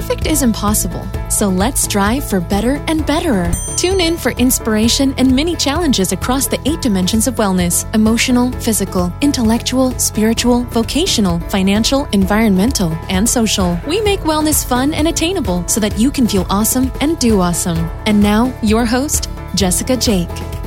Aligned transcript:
Perfect 0.00 0.26
is 0.26 0.40
impossible, 0.42 1.06
so 1.28 1.46
let's 1.50 1.82
strive 1.82 2.26
for 2.26 2.40
better 2.40 2.82
and 2.88 3.04
betterer. 3.04 3.52
Tune 3.76 4.00
in 4.00 4.16
for 4.16 4.32
inspiration 4.32 5.14
and 5.18 5.36
many 5.36 5.54
challenges 5.54 6.12
across 6.12 6.46
the 6.46 6.58
eight 6.66 6.80
dimensions 6.80 7.26
of 7.26 7.34
wellness 7.34 7.84
emotional, 7.94 8.50
physical, 8.50 9.12
intellectual, 9.20 9.90
spiritual, 9.98 10.62
vocational, 10.72 11.38
financial, 11.50 12.06
environmental, 12.12 12.92
and 13.10 13.28
social. 13.28 13.78
We 13.86 14.00
make 14.00 14.20
wellness 14.20 14.66
fun 14.66 14.94
and 14.94 15.08
attainable 15.08 15.68
so 15.68 15.80
that 15.80 15.98
you 15.98 16.10
can 16.10 16.26
feel 16.26 16.46
awesome 16.48 16.90
and 17.02 17.18
do 17.18 17.38
awesome. 17.38 17.76
And 18.06 18.22
now, 18.22 18.58
your 18.62 18.86
host, 18.86 19.28
Jessica 19.54 19.98
Jake. 19.98 20.59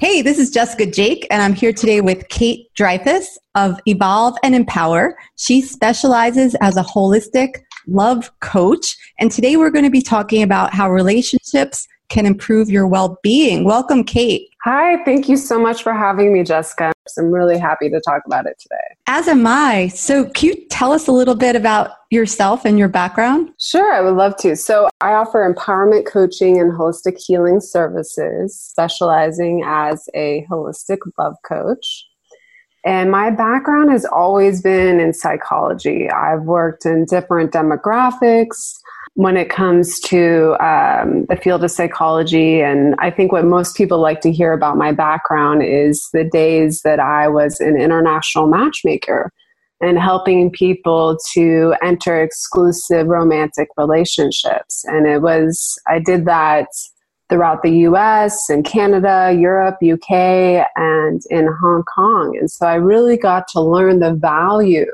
Hey, 0.00 0.22
this 0.22 0.38
is 0.38 0.52
Jessica 0.52 0.86
Jake, 0.86 1.26
and 1.28 1.42
I'm 1.42 1.54
here 1.54 1.72
today 1.72 2.00
with 2.00 2.28
Kate 2.28 2.72
Dreyfus 2.76 3.36
of 3.56 3.80
Evolve 3.84 4.36
and 4.44 4.54
Empower. 4.54 5.18
She 5.34 5.60
specializes 5.60 6.54
as 6.60 6.76
a 6.76 6.84
holistic 6.84 7.62
love 7.88 8.30
coach, 8.38 8.96
and 9.18 9.32
today 9.32 9.56
we're 9.56 9.70
going 9.70 9.84
to 9.84 9.90
be 9.90 10.00
talking 10.00 10.44
about 10.44 10.72
how 10.72 10.88
relationships 10.88 11.84
can 12.10 12.26
improve 12.26 12.70
your 12.70 12.86
well 12.86 13.18
being. 13.24 13.64
Welcome, 13.64 14.04
Kate. 14.04 14.48
Hi, 14.62 15.02
thank 15.04 15.28
you 15.28 15.36
so 15.36 15.58
much 15.58 15.82
for 15.82 15.92
having 15.92 16.32
me, 16.32 16.44
Jessica. 16.44 16.92
I'm 17.16 17.30
really 17.30 17.58
happy 17.58 17.88
to 17.88 18.00
talk 18.00 18.22
about 18.26 18.46
it 18.46 18.58
today. 18.58 18.76
As 19.06 19.28
am 19.28 19.46
I. 19.46 19.88
So, 19.88 20.28
can 20.30 20.48
you 20.48 20.66
tell 20.68 20.92
us 20.92 21.06
a 21.06 21.12
little 21.12 21.34
bit 21.34 21.56
about 21.56 21.92
yourself 22.10 22.64
and 22.64 22.78
your 22.78 22.88
background? 22.88 23.50
Sure, 23.58 23.92
I 23.92 24.00
would 24.00 24.14
love 24.14 24.36
to. 24.38 24.56
So, 24.56 24.88
I 25.00 25.12
offer 25.12 25.52
empowerment 25.52 26.06
coaching 26.06 26.60
and 26.60 26.72
holistic 26.72 27.16
healing 27.24 27.60
services, 27.60 28.58
specializing 28.58 29.62
as 29.64 30.08
a 30.14 30.46
holistic 30.50 30.98
love 31.18 31.36
coach. 31.46 32.04
And 32.84 33.10
my 33.10 33.30
background 33.30 33.90
has 33.90 34.04
always 34.04 34.62
been 34.62 35.00
in 35.00 35.12
psychology. 35.12 36.08
I've 36.10 36.42
worked 36.42 36.86
in 36.86 37.04
different 37.04 37.52
demographics 37.52 38.74
when 39.18 39.36
it 39.36 39.50
comes 39.50 39.98
to 39.98 40.54
um, 40.64 41.26
the 41.28 41.34
field 41.34 41.64
of 41.64 41.72
psychology. 41.72 42.60
And 42.60 42.94
I 43.00 43.10
think 43.10 43.32
what 43.32 43.44
most 43.44 43.76
people 43.76 43.98
like 43.98 44.20
to 44.20 44.30
hear 44.30 44.52
about 44.52 44.76
my 44.76 44.92
background 44.92 45.64
is 45.64 46.08
the 46.12 46.22
days 46.22 46.82
that 46.82 47.00
I 47.00 47.26
was 47.26 47.58
an 47.58 47.76
international 47.76 48.46
matchmaker 48.46 49.32
and 49.80 49.98
helping 49.98 50.52
people 50.52 51.18
to 51.32 51.74
enter 51.82 52.22
exclusive 52.22 53.08
romantic 53.08 53.70
relationships. 53.76 54.84
And 54.84 55.08
it 55.08 55.20
was, 55.20 55.76
I 55.88 55.98
did 55.98 56.24
that 56.26 56.68
throughout 57.28 57.64
the 57.64 57.76
US 57.88 58.48
and 58.48 58.64
Canada, 58.64 59.36
Europe, 59.36 59.78
UK, 59.82 60.64
and 60.76 61.20
in 61.28 61.48
Hong 61.60 61.82
Kong. 61.92 62.36
And 62.38 62.48
so 62.48 62.68
I 62.68 62.76
really 62.76 63.16
got 63.16 63.48
to 63.48 63.60
learn 63.60 63.98
the 63.98 64.14
value 64.14 64.86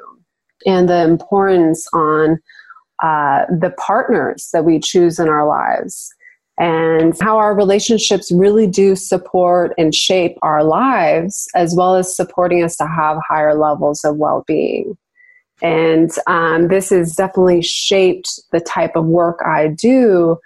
and 0.65 0.89
the 0.89 1.05
importance 1.05 1.87
on 1.93 2.39
uh, 3.03 3.45
the 3.47 3.75
partners 3.79 4.49
that 4.53 4.65
we 4.65 4.79
choose 4.79 5.19
in 5.19 5.29
our 5.29 5.47
lives 5.47 6.13
and 6.59 7.15
how 7.21 7.37
our 7.37 7.55
relationships 7.55 8.31
really 8.33 8.67
do 8.67 8.95
support 8.95 9.73
and 9.77 9.95
shape 9.95 10.37
our 10.43 10.63
lives 10.63 11.49
as 11.55 11.75
well 11.77 11.97
as 11.97 12.15
supporting 12.15 12.63
us 12.63 12.77
to 12.77 12.87
have 12.87 13.19
higher 13.29 13.55
levels 13.55 14.05
of 14.05 14.17
well-being. 14.17 14.97
And 15.63 16.11
um, 16.27 16.69
this 16.69 16.91
has 16.91 17.15
definitely 17.15 17.63
shaped 17.63 18.29
the 18.53 18.61
type 18.61 18.97
of 18.97 19.07
work 19.07 19.41
i 19.45 19.69
do 19.69 20.37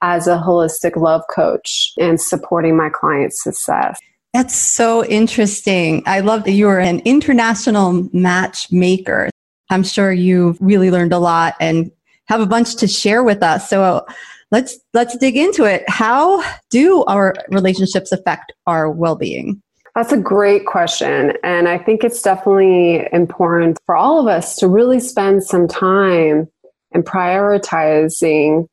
as 0.00 0.26
a 0.26 0.36
holistic 0.36 0.96
love 0.96 1.22
coach 1.34 1.92
and 1.98 2.20
supporting 2.20 2.76
my 2.76 2.88
clients 2.88 3.42
success. 3.42 3.98
That's 4.32 4.54
so 4.54 5.04
interesting. 5.04 6.02
I 6.06 6.20
love 6.20 6.44
that 6.44 6.52
you 6.52 6.68
are 6.68 6.78
an 6.78 7.00
international 7.00 8.08
matchmaker. 8.12 9.30
I'm 9.70 9.82
sure 9.82 10.12
you've 10.12 10.58
really 10.60 10.90
learned 10.90 11.12
a 11.12 11.18
lot 11.18 11.54
and 11.60 11.90
have 12.28 12.40
a 12.40 12.46
bunch 12.46 12.76
to 12.76 12.86
share 12.86 13.22
with 13.22 13.42
us. 13.42 13.68
So 13.68 13.82
uh, 13.82 14.12
let's 14.50 14.78
let's 14.94 15.16
dig 15.16 15.36
into 15.36 15.64
it. 15.64 15.84
How 15.88 16.42
do 16.70 17.04
our 17.04 17.34
relationships 17.50 18.12
affect 18.12 18.52
our 18.66 18.90
well-being? 18.90 19.62
That's 19.94 20.12
a 20.12 20.18
great 20.18 20.66
question. 20.66 21.32
And 21.42 21.68
I 21.68 21.78
think 21.78 22.04
it's 22.04 22.22
definitely 22.22 23.08
important 23.12 23.78
for 23.84 23.96
all 23.96 24.20
of 24.20 24.28
us 24.28 24.54
to 24.56 24.68
really 24.68 25.00
spend 25.00 25.42
some 25.42 25.66
time 25.66 26.48
and 26.92 27.04
prioritizing 27.04 28.66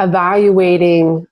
evaluating 0.00 1.26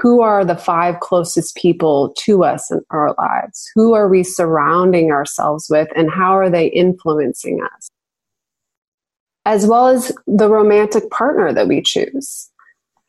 who 0.00 0.20
are 0.22 0.44
the 0.44 0.56
five 0.56 1.00
closest 1.00 1.56
people 1.56 2.14
to 2.18 2.44
us 2.44 2.70
in 2.70 2.80
our 2.90 3.14
lives? 3.18 3.70
Who 3.74 3.94
are 3.94 4.08
we 4.08 4.22
surrounding 4.22 5.10
ourselves 5.10 5.66
with 5.68 5.88
and 5.94 6.10
how 6.10 6.36
are 6.36 6.48
they 6.48 6.68
influencing 6.68 7.60
us? 7.62 7.90
As 9.44 9.66
well 9.66 9.88
as 9.88 10.12
the 10.26 10.48
romantic 10.48 11.10
partner 11.10 11.52
that 11.52 11.68
we 11.68 11.82
choose. 11.82 12.50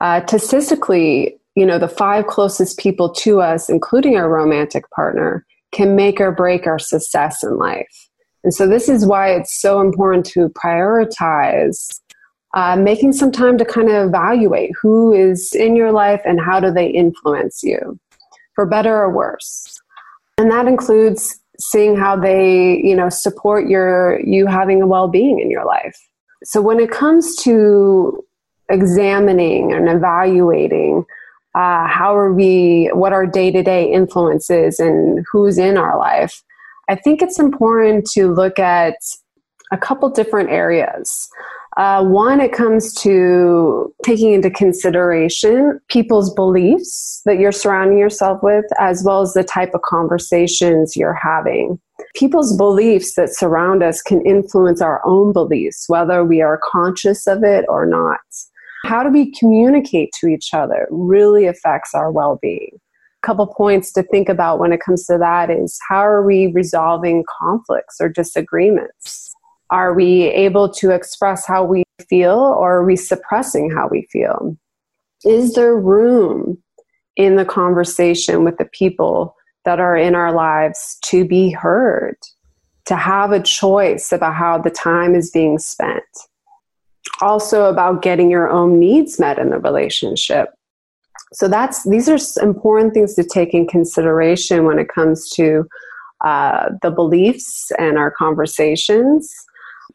Uh, 0.01 0.25
statistically, 0.25 1.37
you 1.55 1.65
know, 1.65 1.79
the 1.79 1.87
five 1.87 2.27
closest 2.27 2.77
people 2.77 3.13
to 3.13 3.41
us, 3.41 3.69
including 3.69 4.17
our 4.17 4.29
romantic 4.29 4.89
partner, 4.91 5.45
can 5.71 5.95
make 5.95 6.19
or 6.19 6.31
break 6.31 6.67
our 6.67 6.79
success 6.79 7.43
in 7.43 7.57
life. 7.57 8.09
And 8.43 8.53
so, 8.53 8.67
this 8.67 8.89
is 8.89 9.05
why 9.05 9.29
it's 9.29 9.59
so 9.59 9.79
important 9.79 10.25
to 10.27 10.49
prioritize 10.49 11.99
uh, 12.53 12.75
making 12.75 13.13
some 13.13 13.31
time 13.31 13.57
to 13.57 13.65
kind 13.65 13.89
of 13.89 14.07
evaluate 14.07 14.71
who 14.81 15.13
is 15.13 15.53
in 15.53 15.75
your 15.75 15.91
life 15.91 16.21
and 16.25 16.39
how 16.39 16.59
do 16.59 16.71
they 16.71 16.87
influence 16.87 17.63
you, 17.63 17.99
for 18.53 18.65
better 18.65 18.95
or 18.95 19.11
worse. 19.11 19.79
And 20.37 20.51
that 20.51 20.67
includes 20.67 21.39
seeing 21.59 21.95
how 21.95 22.17
they, 22.17 22.81
you 22.83 22.95
know, 22.95 23.09
support 23.09 23.67
your 23.67 24.19
you 24.21 24.45
having 24.45 24.81
a 24.81 24.87
well-being 24.87 25.39
in 25.39 25.49
your 25.49 25.65
life 25.65 25.97
so 26.45 26.61
when 26.61 26.79
it 26.79 26.91
comes 26.91 27.35
to 27.37 28.23
examining 28.69 29.73
and 29.73 29.89
evaluating 29.89 31.05
uh, 31.55 31.87
how 31.87 32.15
are 32.15 32.33
we 32.33 32.89
what 32.93 33.13
our 33.13 33.25
day-to-day 33.25 33.91
influences 33.91 34.79
and 34.79 35.25
who's 35.31 35.57
in 35.57 35.77
our 35.77 35.97
life 35.97 36.43
i 36.89 36.95
think 36.95 37.21
it's 37.21 37.39
important 37.39 38.05
to 38.05 38.31
look 38.31 38.59
at 38.59 38.95
a 39.71 39.77
couple 39.77 40.09
different 40.09 40.49
areas 40.49 41.27
uh, 41.77 42.03
one, 42.05 42.39
it 42.39 42.53
comes 42.53 42.93
to 42.93 43.93
taking 44.03 44.31
into 44.31 44.49
consideration 44.49 45.79
people's 45.89 46.33
beliefs 46.33 47.21
that 47.25 47.37
you're 47.37 47.51
surrounding 47.51 47.97
yourself 47.97 48.41
with, 48.41 48.65
as 48.79 49.03
well 49.05 49.21
as 49.21 49.33
the 49.33 49.43
type 49.43 49.71
of 49.73 49.81
conversations 49.81 50.95
you're 50.95 51.19
having. 51.21 51.77
People's 52.15 52.55
beliefs 52.55 53.15
that 53.15 53.33
surround 53.35 53.83
us 53.83 54.01
can 54.01 54.25
influence 54.25 54.81
our 54.81 55.01
own 55.05 55.33
beliefs, 55.33 55.85
whether 55.87 56.23
we 56.23 56.41
are 56.41 56.61
conscious 56.63 57.27
of 57.27 57.43
it 57.43 57.65
or 57.67 57.85
not. 57.85 58.19
How 58.85 59.03
do 59.03 59.09
we 59.09 59.31
communicate 59.31 60.11
to 60.19 60.27
each 60.27 60.53
other 60.53 60.87
really 60.91 61.45
affects 61.45 61.93
our 61.93 62.11
well 62.11 62.39
being. 62.41 62.69
A 63.23 63.27
couple 63.27 63.47
points 63.47 63.91
to 63.93 64.03
think 64.03 64.29
about 64.29 64.59
when 64.59 64.71
it 64.71 64.79
comes 64.79 65.05
to 65.07 65.17
that 65.17 65.49
is 65.49 65.77
how 65.89 66.05
are 66.05 66.25
we 66.25 66.51
resolving 66.53 67.25
conflicts 67.41 67.99
or 67.99 68.07
disagreements? 68.07 69.34
Are 69.71 69.93
we 69.93 70.23
able 70.23 70.69
to 70.73 70.91
express 70.91 71.45
how 71.45 71.63
we 71.63 71.83
feel 72.07 72.37
or 72.37 72.75
are 72.75 72.85
we 72.85 72.95
suppressing 72.95 73.71
how 73.71 73.87
we 73.87 74.07
feel? 74.11 74.57
Is 75.23 75.55
there 75.55 75.75
room 75.75 76.61
in 77.15 77.35
the 77.35 77.45
conversation 77.45 78.43
with 78.43 78.57
the 78.57 78.65
people 78.65 79.35
that 79.63 79.79
are 79.79 79.97
in 79.97 80.13
our 80.13 80.31
lives 80.31 80.97
to 81.05 81.25
be 81.25 81.49
heard, 81.49 82.17
to 82.85 82.95
have 82.95 83.31
a 83.31 83.41
choice 83.41 84.11
about 84.11 84.35
how 84.35 84.59
the 84.59 84.69
time 84.69 85.15
is 85.15 85.31
being 85.31 85.57
spent? 85.57 86.03
Also, 87.21 87.65
about 87.65 88.01
getting 88.01 88.29
your 88.29 88.49
own 88.49 88.79
needs 88.79 89.19
met 89.19 89.39
in 89.39 89.49
the 89.49 89.59
relationship. 89.59 90.49
So 91.33 91.47
that's 91.47 91.83
these 91.83 92.07
are 92.07 92.43
important 92.43 92.93
things 92.93 93.15
to 93.15 93.23
take 93.23 93.53
in 93.53 93.67
consideration 93.67 94.65
when 94.65 94.79
it 94.79 94.89
comes 94.89 95.29
to 95.31 95.65
uh, 96.23 96.69
the 96.81 96.91
beliefs 96.91 97.71
and 97.77 97.97
our 97.97 98.11
conversations 98.11 99.33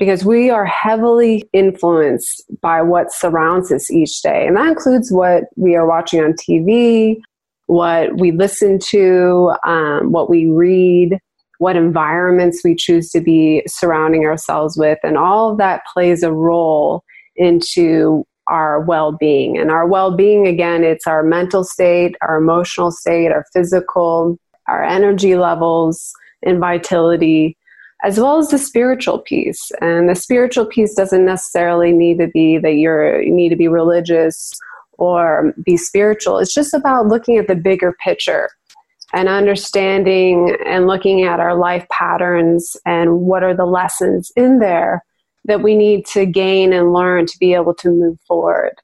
because 0.01 0.25
we 0.25 0.49
are 0.49 0.65
heavily 0.65 1.47
influenced 1.53 2.43
by 2.63 2.81
what 2.81 3.13
surrounds 3.13 3.71
us 3.71 3.91
each 3.91 4.23
day. 4.23 4.47
And 4.47 4.57
that 4.57 4.69
includes 4.69 5.13
what 5.13 5.45
we 5.57 5.77
are 5.77 5.87
watching 5.87 6.25
on 6.25 6.33
TV, 6.33 7.21
what 7.67 8.19
we 8.19 8.33
listen 8.33 8.79
to, 8.87 9.53
um, 9.67 10.11
what 10.11 10.31
we 10.31 10.47
read, 10.47 11.19
what 11.59 11.77
environments 11.77 12.63
we 12.65 12.75
choose 12.75 13.11
to 13.11 13.21
be 13.21 13.63
surrounding 13.67 14.25
ourselves 14.25 14.75
with. 14.79 14.99
And 15.03 15.19
all 15.19 15.53
of 15.53 15.59
that 15.59 15.83
plays 15.93 16.23
a 16.23 16.33
role 16.33 17.05
into 17.37 18.25
our 18.47 18.81
well 18.81 19.13
being. 19.13 19.59
And 19.59 19.71
our 19.71 19.87
well 19.87 20.17
being, 20.17 20.47
again, 20.47 20.83
it's 20.83 21.07
our 21.07 21.23
mental 21.23 21.63
state, 21.63 22.17
our 22.23 22.39
emotional 22.39 22.91
state, 22.91 23.33
our 23.33 23.45
physical, 23.53 24.39
our 24.67 24.83
energy 24.83 25.37
levels, 25.37 26.11
and 26.43 26.59
vitality 26.59 27.55
as 28.03 28.19
well 28.19 28.39
as 28.39 28.49
the 28.49 28.59
spiritual 28.59 29.19
piece. 29.19 29.71
And 29.81 30.09
the 30.09 30.15
spiritual 30.15 30.67
piece 30.67 30.95
doesn't 30.95 31.25
necessarily 31.25 31.93
need 31.93 32.19
to 32.19 32.29
be 32.29 32.59
that 32.59 32.75
you're, 32.75 33.21
you 33.21 33.33
need 33.33 33.51
to 33.51 33.57
be 33.57 33.69
religious 33.69 34.53
or 34.99 35.55
be 35.65 35.77
spiritual. 35.77 36.39
It's 36.39 36.55
just 36.55 36.75
about 36.75 37.09
looking 37.09 37.37
at 37.37 37.47
the 37.47 37.55
bigger 37.55 37.95
picture 38.03 38.51
and 39.13 39.29
understanding 39.29 40.57
and 40.67 40.87
looking 40.87 41.25
at 41.25 41.41
our 41.41 41.57
life 41.57 41.87
patterns 41.91 42.77
and 42.87 43.21
what 43.21 43.43
are 43.43 43.55
the 43.55 43.67
lessons 43.67 44.31
in 44.37 44.61
there 44.61 45.05
that 45.47 45.63
we 45.63 45.75
need 45.75 46.07
to 46.07 46.27
gain 46.27 46.73
and 46.73 46.93
learn 46.93 47.27
to 47.27 47.39
be 47.39 47.55
able 47.55 47.75
to 47.75 47.89
move 47.89 48.19
forward. 48.27 48.75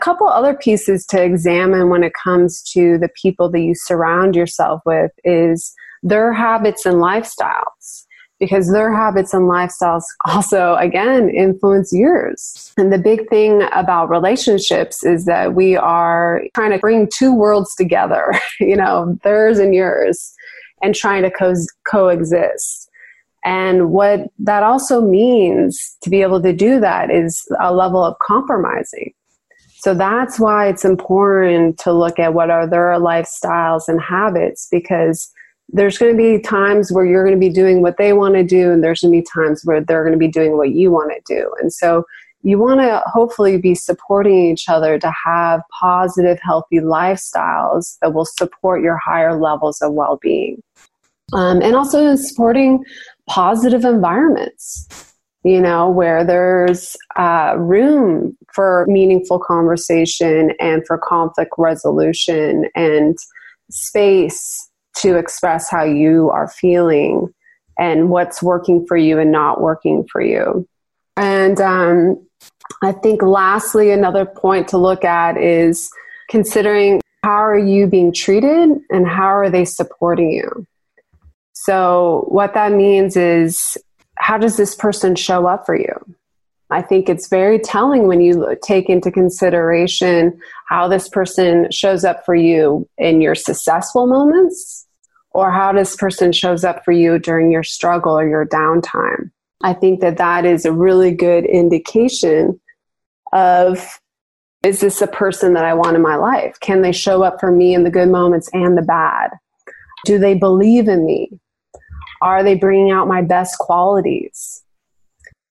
A 0.00 0.04
couple 0.04 0.26
other 0.26 0.54
pieces 0.54 1.06
to 1.06 1.22
examine 1.22 1.88
when 1.88 2.02
it 2.02 2.12
comes 2.14 2.62
to 2.72 2.98
the 2.98 3.10
people 3.20 3.50
that 3.50 3.60
you 3.60 3.74
surround 3.74 4.34
yourself 4.34 4.80
with 4.84 5.12
is 5.22 5.72
their 6.02 6.32
habits 6.32 6.84
and 6.84 6.96
lifestyles 6.96 8.03
because 8.40 8.70
their 8.70 8.92
habits 8.92 9.32
and 9.32 9.44
lifestyles 9.44 10.04
also 10.26 10.74
again 10.74 11.30
influence 11.30 11.92
yours. 11.92 12.72
And 12.76 12.92
the 12.92 12.98
big 12.98 13.28
thing 13.28 13.62
about 13.72 14.10
relationships 14.10 15.04
is 15.04 15.24
that 15.24 15.54
we 15.54 15.76
are 15.76 16.42
trying 16.54 16.72
to 16.72 16.78
bring 16.78 17.08
two 17.12 17.34
worlds 17.34 17.74
together, 17.74 18.32
you 18.60 18.76
know, 18.76 19.18
theirs 19.22 19.58
and 19.58 19.74
yours 19.74 20.34
and 20.82 20.94
trying 20.94 21.22
to 21.22 21.30
co- 21.30 21.54
coexist. 21.86 22.90
And 23.44 23.90
what 23.90 24.28
that 24.38 24.62
also 24.62 25.00
means 25.00 25.96
to 26.02 26.10
be 26.10 26.22
able 26.22 26.42
to 26.42 26.52
do 26.52 26.80
that 26.80 27.10
is 27.10 27.46
a 27.60 27.74
level 27.74 28.02
of 28.02 28.18
compromising. 28.18 29.12
So 29.84 29.92
that's 29.92 30.40
why 30.40 30.68
it's 30.68 30.84
important 30.84 31.78
to 31.80 31.92
look 31.92 32.18
at 32.18 32.32
what 32.32 32.48
are 32.48 32.66
their 32.66 32.92
lifestyles 32.92 33.82
and 33.86 34.00
habits 34.00 34.66
because 34.70 35.30
there's 35.70 35.98
going 35.98 36.12
to 36.12 36.16
be 36.16 36.40
times 36.40 36.92
where 36.92 37.04
you're 37.04 37.24
going 37.24 37.38
to 37.38 37.40
be 37.40 37.52
doing 37.52 37.82
what 37.82 37.96
they 37.96 38.12
want 38.12 38.34
to 38.34 38.44
do 38.44 38.70
and 38.70 38.82
there's 38.82 39.00
going 39.00 39.12
to 39.12 39.18
be 39.20 39.26
times 39.34 39.62
where 39.64 39.80
they're 39.80 40.02
going 40.02 40.12
to 40.12 40.18
be 40.18 40.28
doing 40.28 40.56
what 40.56 40.70
you 40.70 40.90
want 40.90 41.12
to 41.12 41.34
do. 41.34 41.50
And 41.60 41.72
so 41.72 42.04
you 42.42 42.58
want 42.58 42.80
to 42.80 43.02
hopefully 43.06 43.56
be 43.56 43.74
supporting 43.74 44.50
each 44.52 44.68
other 44.68 44.98
to 44.98 45.12
have 45.24 45.62
positive, 45.80 46.38
healthy 46.42 46.78
lifestyles 46.78 47.96
that 48.02 48.12
will 48.12 48.26
support 48.26 48.82
your 48.82 48.98
higher 48.98 49.40
levels 49.40 49.80
of 49.80 49.94
well 49.94 50.18
being. 50.20 50.62
Um, 51.32 51.62
and 51.62 51.74
also 51.74 52.14
supporting 52.16 52.84
positive 53.26 53.84
environments, 53.84 55.14
you 55.42 55.58
know, 55.58 55.88
where 55.88 56.22
there's 56.22 56.96
uh, 57.16 57.54
room 57.56 58.36
for 58.52 58.84
meaningful 58.88 59.38
conversation 59.38 60.52
and 60.60 60.86
for 60.86 60.98
conflict 60.98 61.52
resolution 61.56 62.66
and 62.74 63.16
space 63.70 64.70
to 64.98 65.16
express 65.16 65.70
how 65.70 65.84
you 65.84 66.30
are 66.30 66.48
feeling 66.48 67.32
and 67.78 68.10
what's 68.10 68.42
working 68.42 68.86
for 68.86 68.96
you 68.96 69.18
and 69.18 69.32
not 69.32 69.60
working 69.60 70.06
for 70.10 70.20
you. 70.20 70.66
And 71.16 71.60
um, 71.60 72.26
I 72.82 72.92
think, 72.92 73.22
lastly, 73.22 73.90
another 73.90 74.24
point 74.24 74.68
to 74.68 74.78
look 74.78 75.04
at 75.04 75.36
is 75.36 75.90
considering 76.28 77.00
how 77.22 77.30
are 77.30 77.58
you 77.58 77.86
being 77.86 78.12
treated 78.12 78.70
and 78.90 79.06
how 79.06 79.26
are 79.26 79.50
they 79.50 79.64
supporting 79.64 80.30
you. 80.30 80.66
So, 81.52 82.26
what 82.28 82.54
that 82.54 82.72
means 82.72 83.16
is 83.16 83.78
how 84.18 84.38
does 84.38 84.56
this 84.56 84.74
person 84.74 85.14
show 85.14 85.46
up 85.46 85.66
for 85.66 85.76
you? 85.76 85.94
I 86.70 86.82
think 86.82 87.08
it's 87.08 87.28
very 87.28 87.58
telling 87.58 88.06
when 88.06 88.20
you 88.20 88.56
take 88.62 88.88
into 88.88 89.10
consideration 89.10 90.38
how 90.68 90.88
this 90.88 91.08
person 91.08 91.70
shows 91.70 92.04
up 92.04 92.24
for 92.24 92.34
you 92.34 92.88
in 92.96 93.20
your 93.20 93.34
successful 93.34 94.06
moments 94.06 94.86
or 95.30 95.50
how 95.50 95.72
this 95.72 95.94
person 95.96 96.32
shows 96.32 96.64
up 96.64 96.84
for 96.84 96.92
you 96.92 97.18
during 97.18 97.50
your 97.50 97.62
struggle 97.62 98.18
or 98.18 98.26
your 98.26 98.46
downtime. 98.46 99.30
I 99.62 99.74
think 99.74 100.00
that 100.00 100.16
that 100.16 100.44
is 100.44 100.64
a 100.64 100.72
really 100.72 101.10
good 101.10 101.44
indication 101.44 102.60
of 103.32 104.00
is 104.62 104.80
this 104.80 105.02
a 105.02 105.06
person 105.06 105.52
that 105.54 105.64
I 105.64 105.74
want 105.74 105.96
in 105.96 106.02
my 106.02 106.16
life? 106.16 106.58
Can 106.60 106.80
they 106.80 106.92
show 106.92 107.22
up 107.22 107.38
for 107.38 107.50
me 107.50 107.74
in 107.74 107.84
the 107.84 107.90
good 107.90 108.08
moments 108.08 108.48
and 108.54 108.78
the 108.78 108.82
bad? 108.82 109.30
Do 110.06 110.18
they 110.18 110.34
believe 110.34 110.88
in 110.88 111.04
me? 111.04 111.28
Are 112.22 112.42
they 112.42 112.54
bringing 112.54 112.90
out 112.90 113.06
my 113.06 113.20
best 113.20 113.58
qualities? 113.58 114.63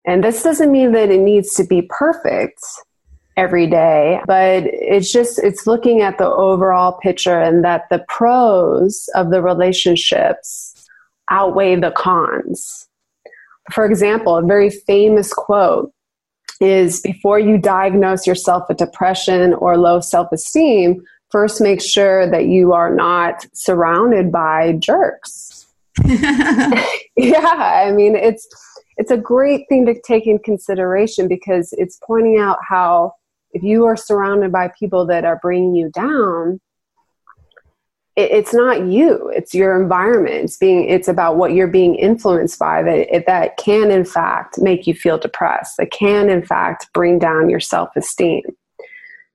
And 0.05 0.23
this 0.23 0.43
doesn't 0.43 0.71
mean 0.71 0.91
that 0.93 1.09
it 1.09 1.19
needs 1.19 1.53
to 1.55 1.63
be 1.63 1.83
perfect 1.89 2.61
every 3.35 3.67
day, 3.67 4.19
but 4.27 4.63
it's 4.65 5.11
just, 5.11 5.39
it's 5.39 5.65
looking 5.65 6.01
at 6.01 6.17
the 6.17 6.27
overall 6.27 6.99
picture 7.01 7.39
and 7.39 7.63
that 7.63 7.83
the 7.89 8.05
pros 8.07 9.09
of 9.15 9.31
the 9.31 9.41
relationships 9.41 10.87
outweigh 11.31 11.75
the 11.75 11.91
cons. 11.91 12.87
For 13.71 13.85
example, 13.85 14.35
a 14.37 14.43
very 14.43 14.69
famous 14.69 15.33
quote 15.33 15.91
is 16.59 17.01
before 17.01 17.39
you 17.39 17.57
diagnose 17.57 18.27
yourself 18.27 18.63
with 18.67 18.77
depression 18.77 19.53
or 19.53 19.77
low 19.77 19.99
self 19.99 20.31
esteem, 20.31 21.01
first 21.31 21.61
make 21.61 21.81
sure 21.81 22.29
that 22.29 22.45
you 22.45 22.73
are 22.73 22.93
not 22.93 23.45
surrounded 23.53 24.31
by 24.31 24.73
jerks 24.73 25.65
yeah, 26.03 27.83
I 27.85 27.91
mean 27.91 28.15
it's 28.15 28.47
it's 28.97 29.11
a 29.11 29.17
great 29.17 29.67
thing 29.69 29.85
to 29.85 29.99
take 30.01 30.27
in 30.27 30.39
consideration 30.39 31.27
because 31.27 31.73
it's 31.73 31.99
pointing 32.05 32.37
out 32.37 32.57
how 32.67 33.13
if 33.51 33.63
you 33.63 33.85
are 33.85 33.97
surrounded 33.97 34.51
by 34.51 34.71
people 34.79 35.05
that 35.07 35.25
are 35.25 35.39
bringing 35.41 35.75
you 35.75 35.89
down, 35.91 36.59
it, 38.15 38.31
it's 38.31 38.53
not 38.53 38.85
you; 38.87 39.29
it's 39.29 39.53
your 39.53 39.79
environment. 39.81 40.35
It's 40.35 40.57
being 40.57 40.87
it's 40.89 41.07
about 41.07 41.37
what 41.37 41.53
you're 41.53 41.67
being 41.67 41.95
influenced 41.95 42.59
by 42.59 42.83
that 42.83 43.25
that 43.27 43.57
can 43.57 43.91
in 43.91 44.05
fact 44.05 44.59
make 44.59 44.87
you 44.87 44.93
feel 44.93 45.17
depressed. 45.17 45.77
That 45.77 45.91
can 45.91 46.29
in 46.29 46.43
fact 46.45 46.87
bring 46.93 47.19
down 47.19 47.49
your 47.49 47.59
self 47.59 47.89
esteem. 47.95 48.43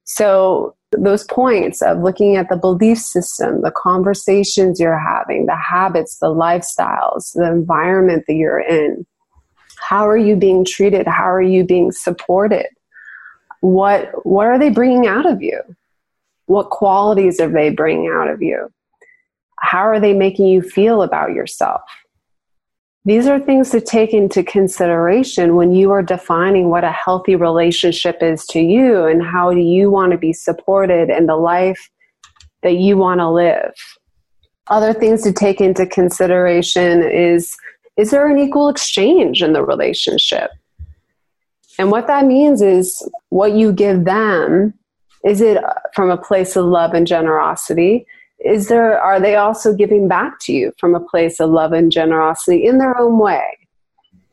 So 0.05 0.75
those 0.93 1.25
points 1.25 1.83
of 1.83 1.99
looking 1.99 2.37
at 2.37 2.49
the 2.49 2.57
belief 2.57 2.99
system, 2.99 3.61
the 3.61 3.71
conversations 3.71 4.81
you're 4.81 4.99
having, 4.99 5.47
the 5.47 5.57
habits, 5.57 6.19
the 6.19 6.29
lifestyles, 6.29 7.33
the 7.35 7.47
environment 7.47 8.25
that 8.27 8.35
you're 8.35 8.61
in. 8.61 9.07
How 9.81 10.09
are 10.09 10.17
you 10.17 10.37
being 10.37 10.65
treated? 10.65 11.07
How 11.07 11.31
are 11.31 11.43
you 11.43 11.65
being 11.65 11.93
supported? 11.93 12.67
What, 13.61 14.25
what 14.25 14.47
are 14.47 14.59
they 14.59 14.71
bringing 14.71 15.07
out 15.07 15.27
of 15.27 15.43
you? 15.43 15.61
What 16.47 16.71
qualities 16.71 17.41
are 17.41 17.49
they 17.49 17.71
bringing 17.71 18.11
out 18.13 18.29
of 18.29 18.41
you? 18.41 18.73
How 19.61 19.81
are 19.81 20.01
they 20.01 20.15
making 20.15 20.47
you 20.47 20.63
feel 20.63 21.03
about 21.03 21.33
yourself? 21.33 21.83
These 23.05 23.27
are 23.27 23.41
things 23.41 23.71
to 23.71 23.81
take 23.81 24.13
into 24.13 24.43
consideration 24.43 25.57
when 25.57 25.73
you 25.73 25.91
are 25.93 26.03
defining 26.03 26.69
what 26.69 26.85
a 26.85 26.93
healthy 26.93 27.37
relationship 27.37 28.23
is 28.23 28.45
to 28.47 28.61
you 28.61 29.05
and 29.07 29.23
how 29.23 29.53
do 29.53 29.61
you 29.61 29.91
want 29.91 30.13
to 30.13 30.19
be 30.19 30.33
supported 30.33 31.09
in 31.09 31.27
the 31.27 31.37
life 31.37 31.91
that 32.63 32.77
you 32.77 32.97
want 32.97 33.21
to 33.21 33.31
live. 33.31 33.73
Other 34.69 34.93
things 34.93 35.23
to 35.23 35.33
take 35.33 35.61
into 35.61 35.87
consideration 35.87 37.03
is 37.03 37.57
is 37.99 38.11
there 38.11 38.27
an 38.27 38.39
equal 38.39 38.69
exchange 38.69 39.43
in 39.43 39.53
the 39.53 39.63
relationship? 39.63 40.51
And 41.79 41.91
what 41.91 42.07
that 42.07 42.25
means 42.25 42.63
is 42.63 43.07
what 43.29 43.53
you 43.53 43.73
give 43.73 44.05
them, 44.05 44.73
is 45.25 45.41
it 45.41 45.63
from 45.95 46.11
a 46.11 46.17
place 46.17 46.57
of 46.57 46.65
love 46.65 46.95
and 46.95 47.07
generosity? 47.07 48.07
is 48.41 48.69
there 48.69 49.01
are 49.01 49.19
they 49.19 49.35
also 49.35 49.75
giving 49.75 50.07
back 50.07 50.39
to 50.41 50.53
you 50.53 50.73
from 50.79 50.95
a 50.95 51.01
place 51.01 51.41
of 51.41 51.51
love 51.51 51.73
and 51.73 51.91
generosity 51.91 52.65
in 52.65 52.79
their 52.79 52.97
own 52.99 53.19
way 53.19 53.43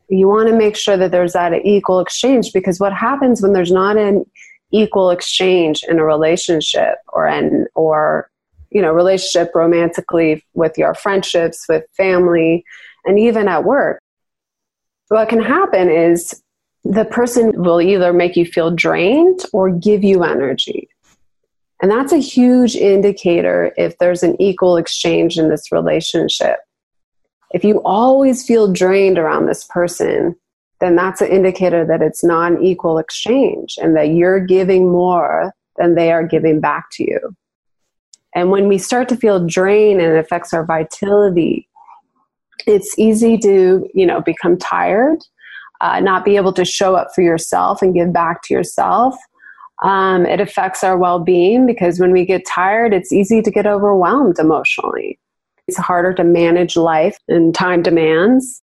you 0.08 0.28
want 0.28 0.48
to 0.48 0.56
make 0.56 0.76
sure 0.76 0.96
that 0.96 1.10
there's 1.10 1.32
that 1.32 1.52
equal 1.64 1.98
exchange 1.98 2.52
because 2.52 2.78
what 2.78 2.92
happens 2.92 3.42
when 3.42 3.52
there's 3.52 3.72
not 3.72 3.96
an 3.96 4.24
equal 4.70 5.10
exchange 5.10 5.82
in 5.88 5.98
a 5.98 6.04
relationship 6.04 6.98
or 7.08 7.26
an 7.26 7.66
or 7.74 8.30
you 8.70 8.80
know 8.80 8.92
relationship 8.92 9.52
romantically 9.54 10.44
with 10.54 10.78
your 10.78 10.94
friendships 10.94 11.66
with 11.68 11.84
family 11.96 12.64
and 13.06 13.18
even 13.18 13.48
at 13.48 13.64
work 13.64 14.00
what 15.08 15.28
can 15.28 15.40
happen 15.40 15.88
is 15.88 16.42
the 16.84 17.04
person 17.04 17.52
will 17.62 17.80
either 17.80 18.12
make 18.12 18.36
you 18.36 18.44
feel 18.44 18.70
drained 18.70 19.40
or 19.52 19.70
give 19.70 20.04
you 20.04 20.22
energy 20.22 20.88
and 21.82 21.90
that's 21.90 22.12
a 22.12 22.18
huge 22.18 22.74
indicator 22.74 23.72
if 23.76 23.98
there's 23.98 24.22
an 24.22 24.40
equal 24.40 24.76
exchange 24.76 25.38
in 25.38 25.50
this 25.50 25.70
relationship. 25.70 26.58
If 27.52 27.64
you 27.64 27.82
always 27.84 28.46
feel 28.46 28.72
drained 28.72 29.18
around 29.18 29.46
this 29.46 29.64
person, 29.64 30.34
then 30.80 30.96
that's 30.96 31.20
an 31.20 31.28
indicator 31.28 31.84
that 31.86 32.02
it's 32.02 32.24
not 32.24 32.52
an 32.52 32.62
equal 32.62 32.98
exchange 32.98 33.76
and 33.78 33.96
that 33.96 34.10
you're 34.10 34.40
giving 34.40 34.90
more 34.90 35.52
than 35.76 35.94
they 35.94 36.12
are 36.12 36.26
giving 36.26 36.60
back 36.60 36.86
to 36.92 37.04
you. 37.04 37.36
And 38.34 38.50
when 38.50 38.68
we 38.68 38.78
start 38.78 39.08
to 39.10 39.16
feel 39.16 39.46
drained 39.46 40.00
and 40.00 40.12
it 40.12 40.18
affects 40.18 40.52
our 40.52 40.64
vitality, 40.64 41.68
it's 42.66 42.98
easy 42.98 43.38
to, 43.38 43.88
you 43.94 44.06
know, 44.06 44.20
become 44.20 44.56
tired, 44.58 45.18
uh, 45.80 46.00
not 46.00 46.24
be 46.24 46.36
able 46.36 46.52
to 46.54 46.64
show 46.64 46.96
up 46.96 47.08
for 47.14 47.22
yourself 47.22 47.82
and 47.82 47.94
give 47.94 48.12
back 48.12 48.42
to 48.42 48.54
yourself, 48.54 49.16
um, 49.82 50.24
it 50.24 50.40
affects 50.40 50.82
our 50.82 50.96
well 50.96 51.18
being 51.18 51.66
because 51.66 52.00
when 52.00 52.12
we 52.12 52.24
get 52.24 52.46
tired, 52.46 52.94
it's 52.94 53.12
easy 53.12 53.42
to 53.42 53.50
get 53.50 53.66
overwhelmed 53.66 54.38
emotionally. 54.38 55.18
It's 55.68 55.76
harder 55.76 56.14
to 56.14 56.24
manage 56.24 56.76
life 56.76 57.18
and 57.28 57.54
time 57.54 57.82
demands. 57.82 58.62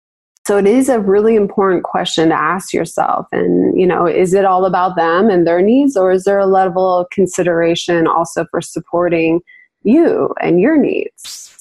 So 0.46 0.56
it 0.56 0.66
is 0.66 0.88
a 0.88 1.00
really 1.00 1.36
important 1.36 1.84
question 1.84 2.28
to 2.28 2.34
ask 2.34 2.72
yourself. 2.72 3.26
And, 3.32 3.78
you 3.78 3.86
know, 3.86 4.06
is 4.06 4.32
it 4.32 4.44
all 4.44 4.64
about 4.64 4.96
them 4.96 5.28
and 5.28 5.46
their 5.46 5.60
needs, 5.60 5.96
or 5.96 6.12
is 6.12 6.24
there 6.24 6.38
a 6.38 6.46
level 6.46 6.98
of 6.98 7.10
consideration 7.10 8.06
also 8.06 8.46
for 8.50 8.60
supporting 8.60 9.40
you 9.82 10.34
and 10.40 10.60
your 10.60 10.76
needs? 10.76 11.59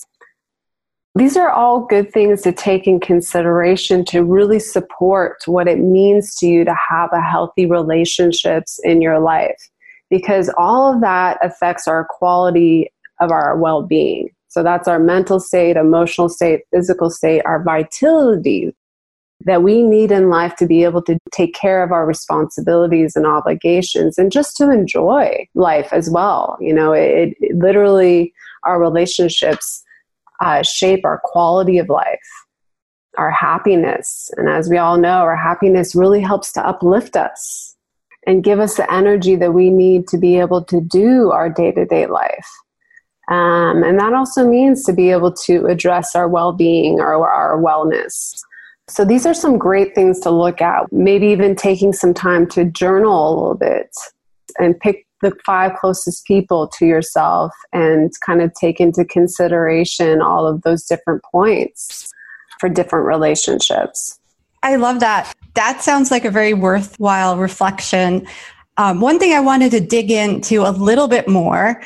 These 1.15 1.35
are 1.37 1.49
all 1.49 1.81
good 1.81 2.13
things 2.13 2.41
to 2.43 2.51
take 2.51 2.87
in 2.87 2.99
consideration 2.99 4.05
to 4.05 4.23
really 4.23 4.59
support 4.59 5.37
what 5.45 5.67
it 5.67 5.79
means 5.79 6.35
to 6.35 6.47
you 6.47 6.63
to 6.63 6.75
have 6.89 7.09
a 7.11 7.21
healthy 7.21 7.65
relationships 7.65 8.79
in 8.83 9.01
your 9.01 9.19
life 9.19 9.57
because 10.09 10.49
all 10.57 10.93
of 10.93 11.01
that 11.01 11.37
affects 11.43 11.87
our 11.87 12.05
quality 12.05 12.91
of 13.19 13.31
our 13.31 13.57
well-being. 13.57 14.29
So 14.47 14.63
that's 14.63 14.87
our 14.87 14.99
mental 14.99 15.39
state, 15.39 15.77
emotional 15.77 16.29
state, 16.29 16.61
physical 16.73 17.09
state, 17.09 17.41
our 17.45 17.61
vitality 17.63 18.73
that 19.45 19.63
we 19.63 19.83
need 19.83 20.11
in 20.11 20.29
life 20.29 20.55
to 20.57 20.67
be 20.67 20.83
able 20.83 21.01
to 21.03 21.17
take 21.31 21.53
care 21.53 21.83
of 21.83 21.91
our 21.91 22.05
responsibilities 22.05 23.15
and 23.15 23.25
obligations 23.25 24.17
and 24.17 24.31
just 24.31 24.57
to 24.57 24.69
enjoy 24.69 25.47
life 25.53 25.93
as 25.93 26.09
well. 26.09 26.57
You 26.59 26.73
know, 26.73 26.91
it, 26.91 27.35
it 27.39 27.55
literally, 27.55 28.33
our 28.63 28.79
relationships 28.79 29.83
uh, 30.41 30.63
shape 30.63 31.05
our 31.05 31.19
quality 31.23 31.77
of 31.77 31.89
life, 31.89 32.19
our 33.17 33.31
happiness. 33.31 34.29
And 34.37 34.49
as 34.49 34.69
we 34.69 34.77
all 34.77 34.97
know, 34.97 35.19
our 35.19 35.35
happiness 35.35 35.95
really 35.95 36.21
helps 36.21 36.51
to 36.53 36.65
uplift 36.65 37.15
us 37.15 37.75
and 38.25 38.43
give 38.43 38.59
us 38.59 38.75
the 38.75 38.91
energy 38.91 39.35
that 39.35 39.53
we 39.53 39.69
need 39.69 40.07
to 40.09 40.17
be 40.17 40.39
able 40.39 40.63
to 40.65 40.81
do 40.81 41.31
our 41.31 41.49
day 41.49 41.71
to 41.71 41.85
day 41.85 42.05
life. 42.05 42.47
Um, 43.29 43.83
and 43.83 43.99
that 43.99 44.13
also 44.13 44.47
means 44.47 44.83
to 44.85 44.93
be 44.93 45.11
able 45.11 45.31
to 45.45 45.67
address 45.67 46.15
our 46.15 46.27
well 46.27 46.51
being 46.51 46.99
or 46.99 47.29
our 47.29 47.61
wellness. 47.61 48.35
So 48.87 49.05
these 49.05 49.25
are 49.27 49.35
some 49.35 49.59
great 49.59 49.93
things 49.93 50.19
to 50.21 50.31
look 50.31 50.61
at. 50.61 50.91
Maybe 50.91 51.27
even 51.27 51.55
taking 51.55 51.93
some 51.93 52.13
time 52.13 52.47
to 52.47 52.65
journal 52.65 53.29
a 53.29 53.33
little 53.35 53.55
bit 53.55 53.91
and 54.57 54.79
pick 54.79 55.05
the 55.21 55.35
five 55.45 55.73
closest 55.79 56.25
people 56.25 56.67
to 56.77 56.85
yourself 56.85 57.51
and 57.73 58.11
kind 58.25 58.41
of 58.41 58.53
take 58.53 58.79
into 58.79 59.05
consideration 59.05 60.21
all 60.21 60.47
of 60.47 60.61
those 60.61 60.85
different 60.85 61.23
points 61.23 62.11
for 62.59 62.69
different 62.69 63.05
relationships. 63.05 64.19
I 64.63 64.75
love 64.75 64.99
that. 64.99 65.33
That 65.55 65.81
sounds 65.81 66.11
like 66.11 66.25
a 66.25 66.31
very 66.31 66.53
worthwhile 66.53 67.37
reflection. 67.37 68.27
Um, 68.77 69.01
one 69.01 69.19
thing 69.19 69.33
I 69.33 69.39
wanted 69.39 69.71
to 69.71 69.79
dig 69.79 70.11
into 70.11 70.61
a 70.63 70.71
little 70.71 71.07
bit 71.07 71.27
more 71.27 71.81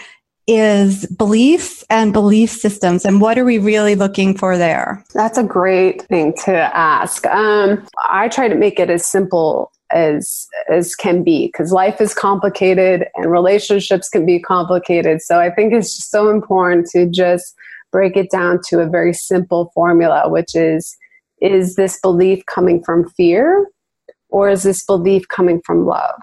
is 0.47 1.05
beliefs 1.05 1.85
and 1.89 2.11
belief 2.11 2.49
systems 2.49 3.05
and 3.05 3.21
what 3.21 3.37
are 3.37 3.45
we 3.45 3.57
really 3.57 3.95
looking 3.95 4.37
for 4.37 4.57
there 4.57 5.01
that's 5.13 5.37
a 5.37 5.43
great 5.43 6.01
thing 6.03 6.33
to 6.33 6.53
ask 6.75 7.25
um, 7.27 7.87
i 8.09 8.27
try 8.27 8.49
to 8.49 8.55
make 8.55 8.77
it 8.77 8.89
as 8.89 9.07
simple 9.07 9.71
as 9.93 10.47
as 10.69 10.95
can 10.95 11.23
be 11.23 11.47
because 11.47 11.71
life 11.71 12.01
is 12.01 12.13
complicated 12.13 13.05
and 13.15 13.31
relationships 13.31 14.09
can 14.09 14.25
be 14.25 14.39
complicated 14.39 15.21
so 15.21 15.39
i 15.39 15.49
think 15.49 15.73
it's 15.73 15.95
just 15.95 16.11
so 16.11 16.29
important 16.29 16.87
to 16.87 17.05
just 17.09 17.55
break 17.91 18.17
it 18.17 18.29
down 18.31 18.59
to 18.67 18.79
a 18.79 18.87
very 18.87 19.13
simple 19.13 19.71
formula 19.73 20.29
which 20.29 20.55
is 20.55 20.97
is 21.41 21.75
this 21.75 21.99
belief 22.01 22.43
coming 22.47 22.83
from 22.83 23.07
fear 23.09 23.67
or 24.29 24.49
is 24.49 24.63
this 24.63 24.83
belief 24.85 25.27
coming 25.27 25.61
from 25.65 25.85
love 25.85 26.19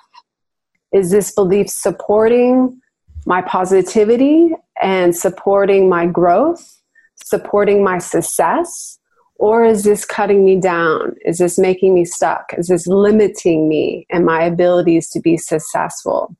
is 0.93 1.11
this 1.11 1.33
belief 1.33 1.69
supporting 1.69 2.81
my 3.27 3.43
positivity 3.43 4.51
and 4.83 5.15
supporting 5.15 5.89
my 5.89 6.07
growth, 6.07 6.81
supporting 7.17 7.85
my 7.85 7.99
success? 7.99 8.99
Or 9.41 9.65
is 9.65 9.85
this 9.85 10.05
cutting 10.05 10.45
me 10.45 10.61
down? 10.61 11.17
Is 11.25 11.39
this 11.39 11.59
making 11.59 11.95
me 11.95 12.05
stuck? 12.05 12.53
Is 12.59 12.69
this 12.69 12.87
limiting 12.87 13.71
me 13.71 14.07
and 14.11 14.27
my 14.27 14.43
abilities 14.43 15.09
to 15.11 15.21
be 15.21 15.39
successful? 15.39 16.37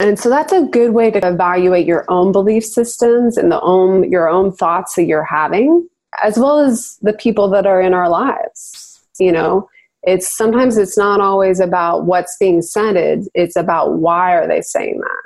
And 0.00 0.18
so 0.18 0.28
that's 0.28 0.52
a 0.52 0.62
good 0.62 0.94
way 0.94 1.12
to 1.12 1.24
evaluate 1.24 1.86
your 1.86 2.04
own 2.08 2.32
belief 2.32 2.64
systems 2.64 3.36
and 3.36 3.52
the 3.52 3.60
own 3.60 4.10
your 4.10 4.28
own 4.28 4.50
thoughts 4.50 4.96
that 4.96 5.04
you're 5.04 5.22
having, 5.22 5.88
as 6.20 6.36
well 6.36 6.58
as 6.58 6.98
the 7.02 7.12
people 7.12 7.48
that 7.50 7.66
are 7.66 7.80
in 7.80 7.94
our 7.94 8.08
lives. 8.08 9.00
You 9.20 9.30
know, 9.30 9.68
it's 10.02 10.36
sometimes 10.36 10.76
it's 10.78 10.98
not 10.98 11.20
always 11.20 11.60
about 11.60 12.04
what's 12.04 12.36
being 12.40 12.62
said, 12.62 13.26
it's 13.32 13.54
about 13.54 13.98
why 13.98 14.34
are 14.34 14.48
they 14.48 14.60
saying 14.60 14.98
that? 14.98 15.22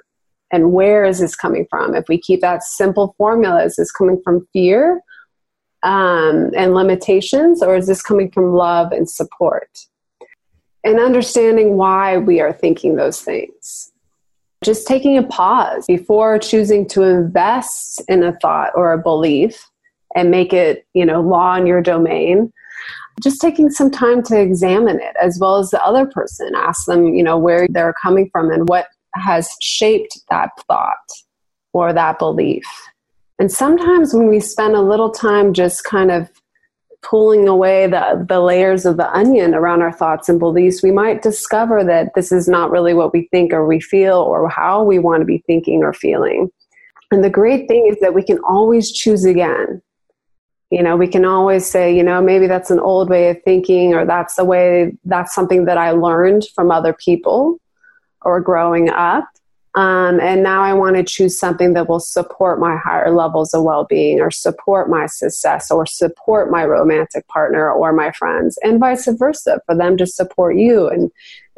and 0.53 0.73
where 0.73 1.05
is 1.05 1.19
this 1.19 1.35
coming 1.35 1.67
from? 1.69 1.95
If 1.95 2.05
we 2.09 2.19
keep 2.19 2.41
that 2.41 2.63
simple 2.63 3.17
formula, 3.19 3.65
is 3.65 3.75
this 3.77 3.91
coming 3.91 4.21
from 4.23 4.47
fear 4.53 5.03
um, 5.83 6.51
and 6.57 6.75
limitations, 6.75 7.63
or 7.63 7.77
is 7.77 7.87
this 7.87 8.03
coming 8.03 8.31
from 8.31 8.53
love 8.53 8.93
and 8.93 9.09
support? 9.09 9.69
And 10.85 11.01
understanding 11.01 11.77
why 11.77 12.19
we 12.19 12.41
are 12.41 12.53
thinking 12.53 12.97
those 12.97 13.21
things. 13.21 13.93
Just 14.65 14.87
taking 14.87 15.19
a 15.19 15.23
pause 15.23 15.85
before 15.87 16.39
choosing 16.39 16.89
to 16.89 17.03
invest 17.03 18.03
in 18.09 18.23
a 18.23 18.37
thought 18.41 18.71
or 18.75 18.93
a 18.93 18.99
belief 18.99 19.69
and 20.15 20.31
make 20.31 20.53
it, 20.53 20.87
you 20.95 21.05
know, 21.05 21.21
law 21.21 21.57
in 21.57 21.67
your 21.67 21.83
domain 21.83 22.53
just 23.23 23.41
taking 23.41 23.71
some 23.71 23.91
time 23.91 24.23
to 24.23 24.39
examine 24.39 25.01
it 25.01 25.17
as 25.19 25.39
well 25.41 25.57
as 25.57 25.71
the 25.71 25.83
other 25.83 26.05
person 26.05 26.53
ask 26.55 26.85
them 26.85 27.15
you 27.15 27.23
know 27.23 27.39
where 27.39 27.67
they're 27.71 27.95
coming 28.03 28.29
from 28.31 28.51
and 28.51 28.69
what 28.69 28.89
has 29.15 29.49
shaped 29.61 30.19
that 30.31 30.51
thought 30.69 30.97
or 31.73 31.93
that 31.93 32.19
belief. 32.19 32.65
And 33.39 33.53
sometimes 33.53 34.15
when 34.15 34.29
we 34.29 34.41
spend 34.41 34.75
a 34.75 34.81
little 34.81 35.11
time 35.11 35.53
just 35.53 35.85
kind 35.85 36.11
of 36.11 36.31
pulling 37.03 37.47
away 37.47 37.87
the, 37.87 38.25
the 38.29 38.41
layers 38.41 38.85
of 38.87 38.97
the 38.97 39.11
onion 39.13 39.55
around 39.55 39.83
our 39.83 39.93
thoughts 39.93 40.29
and 40.29 40.39
beliefs, 40.39 40.83
we 40.83 40.91
might 40.91 41.23
discover 41.23 41.85
that 41.85 42.15
this 42.15 42.33
is 42.33 42.49
not 42.49 42.71
really 42.71 42.95
what 42.95 43.13
we 43.13 43.29
think 43.31 43.53
or 43.53 43.67
we 43.67 43.81
feel 43.81 44.17
or 44.17 44.49
how 44.49 44.83
we 44.83 44.99
want 44.99 45.21
to 45.21 45.27
be 45.27 45.43
thinking 45.47 45.83
or 45.83 45.93
feeling. 45.93 46.51
And 47.13 47.23
the 47.23 47.31
great 47.31 47.69
thing 47.69 47.87
is 47.87 48.01
that 48.01 48.15
we 48.15 48.23
can 48.23 48.39
always 48.41 48.91
choose 48.91 49.25
again. 49.25 49.83
You 50.71 50.83
know, 50.83 50.97
we 50.97 51.07
can 51.07 51.25
always 51.25 51.65
say, 51.65 51.97
you 51.97 52.03
know, 52.03 52.21
maybe 52.21 52.49
that's 52.49 52.73
an 52.73 52.81
old 52.81 53.09
way 53.09 53.31
of 53.31 53.41
thinking, 53.45 53.95
or 53.95 54.05
that's 54.05 54.35
the 54.35 54.45
way, 54.45 54.97
that's 55.05 55.33
something 55.33 55.67
that 55.67 55.79
I 55.79 55.93
learned 55.93 56.45
from 56.55 56.73
other 56.73 56.93
people 56.93 57.61
or 58.23 58.41
growing 58.41 58.91
up. 58.91 59.29
Um, 59.77 60.21
and 60.21 60.43
now 60.43 60.63
I 60.63 60.73
want 60.73 60.97
to 60.97 61.05
choose 61.05 61.39
something 61.39 61.75
that 61.75 61.87
will 61.87 62.01
support 62.01 62.59
my 62.59 62.79
higher 62.79 63.15
levels 63.15 63.53
of 63.53 63.63
well 63.63 63.85
being 63.85 64.21
or 64.21 64.31
support 64.31 64.89
my 64.89 65.05
success 65.05 65.71
or 65.71 65.85
support 65.85 66.51
my 66.51 66.65
romantic 66.65 67.29
partner 67.29 67.71
or 67.71 67.93
my 67.93 68.11
friends, 68.13 68.59
and 68.63 68.81
vice 68.81 69.07
versa, 69.07 69.61
for 69.67 69.77
them 69.77 69.99
to 69.99 70.07
support 70.07 70.57
you 70.57 70.89
and, 70.89 71.11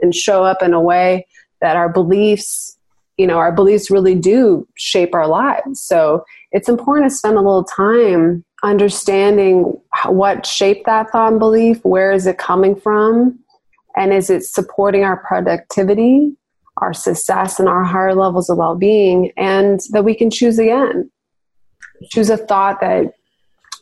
and 0.03 0.17
show 0.17 0.43
up 0.43 0.63
in 0.63 0.75
a 0.75 0.81
way 0.81 1.29
that 1.61 1.77
our 1.77 1.89
beliefs, 1.89 2.77
you 3.19 3.27
know, 3.27 3.39
our 3.39 3.53
beliefs 3.53 3.89
really 3.89 4.17
do 4.17 4.67
shape 4.75 5.15
our 5.15 5.29
lives. 5.29 5.81
So 5.81 6.25
it's 6.51 6.69
important 6.69 7.11
to 7.11 7.17
spend 7.17 7.37
a 7.37 7.41
little 7.41 7.65
time 7.65 8.45
understanding 8.65 9.81
what 10.07 10.45
shaped 10.45 10.87
that 10.87 11.11
thought 11.11 11.31
and 11.31 11.39
belief, 11.39 11.85
where 11.85 12.11
is 12.11 12.27
it 12.27 12.39
coming 12.39 12.75
from, 12.75 13.39
and 13.97 14.13
is 14.13 14.29
it 14.29 14.43
supporting 14.43 15.05
our 15.05 15.19
productivity 15.19 16.33
our 16.81 16.93
success 16.93 17.59
and 17.59 17.69
our 17.69 17.85
higher 17.85 18.15
levels 18.15 18.49
of 18.51 18.59
well 18.59 18.77
being, 18.77 19.33
and 19.37 19.81
that 19.91 20.05
we 20.05 20.15
can 20.15 20.31
choose 20.31 20.59
again. 20.59 21.11
Choose 22.11 22.31
a 22.31 22.37
thought 22.37 22.81
that 22.81 23.13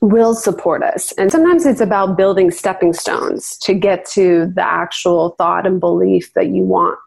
will 0.00 0.34
support 0.34 0.82
us. 0.82 1.12
And 1.12 1.32
sometimes 1.32 1.64
it's 1.64 1.80
about 1.80 2.16
building 2.16 2.50
stepping 2.50 2.92
stones 2.92 3.56
to 3.62 3.74
get 3.74 4.04
to 4.10 4.52
the 4.54 4.62
actual 4.62 5.30
thought 5.38 5.66
and 5.66 5.80
belief 5.80 6.32
that 6.34 6.48
you 6.48 6.62
want. 6.62 6.98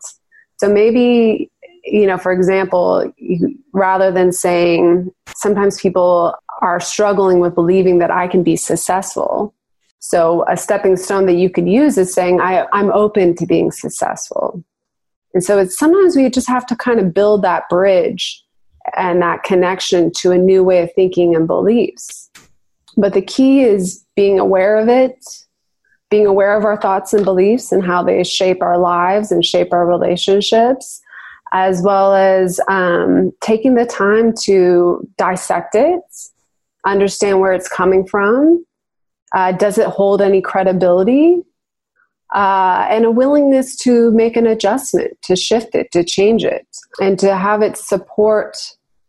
So 0.58 0.72
maybe, 0.72 1.52
you 1.84 2.08
know, 2.08 2.18
for 2.18 2.32
example, 2.32 3.12
you, 3.18 3.58
rather 3.74 4.12
than 4.12 4.32
saying, 4.32 5.12
sometimes 5.36 5.80
people 5.80 6.36
are 6.62 6.80
struggling 6.80 7.40
with 7.40 7.56
believing 7.56 8.00
that 8.00 8.12
I 8.12 8.28
can 8.28 8.44
be 8.44 8.56
successful. 8.56 9.54
So 10.00 10.46
a 10.48 10.58
stepping 10.58 10.96
stone 10.98 11.26
that 11.28 11.36
you 11.36 11.50
could 11.50 11.68
use 11.68 11.98
is 11.98 12.14
saying, 12.14 12.42
I, 12.42 12.66
I'm 12.74 12.92
open 12.92 13.36
to 13.36 13.46
being 13.46 13.72
successful. 13.72 14.64
And 15.34 15.44
so 15.44 15.60
it's 15.60 15.78
sometimes 15.78 16.16
we 16.16 16.30
just 16.30 16.48
have 16.48 16.66
to 16.68 16.76
kind 16.76 17.00
of 17.00 17.14
build 17.14 17.44
that 17.44 17.70
bridge 17.70 18.44
and 18.98 19.22
that 19.22 19.44
connection 19.44 20.12
to 20.18 20.32
a 20.32 20.38
new 20.38 20.64
way 20.64 20.82
of 20.82 20.92
thinking 20.94 21.36
and 21.36 21.48
beliefs. 21.48 22.30
But 22.98 23.14
the 23.14 23.22
key 23.22 23.62
is 23.62 24.04
being 24.16 24.40
aware 24.40 24.78
of 24.78 24.90
it, 24.90 25.24
being 26.10 26.26
aware 26.26 26.58
of 26.58 26.66
our 26.66 26.80
thoughts 26.80 27.14
and 27.14 27.24
beliefs 27.24 27.72
and 27.72 27.84
how 27.84 28.04
they 28.04 28.24
shape 28.24 28.62
our 28.62 28.78
lives 28.78 29.32
and 29.32 29.46
shape 29.46 29.72
our 29.72 29.86
relationships, 29.86 31.00
as 31.54 31.82
well 31.82 32.16
as 32.16 32.60
um, 32.68 33.32
taking 33.42 33.76
the 33.76 33.86
time 33.86 34.34
to 34.44 35.08
dissect 35.18 35.76
it, 35.76 36.02
understand 36.86 37.40
where 37.40 37.54
it's 37.54 37.68
coming 37.68 38.06
from. 38.06 38.66
Uh, 39.36 39.52
does 39.52 39.78
it 39.78 39.88
hold 39.88 40.22
any 40.22 40.42
credibility? 40.42 41.44
Uh, 42.34 42.86
and 42.90 43.06
a 43.06 43.12
willingness 43.12 43.76
to 43.76 44.12
make 44.12 44.36
an 44.36 44.46
adjustment, 44.46 45.18
to 45.24 45.36
shift 45.36 45.74
it, 45.76 45.92
to 45.92 46.04
change 46.04 46.44
it, 46.44 46.68
and 47.02 47.18
to 47.20 47.36
have 47.36 47.62
it 47.62 47.78
support 47.78 48.58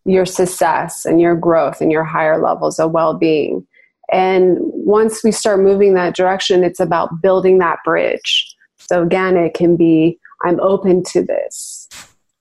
your 0.05 0.25
success 0.25 1.05
and 1.05 1.21
your 1.21 1.37
growth 1.37 1.81
and 1.81 1.93
your 1.93 2.05
higher 2.05 2.41
levels 2.41 2.79
of 2.79 2.93
well 2.93 3.15
being. 3.15 3.67
And 4.11 4.59
once 4.61 5.23
we 5.23 5.31
start 5.31 5.61
moving 5.61 5.95
that 5.95 6.17
direction, 6.17 6.65
it's 6.65 6.81
about 6.81 7.21
building 7.23 7.59
that 7.59 7.79
bridge. 7.85 8.55
So, 8.79 9.03
again, 9.03 9.37
it 9.37 9.55
can 9.55 9.77
be 9.77 10.19
I'm 10.43 10.59
open 10.61 11.03
to 11.05 11.23
this, 11.23 11.89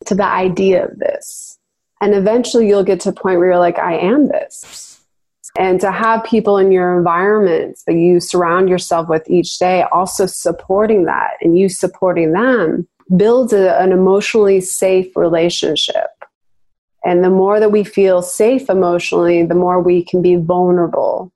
to 0.06 0.16
the 0.16 0.26
idea 0.26 0.86
of 0.86 0.98
this. 1.00 1.58
And 2.02 2.14
eventually 2.14 2.68
you'll 2.68 2.84
get 2.84 3.02
to 3.02 3.10
a 3.10 3.14
point 3.14 3.40
where 3.40 3.48
you're 3.48 3.60
like, 3.60 3.78
I 3.78 3.98
am 3.98 4.30
this. 4.30 4.89
And 5.58 5.82
to 5.82 5.92
have 5.92 6.24
people 6.24 6.58
in 6.58 6.72
your 6.72 6.98
environment 6.98 7.80
that 7.88 7.96
you 7.96 8.20
surround 8.20 8.70
yourself 8.70 9.10
with 9.10 9.30
each 9.30 9.58
day 9.58 9.84
also 9.92 10.26
supporting 10.26 11.06
that 11.06 11.38
and 11.42 11.58
you 11.58 11.70
supporting 11.70 12.34
them 12.34 12.88
builds 13.18 13.54
a, 13.54 13.80
an 13.80 13.92
emotionally 13.92 14.62
safe 14.62 15.16
relationship. 15.16 16.08
And 17.04 17.24
the 17.24 17.30
more 17.30 17.60
that 17.60 17.72
we 17.72 17.84
feel 17.84 18.22
safe 18.22 18.70
emotionally, 18.70 19.44
the 19.44 19.56
more 19.56 19.82
we 19.82 20.04
can 20.04 20.22
be 20.22 20.36
vulnerable. 20.36 21.32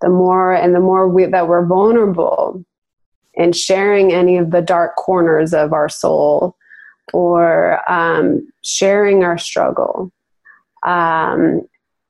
The 0.00 0.08
more 0.08 0.52
and 0.52 0.74
the 0.74 0.80
more 0.80 1.08
we, 1.08 1.24
that 1.24 1.48
we're 1.48 1.66
vulnerable 1.66 2.64
and 3.36 3.56
sharing 3.56 4.12
any 4.12 4.36
of 4.36 4.50
the 4.50 4.62
dark 4.62 4.96
corners 4.96 5.54
of 5.54 5.72
our 5.72 5.88
soul 5.88 6.56
or 7.12 7.80
um, 7.90 8.46
sharing 8.62 9.24
our 9.24 9.38
struggle, 9.38 10.12
um, 10.84 11.66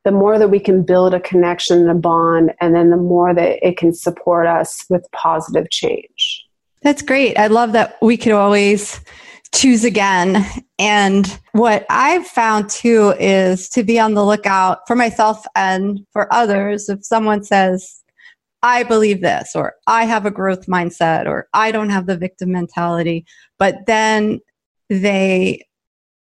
the 0.09 0.13
more 0.13 0.39
that 0.39 0.49
we 0.49 0.59
can 0.59 0.83
build 0.83 1.13
a 1.13 1.21
connection 1.21 1.81
and 1.81 1.91
a 1.91 1.95
bond, 1.95 2.55
and 2.63 2.75
then 2.75 2.89
the 2.89 2.97
more 2.97 3.35
that 3.35 3.59
it 3.63 3.77
can 3.77 3.93
support 3.93 4.47
us 4.47 4.87
with 4.89 5.07
positive 5.13 5.69
change. 5.69 6.47
That's 6.81 7.03
great. 7.03 7.39
I 7.39 7.49
love 7.49 7.73
that 7.73 7.99
we 8.01 8.17
could 8.17 8.33
always 8.33 9.03
choose 9.55 9.85
again. 9.85 10.47
And 10.79 11.39
what 11.53 11.85
I've 11.91 12.27
found 12.27 12.71
too 12.71 13.13
is 13.21 13.69
to 13.69 13.83
be 13.83 14.01
on 14.01 14.15
the 14.15 14.25
lookout 14.25 14.79
for 14.87 14.97
myself 14.97 15.45
and 15.55 16.01
for 16.15 16.33
others. 16.33 16.89
If 16.89 17.05
someone 17.05 17.45
says, 17.45 18.03
I 18.63 18.85
believe 18.85 19.21
this, 19.21 19.55
or 19.55 19.75
I 19.87 20.07
have 20.07 20.25
a 20.25 20.31
growth 20.31 20.69
mindset, 20.69 21.27
or 21.27 21.49
I 21.53 21.71
don't 21.71 21.91
have 21.91 22.07
the 22.07 22.17
victim 22.17 22.53
mentality, 22.53 23.27
but 23.59 23.85
then 23.87 24.41
they, 24.89 25.67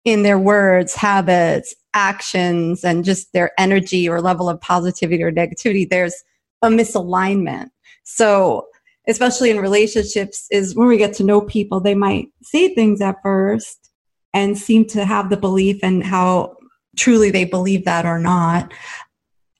in 0.05 0.23
their 0.23 0.39
words, 0.39 0.95
habits, 0.95 1.75
actions, 1.95 2.85
and 2.85 3.05
just 3.05 3.33
their 3.33 3.53
energy 3.59 4.09
or 4.09 4.21
level 4.21 4.49
of 4.49 4.61
positivity 4.61 5.23
or 5.23 5.33
negativity, 5.33 5.89
there's 5.89 6.15
a 6.63 6.69
misalignment. 6.69 7.71
So 8.03 8.67
especially 9.07 9.51
in 9.51 9.59
relationships, 9.59 10.47
is 10.51 10.75
when 10.75 10.89
we 10.89 10.97
get 10.97 11.13
to 11.15 11.25
know 11.25 11.41
people, 11.41 11.81
they 11.81 11.95
might 11.95 12.29
say 12.43 12.75
things 12.75 13.01
at 13.01 13.17
first 13.23 13.91
and 14.33 14.59
seem 14.59 14.87
to 14.87 15.05
have 15.05 15.31
the 15.31 15.37
belief 15.37 15.79
and 15.83 16.03
how 16.03 16.57
truly 16.97 17.31
they 17.31 17.45
believe 17.45 17.85
that 17.85 18.07
or 18.07 18.19
not. 18.19 18.73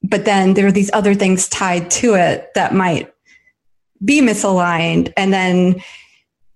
But 0.03 0.25
then 0.25 0.55
there 0.55 0.67
are 0.67 0.73
these 0.73 0.91
other 0.93 1.15
things 1.15 1.49
tied 1.49 1.91
to 1.93 2.15
it 2.15 2.49
that 2.55 2.75
might 2.75 3.13
be 4.05 4.21
misaligned. 4.21 5.13
And 5.17 5.33
then 5.33 5.83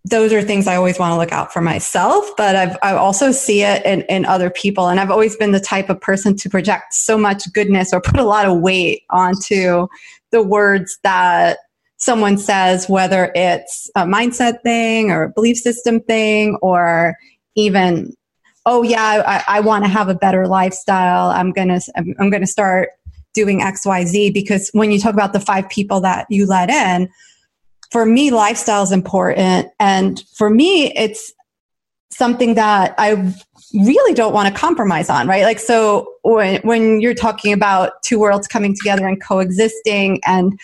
those 0.05 0.33
are 0.33 0.43
things 0.43 0.67
I 0.67 0.76
always 0.76 0.99
want 0.99 1.12
to 1.12 1.19
look 1.19 1.33
out 1.33 1.52
for 1.52 1.61
myself, 1.61 2.31
but 2.37 2.57
I've, 2.57 2.78
I 2.83 2.93
also 2.93 3.31
see 3.31 3.62
it 3.62 3.85
in, 3.85 4.02
in 4.02 4.25
other 4.25 4.49
people. 4.49 4.88
And 4.88 4.99
I've 4.99 5.11
always 5.11 5.37
been 5.37 5.52
the 5.52 5.61
type 5.61 5.90
of 5.90 6.00
person 6.00 6.35
to 6.37 6.49
project 6.49 6.95
so 6.95 7.19
much 7.19 7.52
goodness 7.52 7.93
or 7.93 8.00
put 8.00 8.19
a 8.19 8.25
lot 8.25 8.47
of 8.47 8.61
weight 8.61 9.02
onto 9.11 9.87
the 10.31 10.43
words 10.43 10.99
that 11.02 11.59
someone 11.99 12.38
says, 12.38 12.88
whether 12.88 13.33
it's 13.35 13.90
a 13.97 14.05
mindset 14.05 14.62
thing 14.62 15.11
or 15.11 15.25
a 15.25 15.28
belief 15.31 15.59
system 15.59 16.00
thing, 16.00 16.57
or 16.62 17.17
even, 17.57 18.14
oh 18.67 18.83
yeah, 18.83 19.23
I, 19.26 19.59
I 19.59 19.61
want 19.61 19.85
to 19.85 19.90
have 19.90 20.09
a 20.09 20.14
better 20.14 20.47
lifestyle. 20.47 21.31
I'm 21.31 21.50
gonna 21.50 21.81
I'm, 21.97 22.14
I'm 22.21 22.31
gonna 22.31 22.47
start 22.47 22.90
doing 23.35 23.62
X 23.62 23.85
Y 23.85 24.05
Z 24.05 24.31
because 24.31 24.71
when 24.73 24.93
you 24.93 25.00
talk 25.00 25.12
about 25.12 25.33
the 25.33 25.40
five 25.40 25.69
people 25.69 26.00
that 26.02 26.26
you 26.31 26.47
let 26.47 26.71
in, 26.71 27.11
for 27.90 28.04
me, 28.04 28.30
lifestyle 28.30 28.83
is 28.83 28.92
important, 28.92 29.68
and 29.80 30.23
for 30.35 30.50
me, 30.50 30.92
it's 30.95 31.33
something 32.11 32.54
that 32.54 32.95
I 32.99 33.33
really 33.75 34.14
don't 34.14 34.33
want 34.33 34.52
to 34.52 34.61
compromise 34.61 35.09
on, 35.09 35.28
right? 35.28 35.45
Like, 35.45 35.61
so 35.61 36.14
when, 36.23 36.61
when 36.62 37.00
you're 37.00 37.14
talking 37.14 37.52
about 37.52 38.02
two 38.02 38.18
worlds 38.18 38.49
coming 38.49 38.75
together 38.75 39.07
and 39.07 39.23
coexisting 39.23 40.21
and 40.26 40.59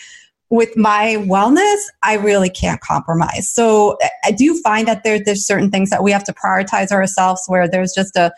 with 0.49 0.75
my 0.77 1.15
wellness, 1.27 1.77
I 2.03 2.15
really 2.15 2.49
can't 2.49 2.81
compromise. 2.81 3.49
So 3.49 3.97
I 4.23 4.31
do 4.31 4.59
find 4.61 4.87
that 4.87 5.03
there, 5.03 5.19
there's 5.19 5.45
certain 5.45 5.71
things 5.71 5.89
that 5.89 6.03
we 6.03 6.11
have 6.11 6.23
to 6.25 6.33
prioritize 6.33 6.91
ourselves 6.91 7.43
where 7.47 7.67
there's 7.67 7.93
just 7.93 8.15
a 8.15 8.31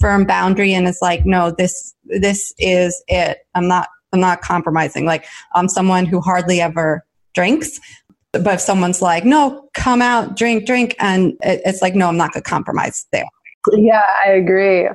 firm 0.00 0.24
boundary 0.24 0.74
and 0.74 0.86
it's 0.86 1.00
like, 1.00 1.24
no, 1.24 1.50
this, 1.50 1.94
this 2.04 2.52
is 2.58 3.02
it. 3.08 3.38
I'm 3.54 3.68
not, 3.68 3.88
I'm 4.12 4.20
not 4.20 4.42
compromising. 4.42 5.06
Like 5.06 5.26
I'm 5.54 5.68
someone 5.68 6.06
who 6.06 6.20
hardly 6.20 6.60
ever 6.60 7.04
drinks. 7.34 7.80
But 8.42 8.54
if 8.54 8.60
someone's 8.60 9.00
like, 9.00 9.24
no, 9.24 9.68
come 9.74 10.02
out, 10.02 10.36
drink, 10.36 10.66
drink. 10.66 10.94
And 10.98 11.34
it's 11.40 11.80
like, 11.80 11.94
no, 11.94 12.08
I'm 12.08 12.16
not 12.16 12.32
going 12.32 12.42
to 12.42 12.50
compromise 12.50 13.06
there. 13.12 13.24
Yeah, 13.72 14.04
I 14.26 14.30
agree. 14.30 14.88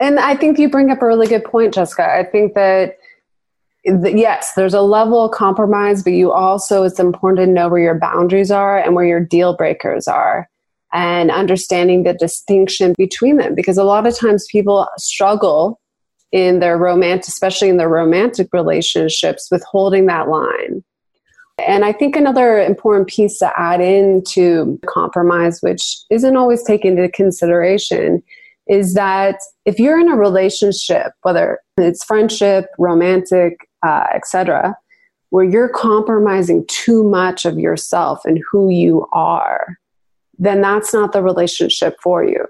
And 0.00 0.18
I 0.18 0.36
think 0.36 0.58
you 0.58 0.68
bring 0.68 0.90
up 0.90 1.00
a 1.00 1.06
really 1.06 1.28
good 1.28 1.44
point, 1.44 1.72
Jessica. 1.72 2.12
I 2.12 2.24
think 2.24 2.54
that 2.54 2.96
yes, 3.84 4.54
there's 4.54 4.74
a 4.74 4.80
level 4.80 5.24
of 5.24 5.32
compromise, 5.32 6.02
but 6.02 6.12
you 6.12 6.30
also, 6.30 6.84
it's 6.84 7.00
important 7.00 7.46
to 7.46 7.52
know 7.52 7.68
where 7.68 7.80
your 7.80 7.98
boundaries 7.98 8.50
are 8.50 8.78
and 8.78 8.94
where 8.94 9.04
your 9.04 9.20
deal 9.20 9.56
breakers 9.56 10.06
are 10.06 10.48
and 10.92 11.30
understanding 11.30 12.02
the 12.02 12.14
distinction 12.14 12.94
between 12.98 13.38
them. 13.38 13.54
Because 13.54 13.78
a 13.78 13.84
lot 13.84 14.06
of 14.06 14.16
times 14.16 14.46
people 14.52 14.88
struggle 14.98 15.80
in 16.32 16.60
their 16.60 16.78
romantic, 16.78 17.28
especially 17.28 17.68
in 17.68 17.76
their 17.76 17.88
romantic 17.88 18.48
relationships, 18.52 19.48
with 19.50 19.64
holding 19.64 20.06
that 20.06 20.28
line. 20.28 20.84
And 21.58 21.84
I 21.84 21.92
think 21.92 22.16
another 22.16 22.58
important 22.58 23.08
piece 23.08 23.38
to 23.38 23.52
add 23.58 23.80
into 23.80 24.80
compromise, 24.86 25.60
which 25.60 25.98
isn't 26.10 26.36
always 26.36 26.62
taken 26.62 26.96
into 26.96 27.10
consideration, 27.10 28.22
is 28.66 28.94
that 28.94 29.38
if 29.64 29.78
you're 29.78 30.00
in 30.00 30.10
a 30.10 30.16
relationship, 30.16 31.12
whether 31.22 31.60
it's 31.76 32.04
friendship, 32.04 32.66
romantic, 32.78 33.68
uh, 33.84 34.04
etc., 34.14 34.76
where 35.30 35.44
you're 35.44 35.68
compromising 35.68 36.64
too 36.68 37.02
much 37.04 37.44
of 37.44 37.58
yourself 37.58 38.24
and 38.24 38.40
who 38.50 38.70
you 38.70 39.06
are, 39.12 39.78
then 40.38 40.60
that's 40.60 40.92
not 40.92 41.12
the 41.12 41.22
relationship 41.22 41.96
for 42.02 42.24
you. 42.24 42.46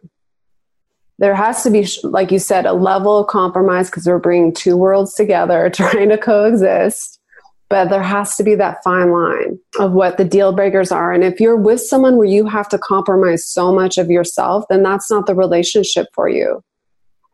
There 1.18 1.34
has 1.34 1.62
to 1.62 1.70
be, 1.70 1.86
like 2.02 2.32
you 2.32 2.38
said, 2.38 2.66
a 2.66 2.72
level 2.72 3.18
of 3.18 3.28
compromise 3.28 3.88
because 3.88 4.06
we're 4.06 4.18
bringing 4.18 4.52
two 4.52 4.76
worlds 4.76 5.14
together, 5.14 5.70
trying 5.74 6.08
to 6.08 6.18
coexist. 6.18 7.20
But 7.72 7.88
there 7.88 8.02
has 8.02 8.36
to 8.36 8.42
be 8.42 8.54
that 8.56 8.84
fine 8.84 9.12
line 9.12 9.58
of 9.78 9.92
what 9.92 10.18
the 10.18 10.26
deal 10.26 10.52
breakers 10.52 10.92
are. 10.92 11.10
And 11.10 11.24
if 11.24 11.40
you're 11.40 11.56
with 11.56 11.80
someone 11.80 12.18
where 12.18 12.26
you 12.26 12.44
have 12.44 12.68
to 12.68 12.78
compromise 12.78 13.46
so 13.46 13.72
much 13.72 13.96
of 13.96 14.10
yourself, 14.10 14.66
then 14.68 14.82
that's 14.82 15.10
not 15.10 15.24
the 15.24 15.34
relationship 15.34 16.08
for 16.12 16.28
you. 16.28 16.62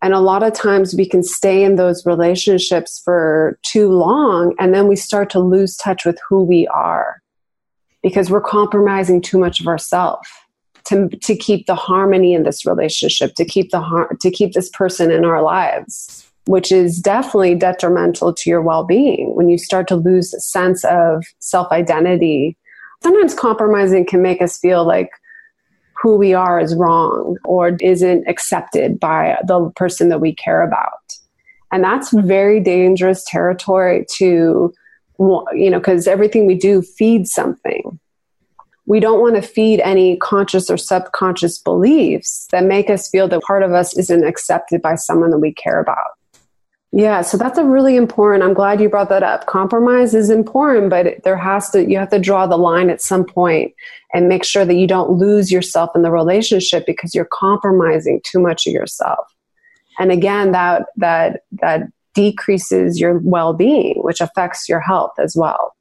And 0.00 0.14
a 0.14 0.20
lot 0.20 0.44
of 0.44 0.52
times 0.52 0.94
we 0.94 1.08
can 1.08 1.24
stay 1.24 1.64
in 1.64 1.74
those 1.74 2.06
relationships 2.06 3.02
for 3.04 3.58
too 3.64 3.90
long 3.90 4.54
and 4.60 4.72
then 4.72 4.86
we 4.86 4.94
start 4.94 5.28
to 5.30 5.40
lose 5.40 5.76
touch 5.76 6.04
with 6.04 6.20
who 6.28 6.44
we 6.44 6.68
are 6.68 7.20
because 8.04 8.30
we're 8.30 8.40
compromising 8.40 9.20
too 9.20 9.40
much 9.40 9.58
of 9.58 9.66
ourselves 9.66 10.28
to, 10.84 11.08
to 11.08 11.34
keep 11.34 11.66
the 11.66 11.74
harmony 11.74 12.32
in 12.32 12.44
this 12.44 12.64
relationship, 12.64 13.34
to 13.34 13.44
keep 13.44 13.72
the 13.72 13.80
har- 13.80 14.16
to 14.20 14.30
keep 14.30 14.52
this 14.52 14.68
person 14.68 15.10
in 15.10 15.24
our 15.24 15.42
lives, 15.42 16.27
which 16.48 16.72
is 16.72 16.98
definitely 16.98 17.54
detrimental 17.54 18.32
to 18.32 18.48
your 18.48 18.62
well-being 18.62 19.34
when 19.34 19.50
you 19.50 19.58
start 19.58 19.86
to 19.86 19.94
lose 19.94 20.34
sense 20.42 20.82
of 20.86 21.22
self-identity. 21.40 22.56
Sometimes 23.02 23.34
compromising 23.34 24.06
can 24.06 24.22
make 24.22 24.40
us 24.40 24.56
feel 24.58 24.86
like 24.86 25.10
who 26.00 26.16
we 26.16 26.32
are 26.32 26.58
is 26.58 26.74
wrong 26.74 27.36
or 27.44 27.76
isn't 27.82 28.26
accepted 28.26 28.98
by 28.98 29.36
the 29.46 29.70
person 29.76 30.08
that 30.08 30.22
we 30.22 30.34
care 30.34 30.62
about. 30.62 31.18
And 31.70 31.84
that's 31.84 32.14
very 32.14 32.60
dangerous 32.60 33.24
territory 33.26 34.06
to, 34.16 34.72
you 35.18 35.70
know, 35.70 35.78
because 35.78 36.08
everything 36.08 36.46
we 36.46 36.54
do 36.54 36.80
feeds 36.80 37.30
something. 37.30 38.00
We 38.86 39.00
don't 39.00 39.20
want 39.20 39.36
to 39.36 39.42
feed 39.42 39.80
any 39.80 40.16
conscious 40.16 40.70
or 40.70 40.78
subconscious 40.78 41.58
beliefs 41.58 42.48
that 42.52 42.64
make 42.64 42.88
us 42.88 43.10
feel 43.10 43.28
that 43.28 43.42
part 43.42 43.62
of 43.62 43.74
us 43.74 43.94
isn't 43.98 44.24
accepted 44.24 44.80
by 44.80 44.94
someone 44.94 45.28
that 45.32 45.40
we 45.40 45.52
care 45.52 45.78
about. 45.78 46.12
Yeah, 46.90 47.20
so 47.20 47.36
that's 47.36 47.58
a 47.58 47.64
really 47.64 47.96
important. 47.96 48.42
I'm 48.42 48.54
glad 48.54 48.80
you 48.80 48.88
brought 48.88 49.10
that 49.10 49.22
up. 49.22 49.44
Compromise 49.44 50.14
is 50.14 50.30
important, 50.30 50.88
but 50.88 51.22
there 51.22 51.36
has 51.36 51.68
to 51.70 51.84
you 51.88 51.98
have 51.98 52.08
to 52.10 52.18
draw 52.18 52.46
the 52.46 52.56
line 52.56 52.88
at 52.88 53.02
some 53.02 53.24
point 53.26 53.74
and 54.14 54.28
make 54.28 54.42
sure 54.42 54.64
that 54.64 54.74
you 54.74 54.86
don't 54.86 55.10
lose 55.10 55.52
yourself 55.52 55.90
in 55.94 56.00
the 56.00 56.10
relationship 56.10 56.86
because 56.86 57.14
you're 57.14 57.28
compromising 57.30 58.22
too 58.24 58.40
much 58.40 58.66
of 58.66 58.72
yourself. 58.72 59.34
And 59.98 60.10
again, 60.10 60.52
that 60.52 60.86
that 60.96 61.42
that 61.60 61.82
decreases 62.14 62.98
your 62.98 63.18
well-being, 63.18 64.00
which 64.02 64.22
affects 64.22 64.66
your 64.66 64.80
health 64.80 65.12
as 65.18 65.36
well. 65.36 65.74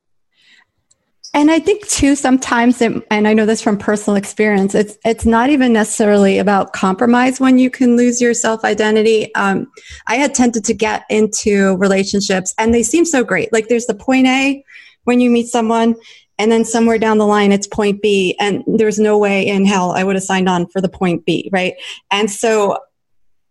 And 1.34 1.52
I 1.52 1.60
think 1.60 1.88
too, 1.88 2.16
sometimes, 2.16 2.82
it, 2.82 3.06
and 3.12 3.28
I 3.28 3.34
know 3.34 3.46
this 3.46 3.62
from 3.62 3.78
personal 3.78 4.18
experience, 4.18 4.74
it's 4.74 4.98
it's 5.06 5.26
not 5.26 5.50
even 5.50 5.74
necessarily 5.74 6.40
about 6.40 6.74
compromise 6.74 7.40
when 7.40 7.60
you 7.60 7.70
can 7.70 7.98
lose 7.98 8.22
your 8.22 8.34
self 8.34 8.64
identity. 8.64 9.34
Um, 9.36 9.68
I 10.08 10.16
had 10.16 10.34
tended 10.34 10.64
to 10.66 10.74
get 10.74 11.04
into 11.10 11.76
relationships, 11.78 12.54
and 12.58 12.74
they 12.74 12.84
seem 12.84 13.06
so 13.06 13.24
great. 13.24 13.52
Like 13.54 13.68
there's 13.68 13.86
the 13.86 13.94
point 13.94 14.28
A 14.28 14.64
when 15.04 15.20
you 15.20 15.30
meet 15.30 15.48
someone, 15.48 15.96
and 16.40 16.52
then 16.52 16.66
somewhere 16.66 16.98
down 16.98 17.18
the 17.18 17.28
line 17.28 17.52
it's 17.52 17.68
point 17.68 18.02
B, 18.02 18.36
and 18.40 18.64
there's 18.66 19.00
no 19.00 19.18
way 19.18 19.46
in 19.46 19.66
hell 19.66 19.92
I 19.92 20.04
would 20.04 20.16
have 20.16 20.24
signed 20.24 20.50
on 20.50 20.68
for 20.68 20.82
the 20.82 20.90
point 20.90 21.26
B, 21.26 21.50
right? 21.52 21.74
And 22.10 22.32
so 22.32 22.78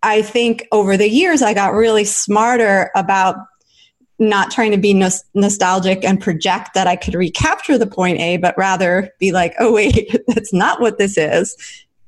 I 0.03 0.23
think 0.23 0.67
over 0.73 0.97
the 0.97 1.09
years 1.09 1.43
I 1.43 1.55
got 1.55 1.73
really 1.73 2.05
smarter 2.05 2.91
about 2.95 3.37
not 4.19 4.51
trying 4.51 4.71
to 4.71 4.79
be 4.79 4.95
nos- 4.95 5.25
nostalgic 5.35 6.05
and 6.05 6.21
project 6.21 6.71
that 6.75 6.87
I 6.87 6.97
could 6.97 7.15
recapture 7.15 7.77
the 7.77 7.87
point 7.87 8.19
A, 8.19 8.39
but 8.39 8.57
rather 8.57 9.11
be 9.19 9.33
like, 9.33 9.55
oh, 9.59 9.73
wait, 9.73 10.17
that's 10.29 10.53
not 10.53 10.81
what 10.81 10.99
this 10.99 11.19
is. 11.19 11.57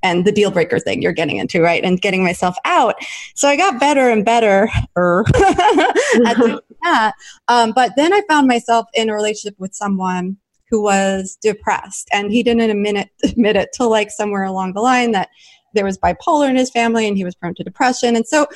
And 0.02 0.24
the 0.24 0.32
deal 0.32 0.50
breaker 0.50 0.78
thing 0.78 1.02
you're 1.02 1.12
getting 1.12 1.38
into, 1.38 1.60
right? 1.60 1.84
And 1.84 2.00
getting 2.00 2.22
myself 2.22 2.56
out. 2.64 2.94
So 3.34 3.48
I 3.48 3.56
got 3.56 3.80
better 3.80 4.08
and 4.08 4.24
better 4.24 4.68
at 4.96 6.36
doing 6.36 6.60
that. 6.84 7.12
Um, 7.48 7.72
but 7.72 7.92
then 7.96 8.12
I 8.12 8.22
found 8.28 8.46
myself 8.46 8.86
in 8.94 9.10
a 9.10 9.14
relationship 9.14 9.58
with 9.58 9.74
someone 9.74 10.36
who 10.70 10.82
was 10.82 11.36
depressed. 11.40 12.08
And 12.12 12.30
he 12.30 12.42
didn't 12.42 12.70
admit 12.70 12.96
it, 12.96 13.10
admit 13.30 13.56
it 13.56 13.70
till 13.74 13.90
like 13.90 14.10
somewhere 14.10 14.44
along 14.44 14.74
the 14.74 14.80
line 14.80 15.12
that 15.12 15.30
there 15.74 15.84
was 15.84 15.98
bipolar 15.98 16.48
in 16.48 16.56
his 16.56 16.70
family 16.70 17.06
and 17.06 17.16
he 17.16 17.24
was 17.24 17.34
prone 17.34 17.54
to 17.54 17.64
depression. 17.64 18.16
And 18.16 18.26
so 18.26 18.46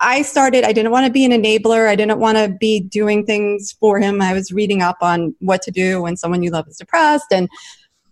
I 0.00 0.22
started, 0.22 0.64
I 0.64 0.72
didn't 0.72 0.92
want 0.92 1.06
to 1.06 1.12
be 1.12 1.24
an 1.24 1.32
enabler. 1.32 1.86
I 1.86 1.94
didn't 1.94 2.18
want 2.18 2.38
to 2.38 2.48
be 2.48 2.80
doing 2.80 3.26
things 3.26 3.72
for 3.78 4.00
him. 4.00 4.22
I 4.22 4.32
was 4.32 4.50
reading 4.50 4.82
up 4.82 4.96
on 5.02 5.34
what 5.40 5.62
to 5.62 5.70
do 5.70 6.02
when 6.02 6.16
someone 6.16 6.42
you 6.42 6.50
love 6.50 6.66
is 6.68 6.78
depressed 6.78 7.26
and 7.30 7.48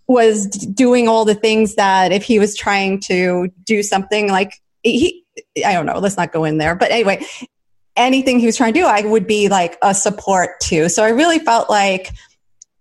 was 0.07 0.47
doing 0.47 1.09
all 1.09 1.25
the 1.25 1.35
things 1.35 1.75
that 1.77 2.13
if 2.13 2.23
he 2.23 2.39
was 2.39 2.57
trying 2.57 3.01
to 3.01 3.49
do 3.65 3.83
something 3.83 4.29
like 4.29 4.53
he, 4.83 5.25
I 5.65 5.73
don't 5.73 5.87
know, 5.87 5.99
let's 5.99 6.17
not 6.17 6.33
go 6.33 6.45
in 6.45 6.59
there. 6.59 6.75
But 6.75 6.91
anyway, 6.91 7.25
anything 7.97 8.39
he 8.39 8.47
was 8.47 8.57
trying 8.57 8.73
to 8.75 8.81
do, 8.81 8.87
I 8.87 9.03
would 9.03 9.27
be 9.27 9.49
like 9.49 9.79
a 9.83 9.95
support 9.95 10.61
to. 10.65 10.89
So 10.89 11.05
I 11.05 11.11
really 11.11 11.39
felt 11.39 11.69
like 11.71 12.11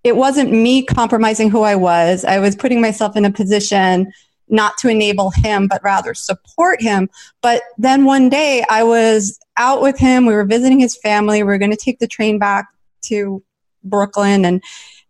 it 0.03 0.15
wasn't 0.15 0.51
me 0.51 0.83
compromising 0.83 1.49
who 1.49 1.61
I 1.61 1.75
was. 1.75 2.23
I 2.23 2.39
was 2.39 2.55
putting 2.55 2.79
myself 2.79 3.17
in 3.17 3.25
a 3.25 3.31
position 3.31 4.11
not 4.49 4.77
to 4.79 4.89
enable 4.89 5.31
him, 5.31 5.67
but 5.67 5.83
rather 5.83 6.13
support 6.13 6.81
him. 6.81 7.10
But 7.41 7.63
then 7.77 8.05
one 8.05 8.29
day 8.29 8.63
I 8.69 8.83
was 8.83 9.39
out 9.57 9.81
with 9.81 9.97
him. 9.97 10.25
We 10.25 10.33
were 10.33 10.45
visiting 10.45 10.79
his 10.79 10.97
family. 10.97 11.43
We 11.43 11.47
were 11.47 11.57
going 11.57 11.71
to 11.71 11.77
take 11.77 11.99
the 11.99 12.07
train 12.07 12.39
back 12.39 12.67
to 13.03 13.43
Brooklyn. 13.83 14.45
And 14.45 14.63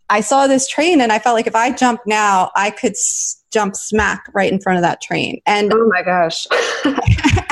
I 0.10 0.21
saw 0.21 0.47
this 0.47 0.67
train 0.67 1.02
and 1.02 1.12
I 1.12 1.19
felt 1.19 1.36
like 1.36 1.47
if 1.47 1.56
I 1.56 1.71
jumped 1.71 2.08
now, 2.08 2.52
I 2.56 2.71
could 2.71 2.91
s- 2.91 3.43
jump 3.52 3.76
smack 3.76 4.26
right 4.34 4.52
in 4.52 4.60
front 4.60 4.78
of 4.78 4.84
that 4.84 5.02
train. 5.02 5.41
And 5.45 5.73
oh 5.73 5.88
my 5.88 6.02
gosh. 6.02 6.47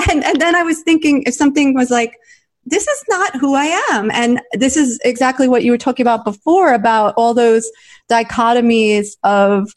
and, 0.09 0.23
and 0.23 0.39
then 0.39 0.55
I 0.55 0.63
was 0.63 0.81
thinking 0.81 1.23
if 1.25 1.33
something 1.33 1.73
was 1.73 1.91
like, 1.91 2.17
this 2.65 2.87
is 2.87 3.03
not 3.07 3.35
who 3.35 3.55
I 3.55 3.79
am. 3.91 4.09
And 4.11 4.41
this 4.53 4.75
is 4.75 4.99
exactly 5.05 5.47
what 5.47 5.63
you 5.63 5.71
were 5.71 5.77
talking 5.77 6.03
about 6.03 6.25
before 6.25 6.73
about 6.73 7.13
all 7.15 7.33
those 7.33 7.69
dichotomies 8.09 9.17
of 9.23 9.71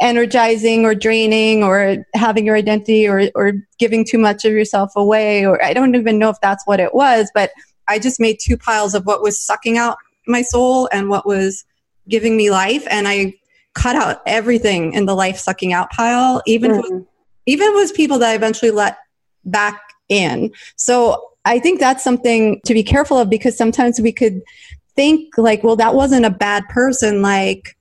energizing 0.00 0.84
or 0.84 0.94
draining 0.94 1.62
or 1.62 2.04
having 2.14 2.44
your 2.44 2.56
identity 2.56 3.08
or, 3.08 3.30
or 3.34 3.52
giving 3.78 4.04
too 4.04 4.18
much 4.18 4.44
of 4.44 4.52
yourself 4.52 4.90
away 4.96 5.46
or 5.46 5.62
i 5.64 5.72
don't 5.72 5.94
even 5.94 6.18
know 6.18 6.28
if 6.28 6.36
that's 6.42 6.66
what 6.66 6.80
it 6.80 6.94
was 6.94 7.30
but 7.34 7.50
i 7.88 7.98
just 7.98 8.20
made 8.20 8.38
two 8.40 8.56
piles 8.56 8.94
of 8.94 9.06
what 9.06 9.22
was 9.22 9.40
sucking 9.40 9.78
out 9.78 9.96
my 10.26 10.42
soul 10.42 10.88
and 10.92 11.08
what 11.08 11.26
was 11.26 11.64
giving 12.08 12.36
me 12.36 12.50
life. 12.50 12.86
And 12.90 13.08
i 13.08 13.34
cut 13.74 13.96
out 13.96 14.22
everything 14.24 14.92
in 14.92 15.06
the 15.06 15.14
life 15.14 15.36
sucking 15.36 15.72
out 15.72 15.90
pile 15.90 16.40
even 16.46 16.70
mm. 16.70 16.76
with, 16.82 17.06
even 17.46 17.74
with 17.74 17.92
people 17.92 18.20
that 18.20 18.30
i 18.30 18.34
eventually 18.34 18.70
let 18.70 18.98
back 19.44 19.80
in. 20.08 20.52
So 20.76 21.30
i 21.44 21.58
think 21.58 21.80
that's 21.80 22.04
something 22.04 22.60
to 22.66 22.74
be 22.74 22.82
careful 22.82 23.18
of 23.18 23.28
because 23.28 23.56
sometimes 23.56 24.00
we 24.00 24.12
could 24.12 24.40
think 24.94 25.36
like 25.36 25.64
well 25.64 25.76
that 25.76 25.94
wasn't 25.94 26.24
a 26.24 26.30
bad 26.30 26.68
person. 26.68 27.22
Like 27.22 27.76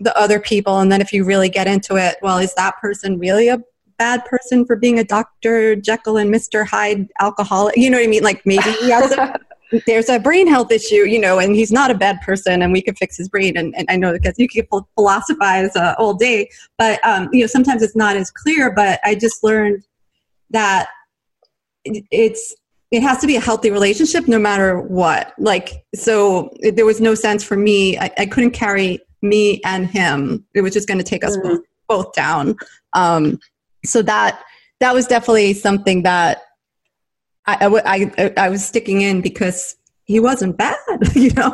the 0.00 0.16
other 0.18 0.40
people 0.40 0.80
and 0.80 0.90
then 0.90 1.00
if 1.00 1.12
you 1.12 1.24
really 1.24 1.48
get 1.48 1.66
into 1.66 1.96
it 1.96 2.16
well 2.22 2.38
is 2.38 2.54
that 2.54 2.76
person 2.78 3.18
really 3.18 3.48
a 3.48 3.60
bad 3.98 4.24
person 4.24 4.64
for 4.64 4.76
being 4.76 4.98
a 4.98 5.04
dr 5.04 5.76
jekyll 5.76 6.16
and 6.16 6.32
mr 6.32 6.66
hyde 6.66 7.06
alcoholic? 7.20 7.76
You 7.76 7.90
know 7.90 7.98
what 7.98 8.04
i 8.04 8.08
mean? 8.08 8.22
Like 8.22 8.44
maybe 8.46 8.70
he 8.80 8.90
has 8.90 9.12
a, 9.12 9.38
there's 9.86 10.08
a 10.08 10.18
brain 10.18 10.48
health 10.48 10.72
issue 10.72 11.06
you 11.06 11.18
know 11.18 11.38
and 11.38 11.54
he's 11.54 11.70
not 11.70 11.90
a 11.90 11.94
bad 11.94 12.20
person 12.22 12.62
and 12.62 12.72
we 12.72 12.82
could 12.82 12.98
fix 12.98 13.16
his 13.16 13.28
brain 13.28 13.56
and, 13.56 13.72
and 13.76 13.86
i 13.88 13.94
know 13.94 14.12
because 14.12 14.34
you 14.36 14.48
can 14.48 14.66
philosophize 14.96 15.76
uh, 15.76 15.94
all 15.96 16.12
day 16.12 16.50
but 16.76 16.98
um, 17.06 17.28
you 17.32 17.40
know 17.40 17.46
sometimes 17.46 17.80
it's 17.82 17.94
not 17.94 18.16
as 18.16 18.32
clear 18.32 18.72
but 18.72 18.98
i 19.04 19.14
just 19.14 19.44
learned 19.44 19.84
that 20.50 20.88
it's 21.84 22.54
it 22.90 23.02
has 23.02 23.18
to 23.18 23.26
be 23.26 23.36
a 23.36 23.40
healthy 23.40 23.70
relationship 23.70 24.26
no 24.26 24.38
matter 24.38 24.80
what. 24.80 25.32
Like 25.38 25.84
so 25.94 26.50
there 26.60 26.84
was 26.84 27.00
no 27.00 27.14
sense 27.14 27.44
for 27.44 27.56
me 27.56 27.98
I, 27.98 28.10
I 28.18 28.26
couldn't 28.26 28.50
carry 28.50 29.00
me 29.22 29.60
and 29.64 29.86
him. 29.86 30.44
It 30.54 30.62
was 30.62 30.72
just 30.72 30.88
going 30.88 30.98
to 30.98 31.04
take 31.04 31.24
us 31.24 31.36
mm. 31.36 31.42
both, 31.42 31.60
both 31.88 32.12
down. 32.12 32.56
Um, 32.92 33.38
so 33.84 34.02
that 34.02 34.42
that 34.80 34.94
was 34.94 35.06
definitely 35.06 35.52
something 35.54 36.02
that 36.02 36.42
I, 37.46 37.66
I, 37.66 38.12
I, 38.18 38.32
I 38.36 38.48
was 38.48 38.64
sticking 38.64 39.02
in 39.02 39.20
because 39.20 39.76
he 40.04 40.20
wasn't 40.20 40.56
bad, 40.56 40.76
you 41.14 41.30
know. 41.34 41.52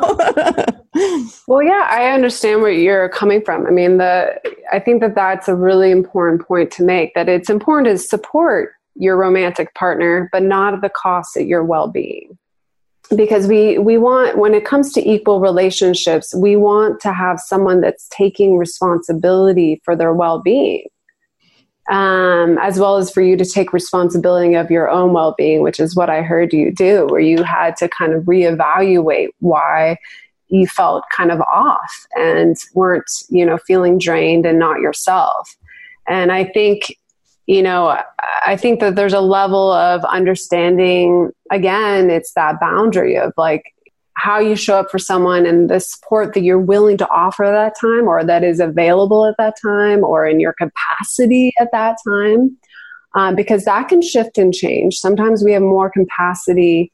well, 1.47 1.61
yeah, 1.61 1.87
I 1.89 2.09
understand 2.13 2.61
where 2.61 2.71
you're 2.71 3.09
coming 3.09 3.43
from. 3.43 3.67
I 3.67 3.69
mean, 3.69 3.97
the 3.97 4.39
I 4.71 4.79
think 4.79 5.01
that 5.01 5.15
that's 5.15 5.47
a 5.47 5.55
really 5.55 5.91
important 5.91 6.41
point 6.41 6.71
to 6.71 6.83
make. 6.83 7.13
That 7.13 7.29
it's 7.29 7.49
important 7.49 7.87
to 7.87 7.97
support 8.03 8.73
your 8.95 9.15
romantic 9.15 9.73
partner, 9.75 10.27
but 10.31 10.41
not 10.41 10.73
at 10.73 10.81
the 10.81 10.89
cost 10.89 11.37
of 11.37 11.45
your 11.45 11.63
well-being 11.63 12.37
because 13.15 13.47
we 13.47 13.77
we 13.77 13.97
want 13.97 14.37
when 14.37 14.53
it 14.53 14.65
comes 14.65 14.91
to 14.93 15.09
equal 15.09 15.39
relationships 15.39 16.33
we 16.35 16.55
want 16.55 16.99
to 16.99 17.13
have 17.13 17.39
someone 17.39 17.81
that's 17.81 18.07
taking 18.09 18.57
responsibility 18.57 19.81
for 19.83 19.95
their 19.95 20.13
well-being 20.13 20.85
um, 21.89 22.57
as 22.57 22.77
well 22.77 22.97
as 22.97 23.09
for 23.09 23.21
you 23.21 23.37
to 23.37 23.45
take 23.45 23.71
responsibility 23.71 24.55
of 24.55 24.69
your 24.69 24.89
own 24.89 25.13
well-being 25.13 25.61
which 25.61 25.79
is 25.79 25.95
what 25.95 26.09
i 26.09 26.21
heard 26.21 26.51
you 26.51 26.71
do 26.71 27.07
where 27.07 27.21
you 27.21 27.43
had 27.43 27.75
to 27.77 27.87
kind 27.87 28.13
of 28.13 28.23
reevaluate 28.23 29.29
why 29.39 29.97
you 30.49 30.67
felt 30.67 31.03
kind 31.15 31.31
of 31.31 31.41
off 31.41 32.07
and 32.15 32.55
weren't 32.73 33.09
you 33.29 33.45
know 33.45 33.57
feeling 33.65 33.97
drained 33.97 34.45
and 34.45 34.59
not 34.59 34.79
yourself. 34.79 35.55
And 36.07 36.31
i 36.31 36.45
think 36.45 36.97
you 37.47 37.63
know, 37.63 37.97
I 38.45 38.57
think 38.57 38.81
that 38.81 38.95
there's 38.95 39.13
a 39.13 39.21
level 39.21 39.71
of 39.71 40.03
understanding. 40.03 41.31
Again, 41.49 42.09
it's 42.09 42.33
that 42.33 42.59
boundary 42.59 43.17
of 43.17 43.33
like 43.37 43.63
how 44.13 44.39
you 44.39 44.55
show 44.55 44.79
up 44.79 44.91
for 44.91 44.99
someone 44.99 45.45
and 45.45 45.69
the 45.69 45.79
support 45.79 46.33
that 46.33 46.41
you're 46.41 46.59
willing 46.59 46.97
to 46.97 47.09
offer 47.09 47.45
at 47.45 47.51
that 47.51 47.79
time 47.79 48.07
or 48.07 48.23
that 48.23 48.43
is 48.43 48.59
available 48.59 49.25
at 49.25 49.35
that 49.37 49.55
time 49.61 50.03
or 50.03 50.27
in 50.27 50.39
your 50.39 50.53
capacity 50.53 51.53
at 51.59 51.69
that 51.71 51.97
time. 52.05 52.57
Um, 53.15 53.35
because 53.35 53.63
that 53.63 53.87
can 53.87 54.01
shift 54.01 54.37
and 54.37 54.53
change. 54.53 54.97
Sometimes 54.97 55.43
we 55.43 55.53
have 55.53 55.61
more 55.61 55.89
capacity 55.89 56.91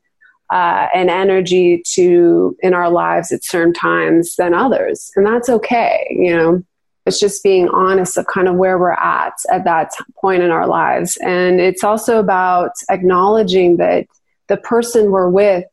uh, 0.54 0.88
and 0.94 1.10
energy 1.10 1.82
to 1.94 2.56
in 2.62 2.74
our 2.74 2.90
lives 2.90 3.32
at 3.32 3.44
certain 3.44 3.74
times 3.74 4.36
than 4.38 4.54
others, 4.54 5.12
and 5.16 5.26
that's 5.26 5.50
okay. 5.50 6.06
You 6.12 6.36
know, 6.36 6.64
it's 7.06 7.20
just 7.20 7.44
being 7.44 7.68
honest 7.70 8.18
of 8.18 8.28
kind 8.28 8.48
of 8.48 8.56
where 8.56 8.78
we're 8.78 8.92
at 8.92 9.34
at 9.52 9.66
that 9.66 9.92
point 10.20 10.42
in 10.42 10.52
our 10.52 10.68
lives. 10.68 11.18
And 11.18 11.60
it's 11.60 11.84
also 11.84 12.20
about 12.20 12.72
acknowledging 12.90 13.78
that 13.78 14.08
the 14.48 14.58
person 14.58 15.12
we're 15.12 15.30
with 15.30 15.66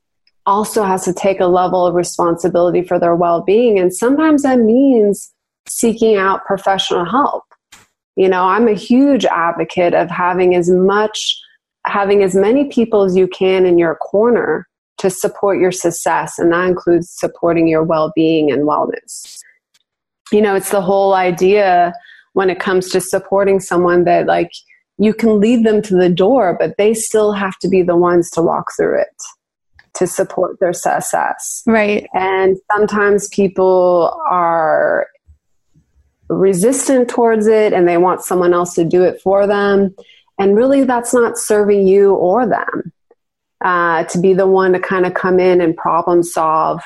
also 0.46 0.82
has 0.82 1.04
to 1.04 1.12
take 1.12 1.38
a 1.38 1.46
level 1.46 1.86
of 1.86 1.94
responsibility 1.94 2.82
for 2.82 2.98
their 2.98 3.14
well 3.14 3.42
being. 3.42 3.78
And 3.78 3.94
sometimes 3.94 4.42
that 4.42 4.58
means 4.58 5.32
seeking 5.68 6.16
out 6.16 6.44
professional 6.44 7.04
help. 7.04 7.44
You 8.16 8.28
know, 8.28 8.44
I'm 8.44 8.66
a 8.66 8.74
huge 8.74 9.24
advocate 9.24 9.94
of 9.94 10.10
having 10.10 10.54
as 10.56 10.68
much, 10.68 11.38
having 11.86 12.22
as 12.24 12.34
many 12.34 12.64
people 12.64 13.02
as 13.02 13.16
you 13.16 13.28
can 13.28 13.66
in 13.66 13.78
your 13.78 13.94
corner 13.96 14.66
to 14.98 15.10
support 15.10 15.60
your 15.60 15.72
success. 15.72 16.38
And 16.38 16.52
that 16.52 16.66
includes 16.66 17.08
supporting 17.10 17.68
your 17.68 17.84
well 17.84 18.12
being 18.16 18.50
and 18.50 18.62
wellness 18.62 19.40
you 20.32 20.40
know, 20.40 20.54
it's 20.54 20.70
the 20.70 20.80
whole 20.80 21.14
idea 21.14 21.92
when 22.32 22.50
it 22.50 22.60
comes 22.60 22.90
to 22.90 23.00
supporting 23.00 23.60
someone 23.60 24.04
that 24.04 24.26
like 24.26 24.52
you 24.98 25.14
can 25.14 25.40
lead 25.40 25.64
them 25.64 25.82
to 25.82 25.94
the 25.94 26.08
door, 26.10 26.56
but 26.58 26.76
they 26.76 26.94
still 26.94 27.32
have 27.32 27.58
to 27.58 27.68
be 27.68 27.82
the 27.82 27.96
ones 27.96 28.30
to 28.30 28.42
walk 28.42 28.66
through 28.76 29.00
it 29.00 29.22
to 29.94 30.06
support 30.06 30.60
their 30.60 30.72
success. 30.72 31.62
Right. 31.66 32.06
And 32.14 32.56
sometimes 32.70 33.28
people 33.28 34.16
are 34.28 35.08
resistant 36.28 37.08
towards 37.08 37.46
it 37.46 37.72
and 37.72 37.88
they 37.88 37.96
want 37.96 38.22
someone 38.22 38.54
else 38.54 38.74
to 38.74 38.84
do 38.84 39.02
it 39.02 39.20
for 39.20 39.46
them. 39.46 39.94
And 40.38 40.56
really, 40.56 40.84
that's 40.84 41.12
not 41.12 41.36
serving 41.36 41.86
you 41.86 42.14
or 42.14 42.46
them 42.46 42.92
uh, 43.62 44.04
to 44.04 44.18
be 44.18 44.32
the 44.32 44.46
one 44.46 44.72
to 44.72 44.80
kind 44.80 45.06
of 45.06 45.14
come 45.14 45.38
in 45.38 45.60
and 45.60 45.76
problem 45.76 46.22
solve 46.22 46.82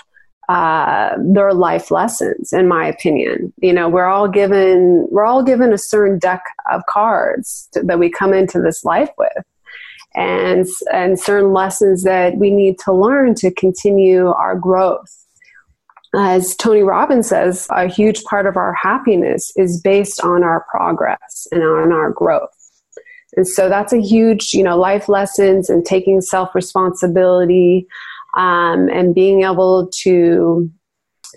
uh, 0.49 1.17
their 1.19 1.55
life 1.55 1.91
lessons 1.91 2.53
in 2.53 2.69
my 2.69 2.87
opinion. 2.87 3.53
You 3.59 3.73
know 3.73 3.89
we're 3.89 4.07
all 4.07 4.29
given 4.29 5.07
we're 5.11 5.25
all 5.25 5.43
given 5.43 5.73
a 5.73 5.79
certain 5.79 6.19
deck 6.19 6.43
of 6.71 6.83
cards 6.87 7.69
to, 7.73 7.83
that 7.83 7.99
we 7.99 8.11
come 8.11 8.35
into 8.35 8.61
this 8.61 8.85
life 8.85 9.11
with. 9.19 9.33
And 10.15 10.67
and 10.93 11.19
certain 11.19 11.53
lessons 11.53 12.05
that 12.05 12.37
we 12.37 12.51
need 12.51 12.79
to 12.81 12.93
learn 12.93 13.35
to 13.37 13.51
continue 13.51 14.29
our 14.29 14.55
growth. 14.55 15.11
As 16.15 16.55
tony 16.55 16.83
robbins 16.83 17.29
says 17.29 17.67
a 17.71 17.89
huge 17.89 18.23
part 18.25 18.47
of 18.47 18.57
our 18.57 18.75
happiness 18.75 19.51
is 19.57 19.81
based 19.81 20.21
on 20.21 20.45
our 20.45 20.65
progress 20.71 21.49
and 21.51 21.63
on 21.63 21.91
our 21.91 22.11
growth. 22.11 22.51
And 23.37 23.49
so 23.49 23.69
that's 23.69 23.93
a 23.93 24.01
huge 24.01 24.53
you 24.53 24.63
know 24.63 24.77
life 24.77 25.09
lessons 25.09 25.71
and 25.71 25.85
taking 25.85 26.21
self 26.21 26.55
responsibility 26.55 27.89
um, 28.37 28.89
and 28.89 29.15
being 29.15 29.45
able 29.45 29.89
to 30.03 30.71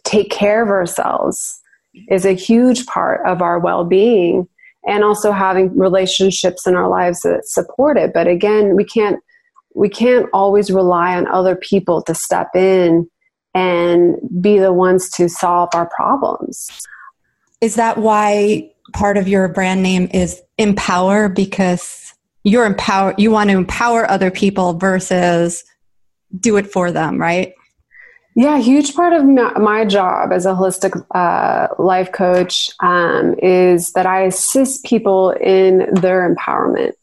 take 0.03 0.31
care 0.31 0.63
of 0.63 0.69
ourselves 0.69 1.61
is 2.09 2.25
a 2.25 2.33
huge 2.33 2.85
part 2.85 3.25
of 3.25 3.41
our 3.41 3.59
well-being 3.59 4.47
and 4.87 5.03
also 5.03 5.31
having 5.31 5.75
relationships 5.77 6.65
in 6.65 6.75
our 6.75 6.87
lives 6.87 7.21
that 7.21 7.45
support 7.45 7.97
it. 7.97 8.13
But 8.13 8.27
again 8.27 8.75
we 8.75 8.85
can't 8.85 9.19
we 9.75 9.89
can't 9.89 10.27
always 10.33 10.71
rely 10.71 11.15
on 11.15 11.27
other 11.27 11.55
people 11.55 12.01
to 12.03 12.15
step 12.15 12.49
in 12.55 13.07
and 13.53 14.15
be 14.41 14.57
the 14.59 14.73
ones 14.73 15.09
to 15.11 15.29
solve 15.29 15.69
our 15.73 15.89
problems. 15.89 16.69
Is 17.61 17.75
that 17.75 17.97
why 17.97 18.71
part 18.93 19.17
of 19.17 19.27
your 19.27 19.47
brand 19.47 19.83
name 19.83 20.09
is 20.13 20.41
empower? 20.57 21.29
Because 21.29 22.13
you're 22.43 22.65
empower 22.65 23.13
you 23.17 23.31
want 23.31 23.49
to 23.49 23.57
empower 23.57 24.09
other 24.09 24.31
people 24.31 24.73
versus 24.73 25.63
do 26.39 26.57
it 26.57 26.71
for 26.71 26.91
them 26.91 27.19
right 27.19 27.53
yeah, 28.39 28.59
huge 28.59 28.93
part 28.93 29.13
of 29.13 29.25
my 29.25 29.83
job 29.83 30.31
as 30.31 30.45
a 30.45 30.51
holistic 30.51 31.03
uh, 31.15 31.73
life 31.81 32.11
coach 32.11 32.69
um, 32.81 33.33
is 33.41 33.93
that 33.93 34.05
I 34.05 34.25
assist 34.25 34.85
people 34.85 35.31
in 35.41 35.91
their 35.91 36.31
empowerment. 36.31 36.93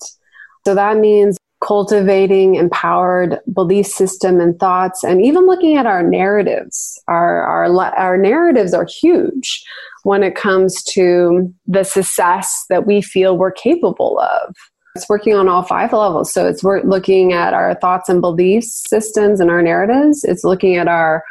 So 0.64 0.76
that 0.76 0.98
means 0.98 1.36
cultivating 1.60 2.54
empowered 2.54 3.40
belief 3.52 3.86
system 3.86 4.38
and 4.38 4.56
thoughts, 4.60 5.02
and 5.02 5.24
even 5.24 5.48
looking 5.48 5.76
at 5.76 5.86
our 5.86 6.04
narratives. 6.04 7.02
Our 7.08 7.42
our 7.42 7.94
our 7.96 8.16
narratives 8.16 8.72
are 8.72 8.86
huge 8.86 9.64
when 10.04 10.22
it 10.22 10.36
comes 10.36 10.84
to 10.92 11.52
the 11.66 11.82
success 11.82 12.64
that 12.70 12.86
we 12.86 13.02
feel 13.02 13.36
we're 13.36 13.50
capable 13.50 14.20
of. 14.20 14.54
It's 14.96 15.08
working 15.08 15.34
on 15.34 15.48
all 15.48 15.64
five 15.64 15.92
levels. 15.92 16.32
So 16.32 16.46
it's 16.46 16.62
we're 16.62 16.80
looking 16.82 17.32
at 17.32 17.52
our 17.52 17.74
thoughts 17.74 18.08
and 18.08 18.20
beliefs 18.20 18.84
systems 18.88 19.40
and 19.40 19.50
our 19.50 19.60
narratives. 19.60 20.22
It's 20.22 20.44
looking 20.44 20.76
at 20.76 20.86
our 20.86 21.24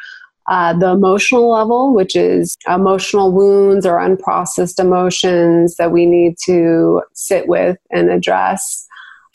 uh, 0.49 0.77
the 0.77 0.89
emotional 0.89 1.49
level, 1.49 1.95
which 1.95 2.13
is 2.13 2.57
emotional 2.67 3.31
wounds 3.31 3.85
or 3.85 3.99
unprocessed 3.99 4.81
emotions 4.81 5.75
that 5.77 5.93
we 5.93 6.05
need 6.05 6.35
to 6.43 7.01
sit 7.13 7.47
with 7.47 7.77
and 7.89 8.09
address, 8.09 8.85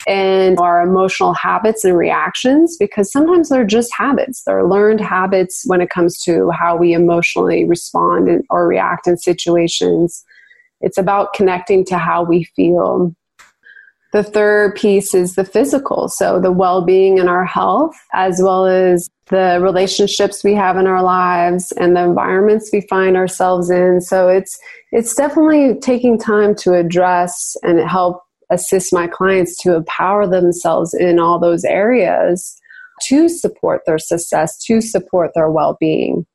and 0.07 0.59
our 0.59 0.83
emotional 0.83 1.33
habits 1.33 1.83
and 1.83 1.97
reactions, 1.97 2.77
because 2.77 3.11
sometimes 3.11 3.49
they're 3.49 3.65
just 3.65 3.91
habits. 3.97 4.43
They're 4.43 4.67
learned 4.67 5.01
habits 5.01 5.63
when 5.65 5.81
it 5.81 5.89
comes 5.89 6.19
to 6.25 6.51
how 6.51 6.75
we 6.75 6.93
emotionally 6.93 7.65
respond 7.65 8.43
or 8.51 8.67
react 8.67 9.07
in 9.07 9.17
situations. 9.17 10.23
It's 10.81 10.99
about 10.99 11.33
connecting 11.33 11.83
to 11.85 11.97
how 11.97 12.23
we 12.23 12.43
feel 12.55 13.15
the 14.11 14.23
third 14.23 14.75
piece 14.75 15.13
is 15.13 15.35
the 15.35 15.43
physical, 15.43 16.07
so 16.07 16.39
the 16.39 16.51
well 16.51 16.83
being 16.83 17.19
and 17.19 17.29
our 17.29 17.45
health, 17.45 17.95
as 18.13 18.41
well 18.41 18.65
as 18.65 19.09
the 19.27 19.59
relationships 19.61 20.43
we 20.43 20.55
have 20.55 20.77
in 20.77 20.87
our 20.87 21.03
lives 21.03 21.71
and 21.73 21.95
the 21.95 22.03
environments 22.03 22.71
we 22.73 22.81
find 22.89 23.15
ourselves 23.15 23.69
in. 23.69 24.01
So 24.01 24.27
it's 24.27 24.59
it's 24.91 25.13
definitely 25.13 25.79
taking 25.79 26.17
time 26.17 26.55
to 26.55 26.73
address 26.73 27.55
and 27.61 27.79
help 27.87 28.23
assist 28.49 28.91
my 28.91 29.05
clients 29.05 29.55
to 29.61 29.75
empower 29.75 30.25
themselves 30.25 30.95
in 30.95 31.19
all 31.19 31.39
those 31.39 31.63
areas 31.63 32.59
to 33.03 33.29
support 33.29 33.81
their 33.85 33.99
success, 33.99 34.57
to 34.65 34.81
support 34.81 35.31
their 35.35 35.49
well-being. 35.49 36.25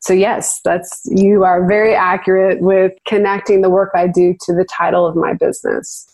So 0.00 0.12
yes, 0.12 0.60
that's 0.64 1.02
you 1.06 1.44
are 1.44 1.66
very 1.66 1.94
accurate 1.94 2.60
with 2.60 2.92
connecting 3.06 3.60
the 3.60 3.70
work 3.70 3.90
I 3.94 4.08
do 4.08 4.34
to 4.46 4.52
the 4.52 4.64
title 4.64 5.06
of 5.06 5.14
my 5.14 5.34
business. 5.34 6.06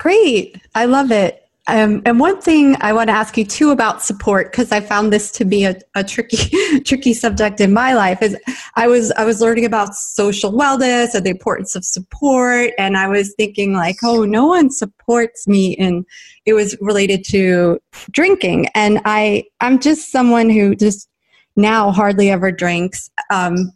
Great. 0.00 0.56
I 0.74 0.86
love 0.86 1.12
it. 1.12 1.46
Um, 1.68 2.00
and 2.06 2.18
one 2.18 2.40
thing 2.40 2.74
I 2.80 2.94
want 2.94 3.08
to 3.08 3.12
ask 3.12 3.36
you 3.36 3.44
too 3.44 3.70
about 3.70 4.02
support, 4.02 4.50
because 4.50 4.72
I 4.72 4.80
found 4.80 5.12
this 5.12 5.30
to 5.32 5.44
be 5.44 5.64
a, 5.64 5.76
a 5.94 6.02
tricky, 6.02 6.80
tricky 6.86 7.12
subject 7.12 7.60
in 7.60 7.74
my 7.74 7.92
life, 7.92 8.22
is 8.22 8.34
I 8.76 8.88
was 8.88 9.12
I 9.12 9.26
was 9.26 9.42
learning 9.42 9.66
about 9.66 9.94
social 9.94 10.52
wellness 10.52 11.14
and 11.14 11.24
the 11.24 11.30
importance 11.30 11.76
of 11.76 11.84
support, 11.84 12.70
and 12.78 12.96
I 12.96 13.08
was 13.08 13.34
thinking 13.34 13.74
like, 13.74 13.96
oh, 14.02 14.24
no 14.24 14.46
one 14.46 14.70
supports 14.70 15.46
me, 15.46 15.76
and 15.76 16.06
it 16.46 16.54
was 16.54 16.74
related 16.80 17.22
to 17.26 17.78
drinking, 18.10 18.68
and 18.74 19.02
I 19.04 19.44
I'm 19.60 19.78
just 19.80 20.10
someone 20.10 20.48
who 20.48 20.74
just 20.74 21.10
now 21.56 21.90
hardly 21.92 22.30
ever 22.30 22.50
drinks. 22.50 23.10
Um, 23.30 23.70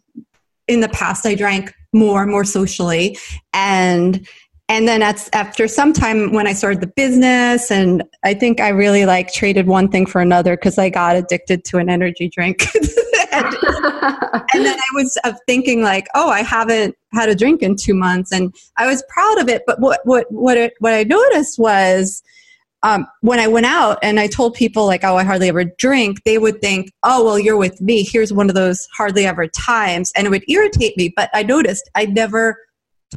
in 0.67 0.79
the 0.79 0.89
past, 0.89 1.27
I 1.27 1.35
drank 1.35 1.71
more, 1.93 2.25
more 2.25 2.43
socially, 2.43 3.15
and 3.53 4.27
and 4.67 4.87
then 4.87 5.01
at, 5.01 5.29
after 5.33 5.67
some 5.67 5.93
time 5.93 6.31
when 6.31 6.47
i 6.47 6.53
started 6.53 6.81
the 6.81 6.87
business 6.87 7.71
and 7.71 8.03
i 8.23 8.33
think 8.33 8.59
i 8.59 8.69
really 8.69 9.05
like 9.05 9.31
traded 9.31 9.67
one 9.67 9.89
thing 9.89 10.05
for 10.05 10.21
another 10.21 10.55
because 10.55 10.77
i 10.77 10.89
got 10.89 11.15
addicted 11.15 11.63
to 11.63 11.77
an 11.77 11.89
energy 11.89 12.29
drink 12.29 12.65
and, 13.31 13.45
and, 14.53 14.65
then 14.65 14.77
i 14.77 14.89
was 14.93 15.17
uh, 15.23 15.33
thinking 15.47 15.81
like 15.81 16.07
oh 16.15 16.29
i 16.29 16.41
haven't 16.41 16.95
had 17.13 17.29
a 17.29 17.35
drink 17.35 17.61
in 17.61 17.75
two 17.75 17.93
months 17.93 18.31
and 18.31 18.53
i 18.77 18.87
was 18.87 19.03
proud 19.09 19.39
of 19.39 19.49
it 19.49 19.63
but 19.65 19.79
what 19.79 19.99
what 20.03 20.25
what, 20.31 20.57
it, 20.57 20.73
what 20.79 20.93
i 20.93 21.03
noticed 21.03 21.59
was 21.59 22.23
um, 22.83 23.07
when 23.21 23.39
I 23.39 23.47
went 23.47 23.65
out 23.65 23.97
and 24.03 24.19
I 24.19 24.27
told 24.27 24.53
people 24.53 24.85
like, 24.85 25.03
oh, 25.03 25.15
I 25.15 25.23
hardly 25.23 25.49
ever 25.49 25.63
drink, 25.63 26.21
they 26.23 26.37
would 26.37 26.61
think, 26.61 26.91
oh, 27.01 27.25
well, 27.25 27.39
you're 27.39 27.57
with 27.57 27.81
me. 27.81 28.03
Here's 28.03 28.31
one 28.31 28.47
of 28.47 28.53
those 28.53 28.87
hardly 28.95 29.25
ever 29.25 29.47
times, 29.47 30.11
and 30.15 30.27
it 30.27 30.29
would 30.29 30.47
irritate 30.47 30.95
me. 30.95 31.11
But 31.15 31.31
I 31.33 31.41
noticed 31.41 31.89
I 31.95 32.05
never 32.05 32.59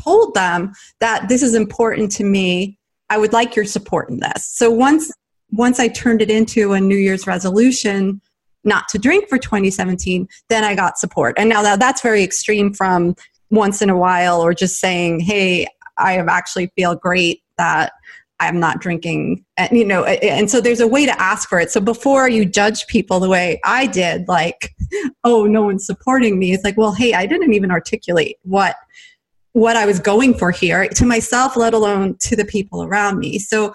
told 0.00 0.34
them 0.34 0.72
that 1.00 1.28
this 1.28 1.42
is 1.42 1.54
important 1.54 2.12
to 2.12 2.24
me. 2.24 2.78
I 3.11 3.18
would 3.18 3.32
like 3.32 3.56
your 3.56 3.64
support 3.64 4.11
in 4.11 4.20
this. 4.20 4.46
So 4.46 4.70
once 4.70 5.11
once 5.50 5.80
I 5.80 5.88
turned 5.88 6.20
it 6.20 6.30
into 6.30 6.72
a 6.72 6.80
New 6.80 6.96
Year's 6.96 7.26
resolution 7.26 8.20
not 8.64 8.88
to 8.88 8.98
drink 8.98 9.28
for 9.28 9.38
2017, 9.38 10.28
then 10.48 10.64
I 10.64 10.74
got 10.74 10.98
support. 10.98 11.34
And 11.38 11.48
now 11.48 11.62
that 11.62 11.80
that's 11.80 12.02
very 12.02 12.22
extreme 12.22 12.74
from 12.74 13.14
once 13.50 13.80
in 13.80 13.88
a 13.88 13.96
while 13.96 14.40
or 14.40 14.52
just 14.52 14.78
saying, 14.78 15.20
"Hey, 15.20 15.66
I 15.96 16.18
actually 16.18 16.70
feel 16.76 16.94
great 16.94 17.42
that 17.56 17.92
I'm 18.40 18.61
not 18.61 18.80
drinking." 18.80 19.44
And 19.56 19.70
you 19.72 19.84
know, 19.84 20.04
and 20.04 20.50
so 20.50 20.61
there's 20.61 20.80
a 20.80 20.88
way 20.88 21.06
to 21.06 21.20
ask 21.20 21.48
for 21.48 21.58
it. 21.58 21.70
So 21.70 21.80
before 21.80 22.28
you 22.28 22.44
judge 22.44 22.87
people 22.88 23.20
the 23.20 23.28
way 23.28 23.61
I 23.64 23.87
did 23.87 24.28
like, 24.28 24.74
"Oh, 25.24 25.46
no 25.46 25.62
one's 25.62 25.87
supporting 25.87 26.38
me." 26.38 26.52
It's 26.52 26.64
like, 26.64 26.76
"Well, 26.76 26.92
hey, 26.92 27.14
I 27.14 27.26
didn't 27.26 27.54
even 27.54 27.70
articulate 27.70 28.37
what 28.42 28.76
what 29.52 29.76
I 29.76 29.87
was 29.87 29.98
going 29.98 30.34
for 30.34 30.50
here 30.50 30.88
to 30.88 31.04
myself, 31.04 31.56
let 31.56 31.74
alone 31.74 32.16
to 32.20 32.37
the 32.37 32.44
people 32.44 32.82
around 32.82 33.18
me. 33.18 33.38
So, 33.38 33.74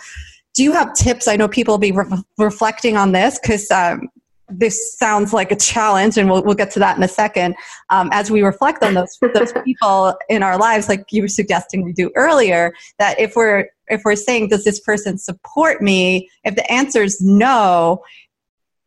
do 0.54 0.64
you 0.64 0.72
have 0.72 0.94
tips? 0.94 1.28
I 1.28 1.36
know 1.36 1.48
people 1.48 1.74
will 1.74 1.80
be 1.80 1.92
re- 1.92 2.06
reflecting 2.38 2.96
on 2.96 3.12
this 3.12 3.40
because 3.40 3.72
um, 3.72 4.08
this 4.48 4.96
sounds 4.98 5.34
like 5.34 5.52
a 5.52 5.56
challenge, 5.56 6.18
and 6.18 6.30
we'll, 6.30 6.44
we'll 6.44 6.56
get 6.56 6.70
to 6.72 6.80
that 6.80 6.96
in 6.96 7.02
a 7.02 7.08
second. 7.08 7.56
Um, 7.90 8.10
as 8.12 8.30
we 8.30 8.44
reflect 8.44 8.84
on 8.84 8.94
those 8.94 9.18
those 9.34 9.52
people 9.66 10.16
in 10.30 10.44
our 10.44 10.58
lives, 10.58 10.88
like 10.90 11.06
you 11.12 11.24
were 11.24 11.28
suggesting 11.28 11.84
we 11.84 11.94
do 11.94 12.12
earlier, 12.16 12.74
that 13.00 13.20
if 13.20 13.36
we're 13.36 13.70
if 13.88 14.02
we're 14.06 14.16
saying, 14.16 14.50
does 14.50 14.64
this 14.64 14.80
person 14.80 15.18
support 15.18 15.82
me? 15.82 16.30
If 16.44 16.56
the 16.56 16.72
answer 16.72 17.04
is 17.04 17.20
no, 17.22 18.04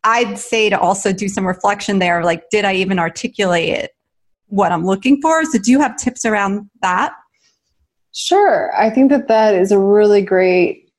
I'd 0.04 0.38
say 0.38 0.70
to 0.70 0.78
also 0.78 1.12
do 1.12 1.28
some 1.28 1.46
reflection 1.46 1.98
there, 1.98 2.22
like, 2.24 2.48
did 2.50 2.64
I 2.64 2.74
even 2.74 2.98
articulate 2.98 3.70
it 3.70 3.95
what 4.48 4.72
I'm 4.72 4.84
looking 4.84 5.20
for. 5.20 5.44
So, 5.44 5.58
do 5.58 5.70
you 5.70 5.80
have 5.80 5.96
tips 5.96 6.24
around 6.24 6.70
that? 6.82 7.14
Sure. 8.12 8.74
I 8.76 8.90
think 8.90 9.10
that 9.10 9.28
that 9.28 9.54
is 9.54 9.72
a 9.72 9.78
really 9.78 10.22
great 10.22 10.90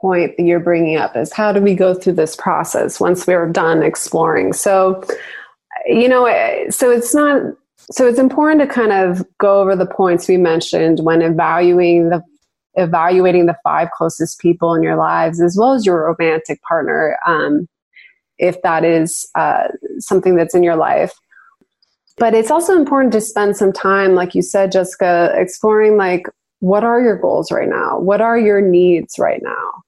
point 0.00 0.36
that 0.36 0.44
you're 0.44 0.60
bringing 0.60 0.96
up 0.96 1.16
is 1.16 1.32
how 1.32 1.52
do 1.52 1.60
we 1.60 1.74
go 1.74 1.94
through 1.94 2.14
this 2.14 2.36
process 2.36 3.00
once 3.00 3.26
we're 3.26 3.48
done 3.48 3.82
exploring? 3.82 4.52
So, 4.52 5.02
you 5.86 6.08
know, 6.08 6.26
so 6.70 6.90
it's 6.90 7.14
not 7.14 7.42
so 7.90 8.06
it's 8.06 8.18
important 8.18 8.60
to 8.60 8.66
kind 8.66 8.92
of 8.92 9.26
go 9.38 9.60
over 9.60 9.74
the 9.74 9.86
points 9.86 10.28
we 10.28 10.36
mentioned 10.36 11.00
when 11.00 11.22
evaluating 11.22 12.10
the 12.10 12.22
evaluating 12.74 13.46
the 13.46 13.56
five 13.64 13.90
closest 13.90 14.38
people 14.38 14.74
in 14.74 14.82
your 14.82 14.96
lives 14.96 15.40
as 15.40 15.56
well 15.58 15.72
as 15.72 15.84
your 15.84 16.06
romantic 16.06 16.62
partner 16.62 17.18
um, 17.26 17.68
if 18.38 18.62
that 18.62 18.84
is 18.84 19.28
uh, 19.34 19.64
something 19.98 20.36
that's 20.36 20.54
in 20.54 20.62
your 20.62 20.76
life 20.76 21.12
but 22.18 22.34
it's 22.34 22.50
also 22.50 22.76
important 22.76 23.12
to 23.12 23.20
spend 23.20 23.56
some 23.56 23.72
time, 23.72 24.14
like 24.14 24.34
you 24.34 24.42
said, 24.42 24.72
Jessica, 24.72 25.32
exploring 25.34 25.96
like, 25.96 26.26
what 26.60 26.84
are 26.84 27.00
your 27.00 27.16
goals 27.16 27.50
right 27.50 27.68
now? 27.68 27.98
What 27.98 28.20
are 28.20 28.38
your 28.38 28.60
needs 28.60 29.18
right 29.18 29.42
now? 29.42 29.82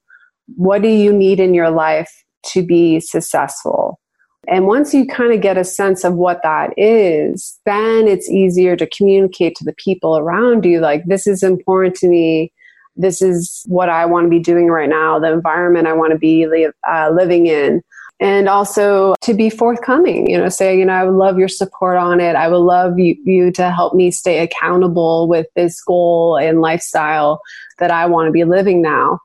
What 0.57 0.83
do 0.83 0.89
you 0.89 1.13
need 1.13 1.41
in 1.41 1.55
your 1.55 1.71
life 1.71 2.11
to 2.47 2.65
be 2.65 3.01
successful? 3.01 4.01
And 4.49 4.67
once 4.67 4.93
you 4.93 5.07
kind 5.07 5.33
of 5.33 5.41
get 5.41 5.57
a 5.57 5.65
sense 5.65 6.03
of 6.03 6.15
what 6.15 6.41
that 6.43 6.75
is, 6.77 7.59
then 7.65 8.09
it's 8.09 8.29
easier 8.29 8.77
to 8.77 8.89
communicate 8.89 9.55
to 9.57 9.65
the 9.65 9.75
people 9.75 10.19
around 10.19 10.65
you 10.65 10.81
like, 10.81 11.05
this 11.07 11.27
is 11.27 11.43
important 11.43 11.95
to 11.97 12.09
me. 12.09 12.53
This 12.97 13.23
is 13.23 13.63
what 13.67 13.89
I 13.89 14.05
want 14.05 14.27
to 14.27 14.31
be 14.31 14.41
doing 14.41 14.67
right 14.67 14.89
now, 14.89 15.19
the 15.19 15.33
environment 15.33 15.87
I 15.87 15.93
want 15.93 16.13
to 16.13 16.19
be 16.19 16.47
uh, 16.91 17.11
living 17.15 17.47
in 17.47 17.83
and 18.23 18.49
also 18.49 19.15
to 19.21 19.35
be 19.35 19.51
forthcoming 19.51 20.31
you 20.31 20.39
know 20.39 20.49
say 20.49 20.79
you 20.79 20.85
know 20.85 20.93
i 20.95 21.05
would 21.05 21.17
love 21.17 21.39
your 21.39 21.49
support 21.49 21.97
on 21.97 22.21
it 22.21 22.37
i 22.37 22.49
would 22.49 22.57
love 22.57 22.99
you, 22.99 23.17
you 23.25 23.51
to 23.51 23.71
help 23.71 23.95
me 23.95 24.11
stay 24.11 24.39
accountable 24.39 25.29
with 25.29 25.47
this 25.57 25.83
goal 25.83 26.39
and 26.39 26.61
lifestyle 26.61 27.41
that 27.79 27.91
i 27.91 28.07
want 28.07 28.27
to 28.27 28.33
be 28.33 28.45
living 28.45 28.81
now 28.81 29.19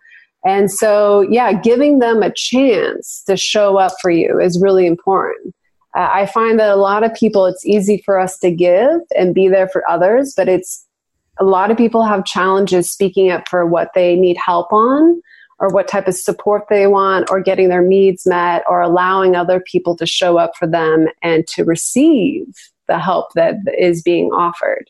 And 0.45 0.71
so, 0.71 1.21
yeah, 1.21 1.51
giving 1.51 1.99
them 1.99 2.23
a 2.23 2.31
chance 2.31 3.23
to 3.27 3.35
show 3.35 3.77
up 3.77 3.93
for 4.01 4.09
you 4.09 4.39
is 4.39 4.61
really 4.61 4.85
important. 4.87 5.53
Uh, 5.95 6.09
I 6.09 6.25
find 6.25 6.57
that 6.59 6.69
a 6.69 6.75
lot 6.77 7.03
of 7.03 7.13
people, 7.13 7.45
it's 7.45 7.65
easy 7.65 8.01
for 8.05 8.17
us 8.17 8.37
to 8.39 8.51
give 8.51 9.01
and 9.17 9.35
be 9.35 9.49
there 9.49 9.67
for 9.67 9.83
others, 9.89 10.33
but 10.37 10.47
it's 10.47 10.85
a 11.39 11.43
lot 11.43 11.69
of 11.69 11.77
people 11.77 12.03
have 12.03 12.23
challenges 12.23 12.89
speaking 12.89 13.29
up 13.29 13.49
for 13.49 13.65
what 13.65 13.91
they 13.93 14.15
need 14.15 14.37
help 14.37 14.71
on 14.71 15.21
or 15.59 15.69
what 15.69 15.87
type 15.87 16.07
of 16.07 16.15
support 16.15 16.63
they 16.69 16.87
want 16.87 17.29
or 17.29 17.41
getting 17.41 17.69
their 17.69 17.81
needs 17.81 18.25
met 18.25 18.63
or 18.69 18.81
allowing 18.81 19.35
other 19.35 19.59
people 19.59 19.95
to 19.95 20.05
show 20.05 20.37
up 20.37 20.55
for 20.55 20.67
them 20.67 21.07
and 21.23 21.47
to 21.47 21.63
receive 21.63 22.45
the 22.87 22.99
help 22.99 23.33
that 23.33 23.55
is 23.77 24.01
being 24.01 24.29
offered. 24.31 24.89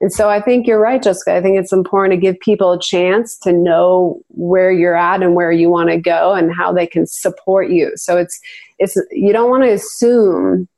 And 0.00 0.12
so 0.12 0.28
I 0.28 0.42
think 0.42 0.66
you're 0.66 0.80
right, 0.80 1.02
Jessica. 1.02 1.34
I 1.34 1.42
think 1.42 1.58
it's 1.58 1.72
important 1.72 2.12
to 2.12 2.20
give 2.20 2.38
people 2.40 2.72
a 2.72 2.80
chance 2.80 3.38
to 3.38 3.52
know 3.52 4.20
where 4.28 4.70
you're 4.70 4.96
at 4.96 5.22
and 5.22 5.34
where 5.34 5.52
you 5.52 5.70
want 5.70 5.88
to 5.88 5.96
go 5.96 6.34
and 6.34 6.54
how 6.54 6.72
they 6.72 6.86
can 6.86 7.06
support 7.06 7.70
you. 7.70 7.92
So 7.96 8.16
it's 8.18 8.38
it's 8.78 8.94
you 9.10 9.32
don't 9.32 9.48
want 9.48 9.64
to 9.64 9.72
assume 9.72 10.68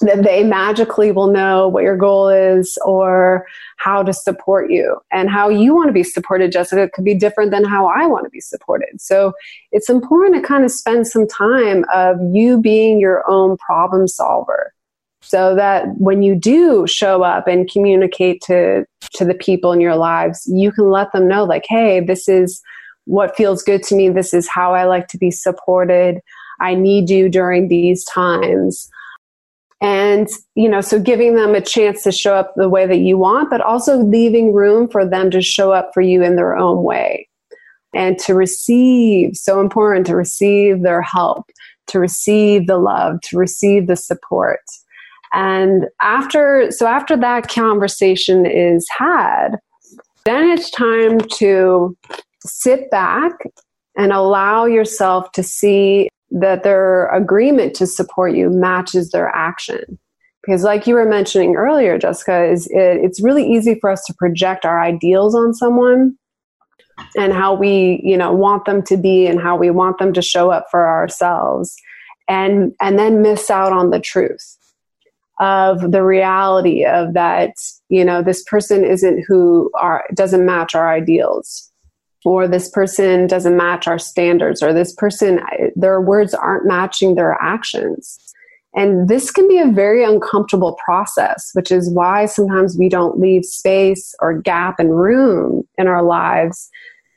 that 0.00 0.22
they 0.22 0.44
magically 0.44 1.12
will 1.12 1.30
know 1.30 1.68
what 1.68 1.82
your 1.82 1.96
goal 1.96 2.28
is 2.28 2.78
or 2.84 3.46
how 3.76 4.02
to 4.02 4.12
support 4.12 4.70
you. 4.70 4.98
And 5.12 5.30
how 5.30 5.48
you 5.48 5.74
want 5.74 5.88
to 5.88 5.92
be 5.92 6.02
supported 6.02 6.52
jessica 6.52 6.88
could 6.92 7.04
be 7.04 7.14
different 7.14 7.50
than 7.50 7.64
how 7.64 7.86
i 7.86 8.06
want 8.06 8.24
to 8.24 8.30
be 8.30 8.40
supported. 8.40 9.00
So 9.00 9.32
it's 9.72 9.90
important 9.90 10.42
to 10.42 10.48
kind 10.48 10.64
of 10.64 10.70
spend 10.70 11.06
some 11.06 11.26
time 11.26 11.84
of 11.92 12.16
you 12.32 12.60
being 12.60 13.00
your 13.00 13.28
own 13.28 13.56
problem 13.56 14.08
solver 14.08 14.72
so 15.22 15.54
that 15.54 15.86
when 15.98 16.22
you 16.22 16.34
do 16.34 16.86
show 16.86 17.22
up 17.22 17.46
and 17.46 17.70
communicate 17.70 18.40
to 18.42 18.86
to 19.12 19.24
the 19.24 19.34
people 19.34 19.70
in 19.72 19.80
your 19.80 19.96
lives 19.96 20.48
you 20.50 20.72
can 20.72 20.88
let 20.90 21.12
them 21.12 21.28
know 21.28 21.44
like 21.44 21.64
hey 21.68 22.00
this 22.00 22.26
is 22.26 22.62
what 23.10 23.36
feels 23.36 23.62
good 23.62 23.82
to 23.82 23.96
me. 23.96 24.08
This 24.08 24.32
is 24.32 24.48
how 24.48 24.74
i 24.74 24.84
like 24.84 25.08
to 25.08 25.18
be 25.18 25.30
supported. 25.30 26.20
I 26.60 26.74
need 26.74 27.10
you 27.10 27.28
during 27.28 27.68
these 27.68 28.04
times 28.04 28.88
and 29.80 30.28
you 30.54 30.68
know 30.68 30.80
so 30.80 31.00
giving 31.00 31.34
them 31.34 31.54
a 31.54 31.60
chance 31.60 32.02
to 32.02 32.12
show 32.12 32.34
up 32.34 32.52
the 32.56 32.68
way 32.68 32.86
that 32.86 32.98
you 32.98 33.16
want 33.16 33.48
but 33.48 33.60
also 33.60 33.96
leaving 33.96 34.52
room 34.52 34.88
for 34.88 35.06
them 35.06 35.30
to 35.30 35.40
show 35.40 35.72
up 35.72 35.90
for 35.94 36.00
you 36.02 36.22
in 36.22 36.36
their 36.36 36.56
own 36.56 36.82
way. 36.82 37.26
And 37.92 38.20
to 38.20 38.34
receive 38.34 39.34
so 39.34 39.60
important 39.60 40.06
to 40.06 40.14
receive 40.14 40.82
their 40.82 41.02
help 41.02 41.50
to 41.90 41.98
receive 41.98 42.66
the 42.66 42.78
love 42.78 43.20
to 43.22 43.36
receive 43.36 43.86
the 43.86 43.96
support. 43.96 44.60
And 45.32 45.84
after, 46.00 46.70
so 46.70 46.86
after 46.86 47.16
that 47.16 47.48
conversation 47.48 48.46
is 48.46 48.86
had, 48.96 49.50
then 50.24 50.50
it's 50.50 50.70
time 50.70 51.20
to 51.38 51.96
sit 52.44 52.90
back 52.90 53.32
and 53.96 54.12
allow 54.12 54.64
yourself 54.64 55.30
to 55.32 55.42
see 55.42 56.08
that 56.30 56.62
their 56.62 57.08
agreement 57.08 57.74
to 57.74 57.86
support 57.86 58.34
you 58.34 58.50
matches 58.50 59.10
their 59.10 59.28
action. 59.28 59.98
Because, 60.42 60.62
like 60.62 60.86
you 60.86 60.94
were 60.94 61.08
mentioning 61.08 61.56
earlier, 61.56 61.98
Jessica, 61.98 62.44
is 62.44 62.66
it, 62.68 62.98
it's 63.04 63.22
really 63.22 63.46
easy 63.46 63.78
for 63.78 63.90
us 63.90 64.02
to 64.06 64.14
project 64.14 64.64
our 64.64 64.80
ideals 64.80 65.34
on 65.34 65.52
someone 65.52 66.16
and 67.16 67.32
how 67.32 67.54
we, 67.54 68.00
you 68.02 68.16
know, 68.16 68.32
want 68.32 68.64
them 68.64 68.82
to 68.84 68.96
be 68.96 69.26
and 69.26 69.40
how 69.40 69.56
we 69.56 69.70
want 69.70 69.98
them 69.98 70.12
to 70.14 70.22
show 70.22 70.50
up 70.50 70.66
for 70.70 70.88
ourselves, 70.88 71.76
and 72.26 72.72
and 72.80 72.98
then 72.98 73.22
miss 73.22 73.50
out 73.50 73.72
on 73.72 73.90
the 73.90 74.00
truth 74.00 74.56
of 75.40 75.90
the 75.90 76.04
reality 76.04 76.84
of 76.84 77.14
that, 77.14 77.54
you 77.88 78.04
know, 78.04 78.22
this 78.22 78.44
person 78.44 78.84
isn't 78.84 79.24
who 79.26 79.70
are, 79.80 80.04
doesn't 80.14 80.44
match 80.44 80.74
our 80.74 80.92
ideals, 80.92 81.69
or 82.24 82.46
this 82.46 82.68
person 82.70 83.26
doesn't 83.26 83.56
match 83.56 83.86
our 83.86 83.98
standards, 83.98 84.62
or 84.62 84.72
this 84.72 84.94
person, 84.94 85.40
their 85.74 86.00
words 86.00 86.34
aren't 86.34 86.66
matching 86.66 87.14
their 87.14 87.36
actions. 87.40 88.18
And 88.74 89.08
this 89.08 89.30
can 89.30 89.48
be 89.48 89.58
a 89.58 89.66
very 89.66 90.04
uncomfortable 90.04 90.78
process, 90.84 91.50
which 91.54 91.72
is 91.72 91.90
why 91.90 92.26
sometimes 92.26 92.76
we 92.78 92.88
don't 92.88 93.18
leave 93.18 93.44
space 93.44 94.14
or 94.20 94.40
gap 94.40 94.78
and 94.78 94.96
room 94.96 95.64
in 95.76 95.88
our 95.88 96.02
lives 96.02 96.70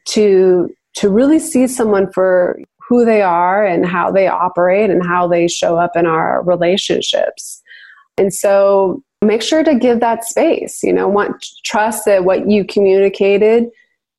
to, 0.06 0.74
to 0.96 1.10
really 1.10 1.40
see 1.40 1.68
someone 1.68 2.12
for 2.12 2.60
who 2.88 3.06
they 3.06 3.22
are 3.22 3.66
and 3.66 3.86
how 3.86 4.12
they 4.12 4.28
operate 4.28 4.90
and 4.90 5.06
how 5.06 5.28
they 5.28 5.48
show 5.48 5.78
up 5.78 5.96
in 5.96 6.06
our 6.06 6.44
relationships. 6.44 7.62
And 8.18 8.34
so 8.34 9.04
make 9.22 9.42
sure 9.42 9.64
to 9.64 9.76
give 9.76 10.00
that 10.00 10.26
space, 10.26 10.84
you 10.84 10.92
know, 10.92 11.08
want 11.08 11.46
trust 11.64 12.06
that 12.06 12.26
what 12.26 12.50
you 12.50 12.66
communicated 12.66 13.70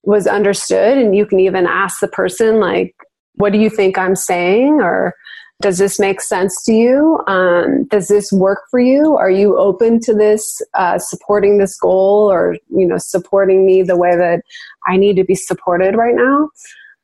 was 0.07 0.27
understood 0.27 0.99
and 0.99 1.17
you 1.17 1.27
can 1.27 1.41
even 1.41 1.67
ask 1.67 2.01
the 2.01 2.09
person 2.09 2.61
like 2.61 2.95
what 3.37 3.53
do 3.53 3.59
you 3.59 3.71
think 3.71 3.99
I'm 3.99 4.17
saying 4.17 4.81
or 4.81 5.15
does 5.61 5.79
this 5.79 5.99
make 5.99 6.21
sense 6.21 6.63
to 6.65 6.73
you? 6.73 7.21
Um, 7.27 7.85
does 7.87 8.09
this 8.09 8.33
work 8.33 8.63
for 8.71 8.81
you? 8.81 9.17
Are 9.17 9.31
you 9.31 9.57
open 9.59 10.01
to 10.01 10.13
this, 10.13 10.61
uh, 10.75 10.99
supporting 10.99 11.59
this 11.59 11.77
goal 11.79 12.31
or, 12.31 12.57
you 12.69 12.87
know, 12.87 12.99
supporting 12.99 13.65
me 13.65 13.83
the 13.83 13.97
way 13.97 14.17
that 14.17 14.43
I 14.87 14.97
need 14.97 15.17
to 15.17 15.25
be 15.25 15.35
supported 15.35 15.97
right 15.97 16.15
now? 16.15 16.49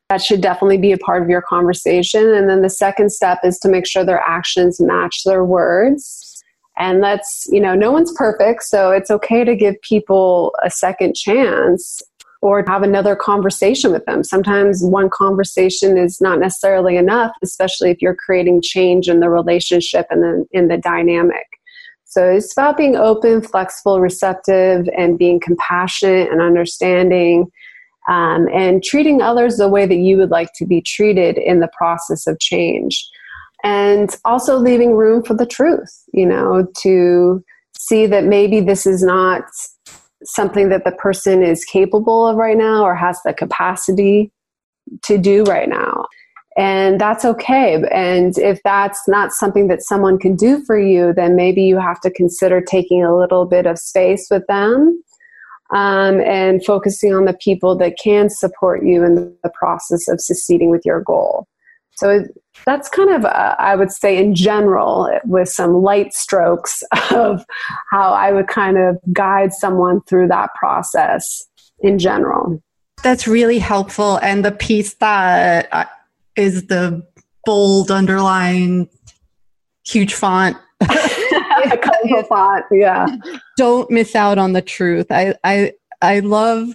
That 0.09 0.21
should 0.21 0.41
definitely 0.41 0.79
be 0.79 0.93
a 0.93 0.99
part 0.99 1.23
of 1.23 1.29
your 1.29 1.43
conversation. 1.43 2.35
And 2.35 2.51
then 2.51 2.63
the 2.63 2.71
second 2.71 3.13
step 3.13 3.39
is 3.45 3.59
to 3.61 3.69
make 3.69 3.87
sure 3.87 4.05
their 4.05 4.21
actions 4.21 4.81
match 4.81 5.23
their 5.25 5.45
words 5.45 6.31
and 6.81 7.03
that's, 7.03 7.47
you 7.51 7.61
know, 7.61 7.75
no 7.75 7.93
one's 7.93 8.13
perfect. 8.17 8.63
So 8.63 8.91
it's 8.91 9.11
okay 9.11 9.45
to 9.45 9.55
give 9.55 9.81
people 9.83 10.55
a 10.65 10.71
second 10.71 11.15
chance 11.15 12.01
or 12.43 12.65
have 12.67 12.83
another 12.83 13.15
conversation 13.15 13.93
with 13.93 14.05
them. 14.07 14.25
Sometimes 14.25 14.83
one 14.83 15.11
conversation 15.11 15.99
is 15.99 16.21
not 16.21 16.39
necessarily 16.39 16.97
enough, 16.97 17.33
especially 17.43 17.91
if 17.91 18.01
you're 18.01 18.15
creating 18.15 18.63
change 18.63 19.09
in 19.09 19.21
the 19.21 19.29
relationship 19.29 20.07
and 20.11 20.23
then 20.23 20.47
in 20.53 20.69
the 20.69 20.79
dynamic. 20.79 21.47
So 22.05 22.29
it's 22.29 22.53
about 22.53 22.77
being 22.77 22.97
open, 22.97 23.43
flexible, 23.43 24.01
receptive, 24.01 24.89
and 24.97 25.19
being 25.19 25.39
compassionate 25.39 26.33
and 26.33 26.41
understanding, 26.41 27.47
um, 28.09 28.49
and 28.53 28.83
treating 28.83 29.23
others 29.23 29.59
the 29.59 29.69
way 29.69 29.87
that 29.87 29.99
you 29.99 30.17
would 30.17 30.31
like 30.31 30.51
to 30.57 30.67
be 30.67 30.81
treated 30.81 31.39
in 31.39 31.61
the 31.61 31.71
process 31.77 32.27
of 32.27 32.41
change 32.41 33.09
and 33.63 34.17
also 34.25 34.57
leaving 34.57 34.95
room 34.95 35.23
for 35.23 35.35
the 35.35 35.47
truth, 35.47 36.03
you 36.13 36.27
know, 36.27 36.67
to 36.79 37.45
see 37.79 38.07
that 38.07 38.25
maybe 38.25 38.61
this 38.61 38.87
is 38.87 39.03
not 39.03 39.45
something 40.25 40.69
that 40.69 40.85
the 40.85 40.93
person 40.93 41.43
is 41.43 41.65
capable 41.65 42.27
of 42.27 42.37
right 42.37 42.57
now 42.57 42.83
or 42.83 42.95
has 42.95 43.19
the 43.25 43.33
capacity 43.33 44.31
to 45.03 45.19
do 45.19 45.45
right 45.45 45.69
now. 45.69 46.07
And 46.57 47.01
that's 47.01 47.25
okay. 47.25 47.83
And 47.93 48.37
if 48.37 48.61
that's 48.65 49.09
not 49.09 49.33
something 49.33 49.69
that 49.69 49.83
someone 49.83 50.19
can 50.19 50.35
do 50.35 50.65
for 50.65 50.79
you, 50.79 51.13
then 51.15 51.37
maybe 51.37 51.63
you 51.63 51.79
have 51.79 52.01
to 52.01 52.11
consider 52.11 52.61
taking 52.61 53.05
a 53.05 53.17
little 53.17 53.47
bit 53.47 53.67
of 53.67 53.79
space 53.79 54.27
with 54.31 54.47
them 54.47 55.03
um, 55.71 56.21
and 56.21 56.65
focusing 56.65 57.15
on 57.15 57.25
the 57.25 57.35
people 57.41 57.77
that 57.77 57.97
can 58.03 58.29
support 58.29 58.85
you 58.85 59.05
in 59.05 59.15
the 59.15 59.51
process 59.55 60.09
of 60.09 60.21
succeeding 60.21 60.71
with 60.71 60.85
your 60.85 61.01
goal. 61.01 61.47
So 61.93 62.25
that's 62.67 62.89
kind 62.89 63.11
of, 63.11 63.25
uh, 63.25 63.57
I 63.59 63.77
would 63.77 63.91
say, 63.91 64.17
in 64.17 64.35
general, 64.35 65.11
with 65.25 65.49
some 65.49 65.83
light 65.83 66.15
strokes 66.15 66.83
of 67.11 67.45
how 67.91 68.13
I 68.13 68.33
would 68.33 68.49
kind 68.49 68.79
of 68.79 68.99
guide 69.13 69.53
someone 69.53 70.01
through 70.03 70.29
that 70.29 70.51
process 70.59 71.47
in 71.81 71.99
general. 71.99 72.63
That's 73.03 73.27
really 73.27 73.59
helpful. 73.59 74.19
And 74.19 74.45
the 74.45 74.53
piece 74.53 74.95
that 74.95 75.69
uh, 75.73 75.85
the 76.37 77.07
bold, 77.45 77.91
underlined, 77.91 78.89
huge 79.87 80.15
font. 80.15 80.57
colorful 80.81 82.23
font, 82.25 82.65
yeah. 82.71 83.07
Don't 83.57 83.91
miss 83.91 84.15
out 84.15 84.39
on 84.39 84.53
the 84.53 84.63
truth. 84.63 85.07
I, 85.11 85.35
I, 85.45 85.73
I 86.01 86.21
love 86.21 86.69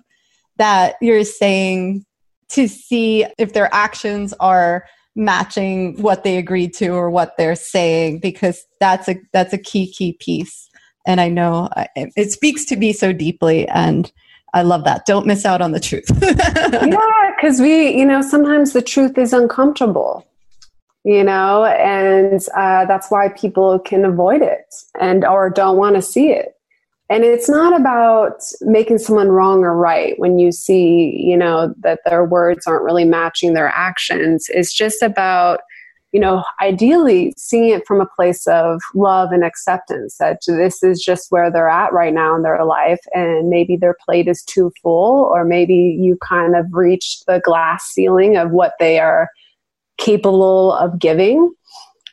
that 0.58 0.96
you're 1.02 1.24
saying 1.24 2.06
to 2.50 2.68
see 2.68 3.26
if 3.38 3.54
their 3.54 3.74
actions 3.74 4.34
are 4.40 4.86
matching 5.16 6.02
what 6.02 6.24
they 6.24 6.38
agreed 6.38 6.74
to 6.76 6.90
or 6.90 7.10
what 7.10 7.38
they're 7.38 7.56
saying 7.56 8.20
because 8.20 8.66
that's 8.80 9.08
a 9.08 9.16
that's 9.32 9.54
a 9.54 9.58
key 9.58 9.92
key 9.92 10.14
piece. 10.14 10.70
And 11.08 11.22
i 11.22 11.30
know 11.30 11.70
it 11.96 12.32
speaks 12.32 12.66
to 12.66 12.76
me 12.76 12.92
so 12.92 13.14
deeply 13.14 13.68
and 13.68 14.12
i 14.54 14.62
love 14.64 14.84
that. 14.86 15.06
Don't 15.06 15.28
miss 15.28 15.46
out 15.46 15.62
on 15.62 15.72
the 15.72 15.80
truth. 15.80 16.10
Yeah 16.22 17.26
because 17.36 17.60
we 17.60 17.96
you 17.98 18.06
know 18.06 18.22
sometimes 18.22 18.74
the 18.74 18.82
truth 18.82 19.18
is 19.18 19.34
uncomfortable 19.34 20.26
you 21.04 21.24
know 21.24 21.66
and 21.66 22.42
uh, 22.56 22.86
that's 22.86 23.10
why 23.12 23.30
people 23.30 23.80
can 23.80 24.06
avoid 24.06 24.42
it 24.42 24.74
and 25.00 25.26
or 25.26 25.50
don't 25.50 25.78
want 25.78 25.96
to 25.96 26.02
see 26.02 26.30
it 26.32 26.55
and 27.10 27.24
it's 27.24 27.50
not 27.50 27.80
about 27.80 28.42
making 28.62 28.98
someone 28.98 29.30
wrong 29.30 29.64
or 29.64 29.76
right 29.76 30.16
when 30.18 30.40
you 30.40 30.52
see 30.52 31.16
you 31.18 31.38
know 31.38 31.74
that 31.80 32.00
their 32.06 32.26
words 32.26 32.66
aren't 32.66 32.84
really 32.84 33.06
matching 33.06 33.54
their 33.54 33.70
actions 33.70 34.46
it's 34.50 34.74
just 34.74 35.02
about 35.02 35.60
you 36.16 36.22
know, 36.22 36.46
ideally 36.62 37.34
seeing 37.36 37.72
it 37.72 37.86
from 37.86 38.00
a 38.00 38.08
place 38.16 38.48
of 38.48 38.80
love 38.94 39.34
and 39.34 39.44
acceptance 39.44 40.16
that 40.18 40.40
this 40.48 40.82
is 40.82 41.04
just 41.04 41.30
where 41.30 41.52
they're 41.52 41.68
at 41.68 41.92
right 41.92 42.14
now 42.14 42.34
in 42.38 42.42
their 42.42 42.64
life, 42.64 43.02
and 43.14 43.50
maybe 43.50 43.76
their 43.76 43.98
plate 44.06 44.30
is 44.30 44.42
too 44.44 44.72
full, 44.82 45.26
or 45.26 45.44
maybe 45.44 45.76
you 45.76 46.18
kind 46.26 46.56
of 46.56 46.68
reached 46.72 47.26
the 47.28 47.42
glass 47.44 47.84
ceiling 47.88 48.38
of 48.38 48.52
what 48.52 48.76
they 48.80 48.98
are 48.98 49.28
capable 49.98 50.72
of 50.72 51.00
giving. 51.00 51.54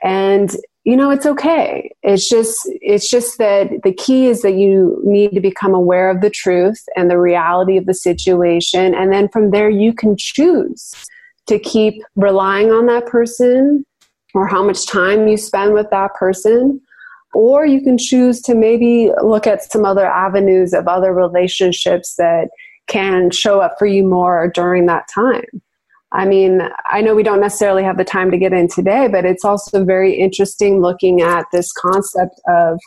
And 0.02 0.50
you 0.84 0.96
know 0.96 1.10
it's 1.10 1.26
okay. 1.26 1.90
It's 2.02 2.28
just 2.28 2.58
it's 2.80 3.08
just 3.08 3.38
that 3.38 3.70
the 3.84 3.92
key 3.92 4.26
is 4.26 4.42
that 4.42 4.54
you 4.54 5.00
need 5.04 5.30
to 5.30 5.40
become 5.40 5.74
aware 5.74 6.10
of 6.10 6.20
the 6.20 6.30
truth 6.30 6.82
and 6.96 7.10
the 7.10 7.18
reality 7.18 7.76
of 7.76 7.86
the 7.86 7.94
situation. 7.94 8.94
And 8.94 9.12
then 9.12 9.28
from 9.28 9.50
there 9.50 9.70
you 9.70 9.92
can 9.92 10.16
choose 10.16 10.94
to 11.46 11.58
keep 11.58 12.02
relying 12.16 12.72
on 12.72 12.86
that 12.86 13.06
person 13.06 13.86
or 14.34 14.48
how 14.48 14.64
much 14.64 14.86
time 14.86 15.28
you 15.28 15.36
spend 15.36 15.74
with 15.74 15.90
that 15.90 16.14
person. 16.14 16.80
Or 17.34 17.64
you 17.64 17.80
can 17.80 17.96
choose 17.96 18.42
to 18.42 18.54
maybe 18.54 19.10
look 19.22 19.46
at 19.46 19.62
some 19.70 19.86
other 19.86 20.06
avenues 20.06 20.74
of 20.74 20.86
other 20.86 21.14
relationships 21.14 22.16
that 22.16 22.48
can 22.88 23.30
show 23.30 23.60
up 23.60 23.76
for 23.78 23.86
you 23.86 24.06
more 24.06 24.50
during 24.52 24.86
that 24.86 25.08
time 25.08 25.62
I 26.12 26.26
mean, 26.26 26.60
I 26.86 27.00
know 27.00 27.14
we 27.14 27.22
don't 27.22 27.40
necessarily 27.40 27.82
have 27.84 27.96
the 27.96 28.04
time 28.04 28.30
to 28.30 28.38
get 28.38 28.52
in 28.52 28.68
today, 28.68 29.08
but 29.08 29.24
it's 29.24 29.44
also 29.44 29.82
very 29.84 30.14
interesting 30.14 30.82
looking 30.82 31.22
at 31.22 31.46
this 31.52 31.72
concept 31.72 32.38
of 32.46 32.78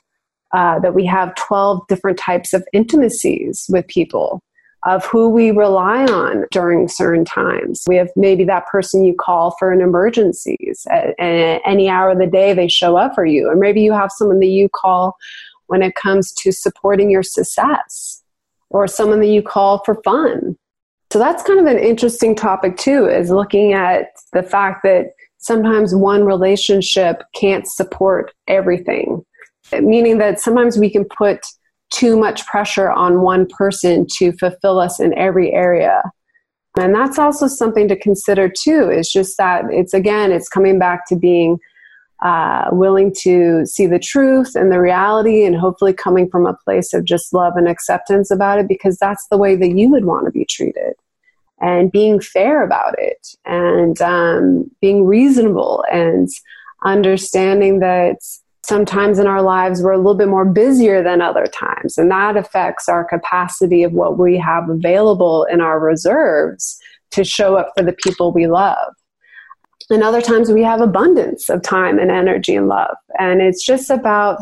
uh, 0.54 0.80
that 0.80 0.94
we 0.94 1.06
have 1.06 1.34
12 1.36 1.88
different 1.88 2.20
types 2.20 2.54
of 2.54 2.64
intimacies 2.72 3.66
with 3.68 3.88
people, 3.88 4.42
of 4.86 5.04
who 5.06 5.28
we 5.28 5.50
rely 5.50 6.06
on 6.06 6.46
during 6.52 6.88
certain 6.88 7.26
times. 7.26 7.84
We 7.88 7.96
have 7.96 8.10
maybe 8.16 8.44
that 8.46 8.68
person 8.68 9.04
you 9.04 9.16
call 9.20 9.56
for 9.58 9.74
an 9.74 9.82
emergencies. 9.82 10.86
At, 10.92 11.20
at 11.20 11.62
any 11.66 11.90
hour 11.90 12.12
of 12.12 12.20
the 12.20 12.28
day, 12.28 12.54
they 12.54 12.68
show 12.68 12.96
up 12.96 13.16
for 13.16 13.26
you. 13.26 13.50
Or 13.50 13.56
maybe 13.56 13.82
you 13.82 13.92
have 13.92 14.12
someone 14.12 14.40
that 14.40 14.46
you 14.46 14.70
call 14.70 15.18
when 15.66 15.82
it 15.82 15.96
comes 15.96 16.32
to 16.34 16.52
supporting 16.52 17.10
your 17.10 17.24
success, 17.24 18.22
or 18.70 18.88
someone 18.88 19.20
that 19.22 19.28
you 19.28 19.42
call 19.42 19.84
for 19.84 20.00
fun 20.04 20.56
so 21.16 21.20
that's 21.20 21.44
kind 21.44 21.62
of 21.62 21.66
an 21.66 21.80
interesting 21.80 22.36
topic 22.36 22.76
too, 22.76 23.06
is 23.06 23.30
looking 23.30 23.72
at 23.72 24.08
the 24.34 24.44
fact 24.44 24.82
that 24.84 25.14
sometimes 25.38 25.96
one 25.96 26.26
relationship 26.26 27.24
can't 27.34 27.66
support 27.66 28.34
everything. 28.50 29.24
Meaning 29.72 30.18
that 30.18 30.42
sometimes 30.42 30.78
we 30.78 30.90
can 30.90 31.06
put 31.06 31.40
too 31.90 32.18
much 32.18 32.46
pressure 32.46 32.92
on 32.92 33.22
one 33.22 33.48
person 33.48 34.06
to 34.18 34.34
fulfill 34.34 34.78
us 34.78 35.00
in 35.00 35.18
every 35.18 35.54
area. 35.54 36.04
And 36.78 36.94
that's 36.94 37.18
also 37.18 37.48
something 37.48 37.88
to 37.88 37.96
consider 37.96 38.50
too, 38.50 38.90
is 38.90 39.10
just 39.10 39.38
that 39.38 39.64
it's 39.70 39.94
again, 39.94 40.34
it's 40.34 40.50
coming 40.50 40.78
back 40.78 41.08
to 41.08 41.16
being 41.16 41.60
uh, 42.26 42.68
willing 42.74 43.16
to 43.22 43.66
see 43.66 43.88
the 43.88 44.00
truth 44.00 44.54
and 44.54 44.70
the 44.70 44.82
reality 44.82 45.46
and 45.46 45.56
hopefully 45.56 45.94
coming 45.94 46.30
from 46.30 46.46
a 46.46 46.58
place 46.66 46.94
of 46.94 47.06
just 47.06 47.34
love 47.34 47.54
and 47.56 47.70
acceptance 47.70 48.32
about 48.32 48.60
it 48.60 48.68
because 48.68 48.98
that's 48.98 49.26
the 49.32 49.38
way 49.38 49.56
that 49.56 49.78
you 49.78 49.90
would 49.90 50.04
want 50.04 50.26
to 50.26 50.32
be 50.32 50.44
treated 50.44 50.94
and 51.62 51.92
being 51.92 52.20
fair 52.20 52.64
about 52.64 52.96
it 52.98 53.36
and 53.46 54.02
um, 54.02 54.70
being 54.82 55.06
reasonable 55.06 55.84
and 55.92 56.30
understanding 56.84 57.80
that 57.80 58.18
sometimes 58.64 59.20
in 59.20 59.28
our 59.28 59.42
lives 59.42 59.82
we're 59.82 59.92
a 59.92 59.98
little 59.98 60.16
bit 60.16 60.28
more 60.28 60.46
busier 60.46 61.04
than 61.04 61.22
other 61.22 61.46
times. 61.46 61.98
And 61.98 62.10
that 62.12 62.36
affects 62.36 62.90
our 62.90 63.06
capacity 63.06 63.84
of 63.84 63.94
what 63.94 64.18
we 64.18 64.38
have 64.38 64.70
available 64.70 65.46
in 65.46 65.62
our 65.62 65.80
reserves 65.80 66.78
to 67.12 67.24
show 67.24 67.56
up 67.56 67.72
for 67.78 67.84
the 67.84 67.94
people 67.94 68.32
we 68.32 68.48
love. 68.48 68.94
And 69.90 70.04
other 70.04 70.22
times 70.22 70.52
we 70.52 70.64
have 70.64 70.82
abundance 70.82 71.50
of 71.50 71.62
time 71.62 72.00
and 72.00 72.10
energy 72.10 72.56
and 72.56 72.68
love. 72.68 72.96
And 73.20 73.42
it's 73.42 73.64
just 73.64 73.90
about 73.90 74.40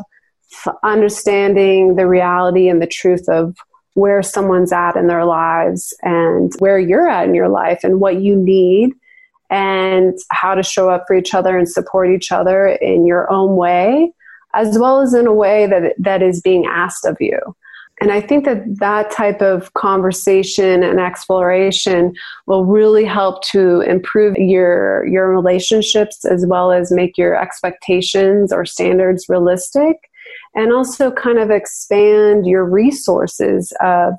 understanding 0.84 1.96
the 1.96 2.08
reality 2.08 2.70
and 2.70 2.82
the 2.82 2.88
truth 2.88 3.28
of 3.28 3.56
where 3.94 4.24
someone's 4.24 4.72
at 4.72 4.96
in 4.96 5.08
their 5.08 5.26
lives 5.26 5.94
and 6.02 6.52
where 6.60 6.80
you're 6.80 7.08
at 7.08 7.28
in 7.28 7.36
your 7.36 7.50
life 7.50 7.84
and 7.84 8.00
what 8.00 8.22
you 8.22 8.36
need 8.36 8.92
and 9.50 10.18
how 10.32 10.56
to 10.56 10.64
show 10.64 10.90
up 10.90 11.04
for 11.08 11.16
each 11.16 11.34
other 11.34 11.58
and 11.58 11.70
support 11.70 12.10
each 12.10 12.32
other 12.32 12.68
in 12.68 13.06
your 13.06 13.32
own 13.32 13.56
way 13.56 14.12
as 14.54 14.78
well 14.78 15.02
as 15.02 15.14
in 15.14 15.28
a 15.28 15.34
way 15.34 15.66
that 15.68 15.94
that 15.98 16.22
is 16.22 16.42
being 16.42 16.66
asked 16.66 17.06
of 17.06 17.18
you. 17.20 17.40
And 18.02 18.12
i 18.12 18.20
think 18.20 18.46
that 18.46 18.64
that 18.80 19.12
type 19.12 19.42
of 19.42 19.74
conversation 19.76 20.84
and 20.84 21.00
exploration 21.00 22.14
will 22.48 22.66
really 22.66 23.06
help 23.06 23.44
to 23.52 23.82
improve 23.82 24.36
your 24.36 25.06
your 25.06 25.30
relationships 25.30 26.26
as 26.26 26.46
well 26.46 26.72
as 26.72 26.92
make 26.92 27.18
your 27.18 27.40
expectations 27.40 28.52
or 28.52 28.66
standards 28.66 29.30
realistic 29.30 30.10
and 30.56 30.72
also 30.72 31.12
kind 31.12 31.40
of 31.40 31.50
expand 31.50 32.46
your 32.46 32.66
resources 32.66 33.74
of 33.82 34.14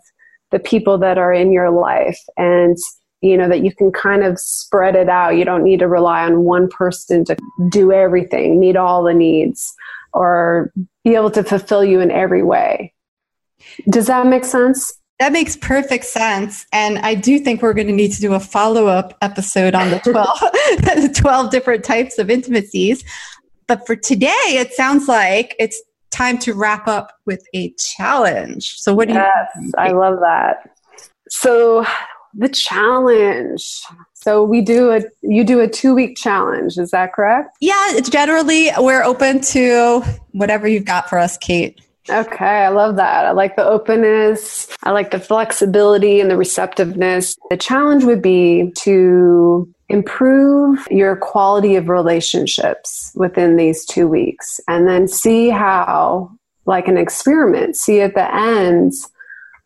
the 0.51 0.59
people 0.59 0.99
that 0.99 1.19
are 1.19 1.33
in 1.33 1.53
your 1.53 1.71
life 1.71 2.21
and 2.37 2.77
you 3.21 3.37
know 3.37 3.49
that 3.49 3.65
you 3.65 3.75
can 3.75 3.91
kind 3.91 4.23
of 4.23 4.39
spread 4.39 4.95
it 4.95 5.09
out 5.09 5.37
you 5.37 5.45
don't 5.45 5.65
need 5.65 5.81
to 5.81 5.89
rely 5.89 6.25
on 6.25 6.41
one 6.41 6.69
person 6.69 7.25
to 7.25 7.37
do 7.69 7.93
everything 7.93 8.61
meet 8.61 8.77
all 8.77 9.03
the 9.03 9.15
needs 9.15 9.75
or 10.13 10.73
be 11.03 11.15
able 11.15 11.31
to 11.31 11.43
fulfill 11.43 11.85
you 11.85 12.01
in 12.01 12.11
every 12.11 12.43
way 12.43 12.93
does 13.89 14.07
that 14.07 14.27
make 14.27 14.45
sense 14.45 14.93
that 15.21 15.33
makes 15.33 15.57
perfect 15.57 16.05
sense. 16.07 16.67
And 16.73 16.99
I 16.99 17.15
do 17.15 17.39
think 17.39 17.63
we're 17.63 17.73
going 17.73 17.87
to 17.87 17.93
need 17.93 18.13
to 18.13 18.21
do 18.21 18.35
a 18.35 18.41
follow 18.41 18.89
up 18.89 19.17
episode 19.23 19.75
on 19.75 19.91
the 19.91 20.01
12, 20.01 20.39
the 21.03 21.15
12 21.15 21.51
different 21.51 21.85
types 21.85 22.19
of 22.19 22.31
intimacies. 22.31 23.05
But 23.67 23.87
for 23.87 23.95
today, 23.97 24.27
it 24.45 24.73
sounds 24.73 25.07
like 25.07 25.55
it's 25.59 25.81
time 26.15 26.39
to 26.39 26.55
wrap 26.55 26.87
up 26.89 27.13
with 27.27 27.45
a 27.55 27.73
challenge. 27.73 28.75
So, 28.77 28.95
what 28.95 29.09
do 29.09 29.15
yes, 29.15 29.49
you? 29.57 29.63
Yes, 29.65 29.73
I 29.77 29.93
love 29.93 30.21
that. 30.21 30.71
So, 31.29 31.85
the 32.37 32.49
challenge. 32.49 33.83
So 34.15 34.43
we 34.43 34.61
do 34.61 34.91
a 34.91 35.03
you 35.23 35.45
do 35.45 35.61
a 35.61 35.69
two 35.69 35.95
week 35.95 36.17
challenge. 36.17 36.79
Is 36.79 36.91
that 36.91 37.13
correct? 37.13 37.57
Yeah, 37.61 37.75
it's 37.91 38.09
generally 38.09 38.71
we're 38.79 39.05
open 39.05 39.41
to 39.43 40.03
whatever 40.33 40.67
you've 40.67 40.85
got 40.85 41.09
for 41.09 41.19
us, 41.19 41.37
Kate. 41.39 41.81
Okay, 42.11 42.45
I 42.45 42.69
love 42.69 42.97
that. 42.97 43.25
I 43.25 43.31
like 43.31 43.57
the 43.57 43.65
openness. 43.65 44.69
I 44.83 44.91
like 44.91 45.11
the 45.11 45.21
flexibility 45.21 46.21
and 46.21 46.31
the 46.31 46.37
receptiveness. 46.37 47.35
The 47.49 47.57
challenge 47.57 48.05
would 48.05 48.21
be 48.21 48.73
to 48.81 49.74
improve 49.89 50.87
your 50.91 51.17
quality 51.17 51.77
of 51.77 51.89
relationships 51.89 53.13
within 53.15 53.57
these 53.57 53.85
two 53.85 54.09
weeks 54.09 54.61
and 54.69 54.89
then 54.89 55.07
see 55.07 55.51
how, 55.51 56.31
like 56.67 56.89
an 56.89 56.97
experiment, 56.97 57.77
see 57.77 58.01
at 58.01 58.15
the 58.15 58.35
end 58.35 58.93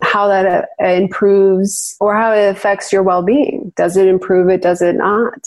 how 0.01 0.27
that 0.27 0.69
uh, 0.81 0.85
improves 0.85 1.95
or 1.99 2.15
how 2.15 2.31
it 2.31 2.49
affects 2.49 2.91
your 2.91 3.03
well 3.03 3.21
being. 3.21 3.71
Does 3.75 3.97
it 3.97 4.07
improve 4.07 4.49
it? 4.49 4.61
Does 4.61 4.81
it 4.81 4.95
not? 4.95 5.45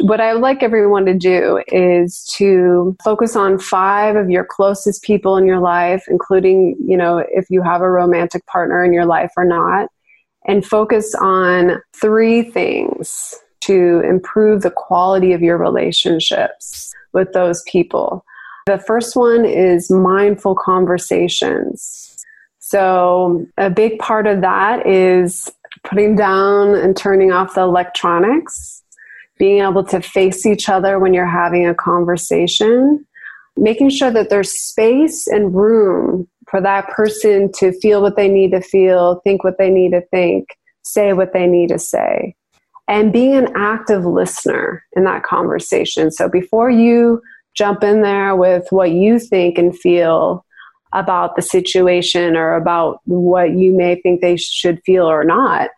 What 0.00 0.20
I 0.20 0.32
would 0.32 0.42
like 0.42 0.62
everyone 0.62 1.06
to 1.06 1.14
do 1.14 1.60
is 1.68 2.24
to 2.36 2.96
focus 3.02 3.34
on 3.34 3.58
five 3.58 4.14
of 4.14 4.30
your 4.30 4.44
closest 4.44 5.02
people 5.02 5.36
in 5.36 5.44
your 5.44 5.58
life, 5.58 6.04
including, 6.08 6.76
you 6.86 6.96
know, 6.96 7.24
if 7.30 7.50
you 7.50 7.62
have 7.62 7.80
a 7.80 7.90
romantic 7.90 8.46
partner 8.46 8.84
in 8.84 8.92
your 8.92 9.06
life 9.06 9.32
or 9.36 9.44
not, 9.44 9.88
and 10.46 10.64
focus 10.64 11.14
on 11.16 11.82
three 11.96 12.42
things 12.42 13.34
to 13.68 14.00
improve 14.00 14.62
the 14.62 14.70
quality 14.70 15.34
of 15.34 15.42
your 15.42 15.58
relationships 15.58 16.90
with 17.12 17.32
those 17.34 17.62
people. 17.64 18.24
The 18.66 18.78
first 18.78 19.14
one 19.14 19.44
is 19.44 19.90
mindful 19.90 20.54
conversations. 20.54 22.16
So, 22.60 23.46
a 23.58 23.68
big 23.68 23.98
part 23.98 24.26
of 24.26 24.40
that 24.40 24.86
is 24.86 25.50
putting 25.84 26.16
down 26.16 26.74
and 26.74 26.96
turning 26.96 27.30
off 27.30 27.54
the 27.54 27.60
electronics, 27.60 28.82
being 29.38 29.62
able 29.62 29.84
to 29.84 30.00
face 30.00 30.46
each 30.46 30.68
other 30.68 30.98
when 30.98 31.12
you're 31.12 31.26
having 31.26 31.66
a 31.66 31.74
conversation, 31.74 33.06
making 33.56 33.90
sure 33.90 34.10
that 34.10 34.30
there's 34.30 34.50
space 34.50 35.26
and 35.26 35.54
room 35.54 36.26
for 36.50 36.60
that 36.62 36.88
person 36.88 37.52
to 37.52 37.72
feel 37.80 38.00
what 38.00 38.16
they 38.16 38.28
need 38.28 38.50
to 38.52 38.62
feel, 38.62 39.20
think 39.24 39.44
what 39.44 39.58
they 39.58 39.70
need 39.70 39.92
to 39.92 40.00
think, 40.10 40.48
say 40.82 41.12
what 41.12 41.34
they 41.34 41.46
need 41.46 41.68
to 41.68 41.78
say 41.78 42.34
and 42.88 43.12
being 43.12 43.34
an 43.34 43.52
active 43.54 44.04
listener 44.04 44.82
in 44.96 45.04
that 45.04 45.22
conversation. 45.22 46.10
So 46.10 46.28
before 46.28 46.70
you 46.70 47.22
jump 47.54 47.82
in 47.82 48.02
there 48.02 48.34
with 48.34 48.66
what 48.70 48.92
you 48.92 49.18
think 49.18 49.58
and 49.58 49.78
feel 49.78 50.44
about 50.94 51.36
the 51.36 51.42
situation 51.42 52.34
or 52.34 52.54
about 52.54 53.00
what 53.04 53.50
you 53.50 53.76
may 53.76 54.00
think 54.00 54.20
they 54.20 54.38
should 54.38 54.80
feel 54.86 55.04
or 55.04 55.22
not, 55.22 55.68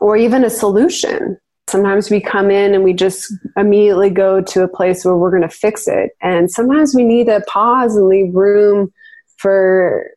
or 0.00 0.16
even 0.16 0.44
a 0.44 0.50
solution. 0.50 1.38
Sometimes 1.66 2.10
we 2.10 2.20
come 2.20 2.50
in 2.50 2.74
and 2.74 2.84
we 2.84 2.92
just 2.92 3.32
immediately 3.56 4.10
go 4.10 4.40
to 4.42 4.62
a 4.62 4.68
place 4.68 5.04
where 5.04 5.16
we're 5.16 5.30
going 5.30 5.42
to 5.42 5.48
fix 5.48 5.88
it. 5.88 6.10
And 6.20 6.50
sometimes 6.50 6.94
we 6.94 7.04
need 7.04 7.26
to 7.26 7.42
pause 7.46 7.96
and 7.96 8.06
leave 8.06 8.34
room 8.34 8.92
for 9.38 10.10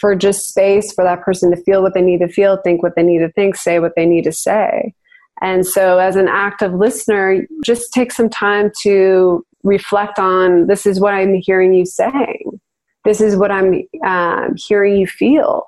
for 0.00 0.16
just 0.16 0.48
space 0.48 0.92
for 0.92 1.04
that 1.04 1.22
person 1.22 1.50
to 1.52 1.62
feel 1.62 1.80
what 1.80 1.94
they 1.94 2.02
need 2.02 2.18
to 2.18 2.28
feel, 2.28 2.56
think 2.56 2.82
what 2.82 2.96
they 2.96 3.04
need 3.04 3.20
to 3.20 3.30
think, 3.32 3.54
say 3.54 3.78
what 3.78 3.92
they 3.94 4.04
need 4.04 4.24
to 4.24 4.32
say 4.32 4.92
And 5.42 5.66
so, 5.66 5.98
as 5.98 6.16
an 6.16 6.28
active 6.28 6.72
listener, 6.72 7.46
just 7.64 7.92
take 7.92 8.12
some 8.12 8.30
time 8.30 8.70
to 8.82 9.44
reflect 9.64 10.18
on 10.18 10.66
this 10.66 10.86
is 10.86 11.00
what 11.00 11.14
I'm 11.14 11.34
hearing 11.34 11.74
you 11.74 11.84
saying. 11.84 12.60
This 13.04 13.20
is 13.20 13.36
what 13.36 13.50
I'm 13.50 13.82
uh, 14.04 14.50
hearing 14.56 14.96
you 14.96 15.06
feel. 15.06 15.66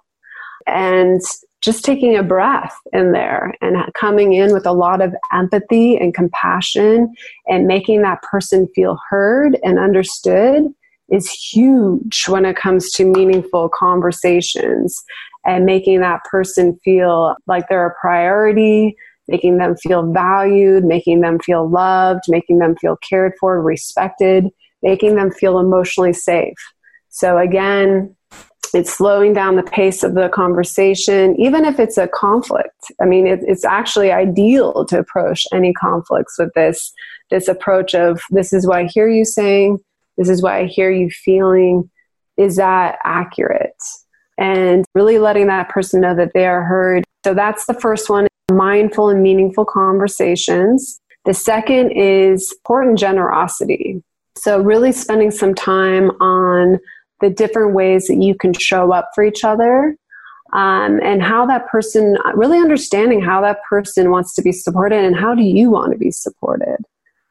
And 0.67 1.21
just 1.61 1.85
taking 1.85 2.17
a 2.17 2.23
breath 2.23 2.77
in 2.93 3.13
there 3.13 3.55
and 3.61 3.77
coming 3.95 4.35
in 4.35 4.53
with 4.53 4.67
a 4.67 4.73
lot 4.73 5.01
of 5.01 5.15
empathy 5.33 5.97
and 5.97 6.15
compassion 6.15 7.13
and 7.49 7.67
making 7.67 8.03
that 8.03 8.23
person 8.23 8.69
feel 8.75 8.99
heard 9.09 9.59
and 9.65 9.79
understood 9.79 10.65
is 11.11 11.31
huge 11.31 12.27
when 12.29 12.45
it 12.45 12.57
comes 12.57 12.91
to 12.93 13.05
meaningful 13.05 13.69
conversations 13.71 15.03
and 15.47 15.65
making 15.65 16.01
that 16.01 16.23
person 16.25 16.79
feel 16.85 17.35
like 17.47 17.69
they're 17.69 17.87
a 17.87 18.01
priority, 18.01 18.95
making 19.29 19.59
them 19.59 19.77
feel 19.77 20.13
valued, 20.13 20.85
making 20.85 21.21
them 21.21 21.39
feel 21.39 21.69
loved, 21.69 22.23
making 22.29 22.59
them 22.59 22.77
feel 22.77 22.97
cared 22.97 23.33
for, 23.41 23.61
respected, 23.63 24.49
making 24.83 25.17
them 25.17 25.31
feel 25.31 25.59
emotionally 25.59 26.13
safe. 26.13 26.57
So, 27.09 27.39
again, 27.39 28.15
it's 28.75 28.93
slowing 28.93 29.33
down 29.33 29.57
the 29.57 29.63
pace 29.63 30.03
of 30.03 30.15
the 30.15 30.29
conversation, 30.29 31.39
even 31.39 31.65
if 31.65 31.79
it's 31.79 31.97
a 31.97 32.09
conflict. 32.09 32.93
I 33.01 33.05
mean, 33.05 33.27
it, 33.27 33.41
it's 33.43 33.65
actually 33.65 34.11
ideal 34.11 34.85
to 34.87 34.99
approach 34.99 35.47
any 35.53 35.73
conflicts 35.73 36.35
with 36.39 36.53
this 36.55 36.93
this 37.31 37.49
approach 37.49 37.95
of 37.95 38.21
this 38.31 38.53
is 38.53 38.67
what 38.67 38.79
I 38.79 38.85
hear 38.85 39.09
you 39.09 39.25
saying, 39.25 39.79
this 40.17 40.29
is 40.29 40.43
what 40.43 40.53
I 40.53 40.65
hear 40.65 40.91
you 40.91 41.11
feeling. 41.11 41.91
Is 42.37 42.57
that 42.57 42.99
accurate? 43.05 43.83
And 44.37 44.85
really 44.95 45.19
letting 45.19 45.47
that 45.47 45.69
person 45.69 46.01
know 46.01 46.15
that 46.17 46.33
they 46.35 46.47
are 46.47 46.65
heard. 46.65 47.05
So 47.25 47.35
that's 47.35 47.67
the 47.67 47.75
first 47.75 48.11
one 48.11 48.27
mindful 48.51 49.09
and 49.09 49.23
meaningful 49.23 49.65
conversations. 49.65 51.01
The 51.25 51.35
second 51.35 51.93
is 51.93 52.49
support 52.49 52.87
and 52.87 52.99
generosity. 52.99 54.03
So, 54.37 54.61
really 54.61 54.93
spending 54.93 55.31
some 55.31 55.55
time 55.55 56.11
on 56.21 56.79
the 57.21 57.31
different 57.31 57.75
ways 57.75 58.09
that 58.09 58.17
you 58.17 58.35
can 58.35 58.53
show 58.53 58.93
up 58.93 59.11
for 59.15 59.25
each 59.25 59.45
other 59.45 59.97
um, 60.53 61.01
and 61.03 61.23
how 61.23 61.47
that 61.47 61.67
person, 61.69 62.17
really 62.35 62.59
understanding 62.59 63.23
how 63.23 63.41
that 63.41 63.63
person 63.69 64.11
wants 64.11 64.35
to 64.35 64.43
be 64.43 64.53
supported 64.53 65.05
and 65.05 65.17
how 65.17 65.35
do 65.35 65.43
you 65.43 65.71
want 65.71 65.93
to 65.93 65.99
be 65.99 66.11
supported. 66.11 66.77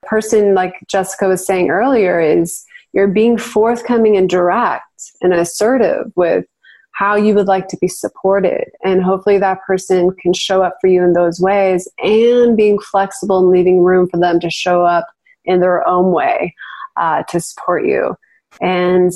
Person, 0.04 0.56
like 0.56 0.74
Jessica 0.88 1.28
was 1.28 1.46
saying 1.46 1.70
earlier, 1.70 2.20
is 2.20 2.66
you're 2.94 3.08
being 3.08 3.38
forthcoming 3.38 4.18
and 4.18 4.30
direct 4.30 4.84
and 5.22 5.34
assertive 5.34 6.12
with 6.16 6.46
how 6.94 7.16
you 7.16 7.34
would 7.36 7.48
like 7.48 7.68
to 7.68 7.78
be 7.78 7.88
supported. 7.88 8.66
And 8.84 9.04
hopefully 9.04 9.40
that 9.40 9.62
person 9.66 10.12
can 10.22 10.34
show 10.34 10.62
up 10.62 10.78
for 10.80 10.88
you 10.88 11.04
in 11.04 11.14
those 11.14 11.40
ways 11.40 11.88
and 12.04 12.56
being 12.56 12.80
flexible 12.80 13.40
and 13.40 13.50
leaving 13.50 13.82
room 13.82 14.08
for 14.08 14.20
them 14.20 14.40
to 14.40 14.50
show 14.50 14.84
up 14.84 15.08
in 15.44 15.60
their 15.60 15.88
own 15.88 16.12
way 16.12 16.56
uh, 16.98 17.24
to 17.24 17.40
support 17.40 17.86
you. 17.86 18.16
And 18.62 19.12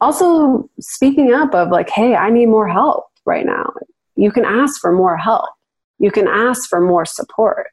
also 0.00 0.70
speaking 0.80 1.32
up 1.32 1.54
of 1.54 1.70
like, 1.70 1.90
hey, 1.90 2.14
I 2.14 2.30
need 2.30 2.46
more 2.46 2.68
help 2.68 3.06
right 3.24 3.44
now. 3.44 3.72
You 4.14 4.30
can 4.30 4.44
ask 4.44 4.80
for 4.80 4.92
more 4.92 5.16
help. 5.16 5.50
You 5.98 6.10
can 6.10 6.28
ask 6.28 6.68
for 6.68 6.80
more 6.80 7.04
support. 7.04 7.72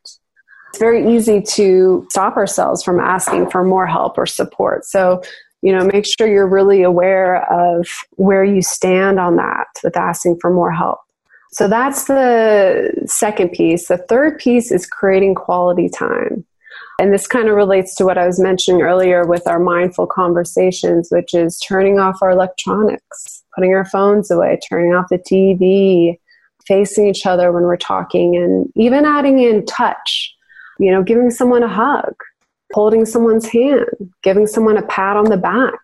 It's 0.69 0.79
very 0.79 1.15
easy 1.15 1.41
to 1.41 2.07
stop 2.09 2.35
ourselves 2.35 2.81
from 2.81 2.99
asking 2.99 3.51
for 3.51 3.63
more 3.63 3.85
help 3.85 4.17
or 4.17 4.25
support. 4.25 4.85
So, 4.85 5.21
you 5.63 5.71
know, 5.71 5.85
make 5.85 6.05
sure 6.05 6.27
you're 6.27 6.45
really 6.45 6.83
aware 6.83 7.49
of 7.51 7.87
where 8.17 8.43
you 8.43 8.61
stand 8.61 9.17
on 9.17 9.37
that 9.37 9.67
with 9.81 9.95
asking 9.95 10.37
for 10.41 10.53
more 10.53 10.73
help. 10.73 10.99
So 11.53 11.69
that's 11.69 12.05
the 12.05 12.91
second 13.05 13.53
piece. 13.53 13.87
The 13.87 13.97
third 13.97 14.39
piece 14.39 14.73
is 14.73 14.85
creating 14.85 15.35
quality 15.35 15.87
time. 15.87 16.45
And 16.99 17.13
this 17.13 17.27
kind 17.27 17.47
of 17.47 17.55
relates 17.55 17.95
to 17.95 18.05
what 18.05 18.17
I 18.17 18.27
was 18.27 18.41
mentioning 18.41 18.81
earlier 18.81 19.25
with 19.25 19.47
our 19.47 19.59
mindful 19.59 20.05
conversations, 20.05 21.07
which 21.11 21.33
is 21.33 21.57
turning 21.59 21.97
off 21.97 22.17
our 22.21 22.31
electronics, 22.31 23.43
putting 23.55 23.73
our 23.73 23.85
phones 23.85 24.29
away, 24.29 24.59
turning 24.67 24.93
off 24.93 25.05
the 25.09 25.17
TV, 25.17 26.19
facing 26.67 27.07
each 27.07 27.25
other 27.25 27.53
when 27.53 27.63
we're 27.63 27.77
talking, 27.77 28.35
and 28.35 28.67
even 28.75 29.05
adding 29.05 29.39
in 29.39 29.65
touch, 29.65 30.35
you 30.77 30.91
know, 30.91 31.03
giving 31.03 31.31
someone 31.31 31.63
a 31.63 31.69
hug, 31.69 32.15
holding 32.73 33.05
someone's 33.05 33.47
hand, 33.47 33.85
giving 34.23 34.47
someone 34.47 34.77
a 34.77 34.85
pat 34.87 35.15
on 35.15 35.25
the 35.25 35.37
back. 35.37 35.79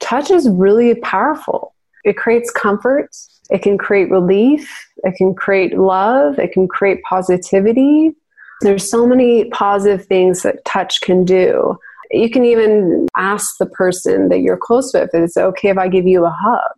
Touch 0.00 0.30
is 0.30 0.48
really 0.48 0.94
powerful. 0.96 1.74
It 2.04 2.16
creates 2.16 2.50
comfort. 2.50 3.10
It 3.50 3.62
can 3.62 3.78
create 3.78 4.10
relief. 4.10 4.88
It 5.04 5.14
can 5.16 5.34
create 5.34 5.78
love. 5.78 6.38
It 6.38 6.52
can 6.52 6.66
create 6.66 7.02
positivity 7.02 8.14
there's 8.62 8.88
so 8.88 9.06
many 9.06 9.46
positive 9.46 10.06
things 10.06 10.42
that 10.42 10.64
touch 10.64 11.00
can 11.00 11.24
do. 11.24 11.78
You 12.10 12.30
can 12.30 12.44
even 12.44 13.06
ask 13.16 13.58
the 13.58 13.66
person 13.66 14.28
that 14.28 14.40
you're 14.40 14.56
close 14.56 14.92
with, 14.94 15.14
is 15.14 15.36
it 15.36 15.40
okay 15.40 15.70
if 15.70 15.78
I 15.78 15.88
give 15.88 16.06
you 16.06 16.24
a 16.24 16.30
hug? 16.30 16.76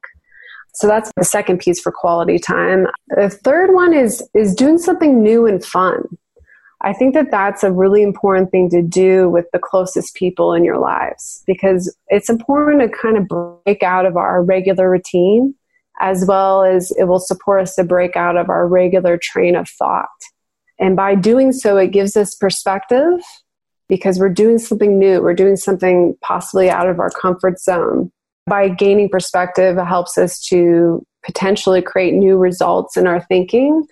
So 0.75 0.89
that's 0.89 1.11
the 1.17 1.25
second 1.25 1.59
piece 1.59 1.81
for 1.81 1.93
quality 1.93 2.39
time. 2.39 2.87
The 3.09 3.31
third 3.31 3.75
one 3.75 3.95
is 3.95 4.27
is 4.35 4.55
doing 4.55 4.79
something 4.79 5.23
new 5.23 5.47
and 5.47 5.65
fun. 5.65 6.19
I 6.85 6.93
think 6.93 7.15
that 7.15 7.31
that's 7.31 7.63
a 7.63 7.73
really 7.73 8.03
important 8.03 8.51
thing 8.51 8.69
to 8.71 8.83
do 8.83 9.31
with 9.31 9.47
the 9.53 9.59
closest 9.59 10.15
people 10.15 10.53
in 10.53 10.65
your 10.65 10.79
lives 10.79 11.43
because 11.47 11.97
it's 12.09 12.29
important 12.29 12.83
to 12.83 12.89
kind 12.91 13.17
of 13.17 13.27
break 13.27 13.83
out 13.83 14.05
of 14.05 14.19
our 14.19 14.43
regular 14.43 14.91
routine 14.91 15.55
as 16.01 16.27
well 16.27 16.63
as 16.63 16.93
it 16.99 17.05
will 17.05 17.21
support 17.21 17.63
us 17.63 17.75
to 17.77 17.85
break 17.85 18.17
out 18.17 18.37
of 18.37 18.51
our 18.51 18.69
regular 18.69 19.17
train 19.17 19.57
of 19.57 19.67
thought. 19.69 20.09
And 20.79 20.95
by 20.95 21.15
doing 21.15 21.53
so, 21.53 21.79
it 21.79 21.89
gives 21.89 22.17
us 22.17 22.35
perspective 22.35 23.21
because 23.89 24.19
we're 24.19 24.29
doing 24.29 24.59
something 24.59 24.99
new. 24.99 25.23
We're 25.23 25.35
doing 25.35 25.57
something 25.57 26.17
possibly 26.21 26.69
out 26.69 26.89
of 26.89 26.99
our 26.99 27.11
comfort 27.11 27.61
zone. 27.61 28.11
By 28.47 28.69
gaining 28.69 29.09
perspective, 29.09 29.79
it 29.79 29.87
helps 29.87 30.19
us 30.19 30.39
to 30.49 31.03
potentially 31.25 31.81
create 31.81 32.13
new 32.13 32.37
results 32.37 32.99
in 32.99 33.07
our 33.07 33.23
thinking 33.23 33.87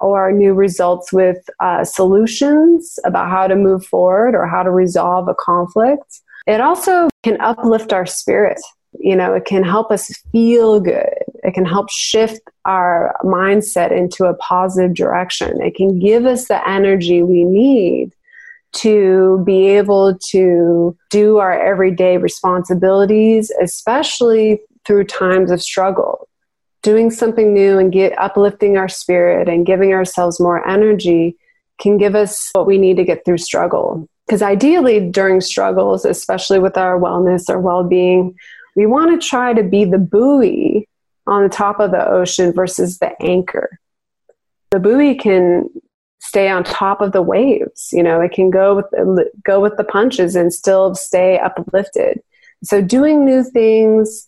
or 0.00 0.32
new 0.32 0.54
results 0.54 1.12
with 1.12 1.38
uh, 1.60 1.84
solutions 1.84 2.98
about 3.04 3.30
how 3.30 3.46
to 3.46 3.56
move 3.56 3.84
forward 3.84 4.34
or 4.34 4.46
how 4.46 4.62
to 4.62 4.70
resolve 4.70 5.28
a 5.28 5.34
conflict. 5.34 6.20
It 6.46 6.60
also 6.60 7.08
can 7.22 7.40
uplift 7.40 7.92
our 7.92 8.06
spirit. 8.06 8.60
You 8.98 9.14
know, 9.14 9.34
it 9.34 9.44
can 9.44 9.62
help 9.62 9.90
us 9.90 10.10
feel 10.32 10.80
good. 10.80 11.12
It 11.44 11.54
can 11.54 11.64
help 11.64 11.90
shift 11.90 12.40
our 12.64 13.14
mindset 13.22 13.92
into 13.92 14.24
a 14.24 14.34
positive 14.34 14.94
direction. 14.94 15.60
It 15.60 15.74
can 15.74 15.98
give 15.98 16.26
us 16.26 16.48
the 16.48 16.66
energy 16.68 17.22
we 17.22 17.44
need 17.44 18.12
to 18.72 19.42
be 19.44 19.66
able 19.66 20.16
to 20.30 20.96
do 21.10 21.38
our 21.38 21.52
everyday 21.52 22.18
responsibilities, 22.18 23.50
especially 23.62 24.60
through 24.84 25.04
times 25.04 25.50
of 25.50 25.62
struggle. 25.62 26.28
Doing 26.82 27.10
something 27.10 27.52
new 27.52 27.78
and 27.78 27.92
get 27.92 28.18
uplifting 28.18 28.76
our 28.76 28.88
spirit 28.88 29.48
and 29.48 29.66
giving 29.66 29.92
ourselves 29.92 30.38
more 30.38 30.66
energy 30.66 31.36
can 31.80 31.98
give 31.98 32.14
us 32.14 32.50
what 32.52 32.66
we 32.66 32.78
need 32.78 32.96
to 32.96 33.04
get 33.04 33.24
through 33.24 33.38
struggle. 33.38 34.08
Because 34.26 34.42
ideally, 34.42 35.08
during 35.08 35.40
struggles, 35.40 36.04
especially 36.04 36.58
with 36.58 36.76
our 36.76 36.98
wellness 36.98 37.48
or 37.48 37.58
well 37.58 37.82
being, 37.82 38.36
we 38.76 38.86
want 38.86 39.20
to 39.20 39.26
try 39.26 39.54
to 39.54 39.62
be 39.62 39.84
the 39.84 39.98
buoy 39.98 40.86
on 41.26 41.42
the 41.42 41.48
top 41.48 41.80
of 41.80 41.90
the 41.90 42.08
ocean 42.08 42.52
versus 42.52 42.98
the 42.98 43.20
anchor. 43.22 43.78
The 44.70 44.80
buoy 44.80 45.14
can 45.14 45.68
stay 46.20 46.48
on 46.48 46.64
top 46.64 47.00
of 47.00 47.12
the 47.12 47.22
waves. 47.22 47.88
You 47.92 48.02
know, 48.02 48.20
it 48.20 48.32
can 48.32 48.50
go 48.50 48.76
with 48.76 49.26
go 49.44 49.60
with 49.60 49.76
the 49.76 49.84
punches 49.84 50.36
and 50.36 50.52
still 50.52 50.94
stay 50.94 51.38
uplifted. 51.38 52.20
So 52.64 52.82
doing 52.82 53.24
new 53.24 53.44
things 53.44 54.26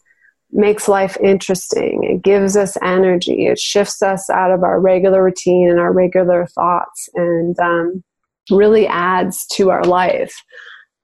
makes 0.53 0.89
life 0.89 1.17
interesting. 1.23 2.05
It 2.05 2.23
gives 2.23 2.57
us 2.57 2.77
energy. 2.83 3.47
It 3.47 3.59
shifts 3.59 4.03
us 4.03 4.29
out 4.31 4.51
of 4.51 4.63
our 4.63 4.81
regular 4.81 5.23
routine 5.23 5.69
and 5.71 5.79
our 5.79 5.93
regular 5.93 6.47
thoughts, 6.47 7.09
and 7.15 7.59
um, 7.61 8.03
really 8.51 8.87
adds 8.87 9.47
to 9.53 9.71
our 9.71 9.85
life. 9.85 10.35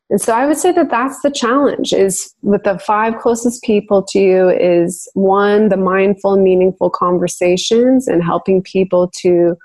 And 0.09 0.21
so 0.21 0.33
I 0.33 0.47
would 0.47 0.57
say 0.57 0.71
that 0.73 0.91
that's 0.91 1.21
the 1.23 1.31
challenge 1.31 1.93
is 1.93 2.33
with 2.43 2.63
the 2.63 2.79
five 2.79 3.19
closest 3.19 3.63
people 3.65 4.05
to 4.11 4.21
you 4.21 4.49
is 4.49 5.09
one, 5.15 5.69
the 5.69 5.77
mindful, 5.77 6.37
meaningful 6.37 6.91
conversations 6.91 8.07
and 8.07 8.23
helping 8.23 8.63
people 8.63 9.11
to 9.23 9.57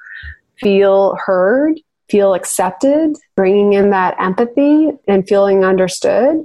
feel 0.60 1.16
heard, 1.24 1.80
feel 2.10 2.34
accepted, 2.34 3.16
bringing 3.36 3.74
in 3.74 3.92
that 3.92 4.16
empathy 4.20 4.90
and 5.08 5.28
feeling 5.28 5.64
understood. 5.64 6.44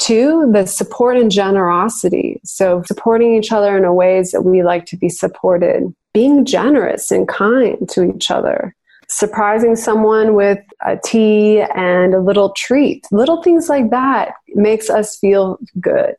Two, 0.00 0.50
the 0.52 0.66
support 0.66 1.16
and 1.16 1.30
generosity. 1.30 2.40
So 2.44 2.82
supporting 2.86 3.34
each 3.34 3.52
other 3.52 3.76
in 3.76 3.84
a 3.84 3.94
ways 3.94 4.32
that 4.32 4.42
we 4.42 4.62
like 4.62 4.86
to 4.86 4.96
be 4.96 5.08
supported, 5.08 5.94
being 6.12 6.44
generous 6.44 7.10
and 7.10 7.28
kind 7.28 7.88
to 7.90 8.02
each 8.14 8.30
other 8.30 8.74
surprising 9.10 9.74
someone 9.74 10.34
with 10.34 10.60
a 10.86 10.96
tea 10.96 11.60
and 11.74 12.14
a 12.14 12.20
little 12.20 12.50
treat. 12.50 13.06
Little 13.10 13.42
things 13.42 13.68
like 13.68 13.90
that 13.90 14.34
makes 14.54 14.88
us 14.88 15.18
feel 15.18 15.58
good. 15.80 16.14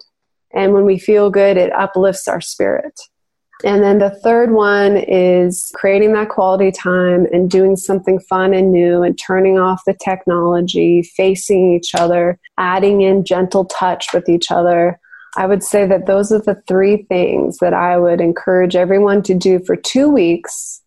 And 0.54 0.74
when 0.74 0.86
we 0.86 1.00
feel 1.00 1.30
good, 1.30 1.56
it 1.56 1.72
uplifts 1.72 2.28
our 2.28 2.42
spirit. 2.42 3.00
And 3.64 3.84
then 3.84 4.00
the 4.00 4.10
third 4.10 4.52
one 4.52 4.98
is 4.98 5.72
creating 5.76 6.14
that 6.14 6.30
quality 6.30 6.72
time 6.72 7.28
and 7.32 7.50
doing 7.50 7.76
something 7.76 8.20
fun 8.20 8.54
and 8.54 8.72
new 8.72 9.04
and 9.04 9.18
turning 9.20 9.60
off 9.60 9.82
the 9.86 9.94
technology, 9.94 11.04
facing 11.04 11.74
each 11.74 11.94
other, 11.96 12.40
adding 12.58 13.02
in 13.02 13.24
gentle 13.24 13.66
touch 13.66 14.14
with 14.14 14.30
each 14.30 14.52
other. 14.52 15.00
I 15.38 15.46
would 15.46 15.64
say 15.64 15.86
that 15.88 16.08
those 16.08 16.32
are 16.32 16.42
the 16.42 16.62
three 16.68 17.04
things 17.04 17.58
that 17.60 17.74
I 17.74 17.98
would 17.98 18.20
encourage 18.20 18.76
everyone 18.76 19.22
to 19.24 19.34
do 19.34 19.60
for 19.66 19.76
two 19.76 20.10
weeks 20.10 20.82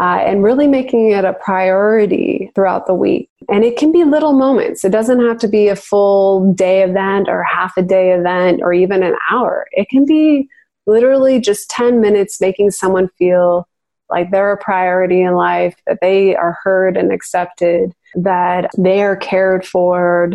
uh, 0.00 0.20
and 0.24 0.42
really 0.42 0.66
making 0.66 1.10
it 1.10 1.24
a 1.24 1.34
priority 1.34 2.50
throughout 2.54 2.86
the 2.86 2.94
week. 2.94 3.28
And 3.50 3.64
it 3.64 3.76
can 3.76 3.92
be 3.92 4.04
little 4.04 4.32
moments. 4.32 4.84
It 4.84 4.92
doesn't 4.92 5.20
have 5.20 5.38
to 5.38 5.48
be 5.48 5.68
a 5.68 5.76
full 5.76 6.52
day 6.54 6.82
event 6.82 7.28
or 7.28 7.42
half 7.42 7.76
a 7.76 7.82
day 7.82 8.12
event 8.12 8.60
or 8.62 8.72
even 8.72 9.02
an 9.02 9.16
hour. 9.30 9.66
It 9.72 9.88
can 9.88 10.06
be 10.06 10.48
literally 10.86 11.40
just 11.40 11.70
10 11.70 12.00
minutes 12.00 12.40
making 12.40 12.70
someone 12.70 13.08
feel 13.18 13.68
like 14.10 14.30
they're 14.30 14.52
a 14.52 14.58
priority 14.58 15.22
in 15.22 15.34
life, 15.34 15.74
that 15.86 15.98
they 16.00 16.36
are 16.36 16.58
heard 16.62 16.96
and 16.96 17.12
accepted, 17.12 17.92
that 18.14 18.70
they 18.76 19.02
are 19.02 19.16
cared 19.16 19.66
for, 19.66 20.32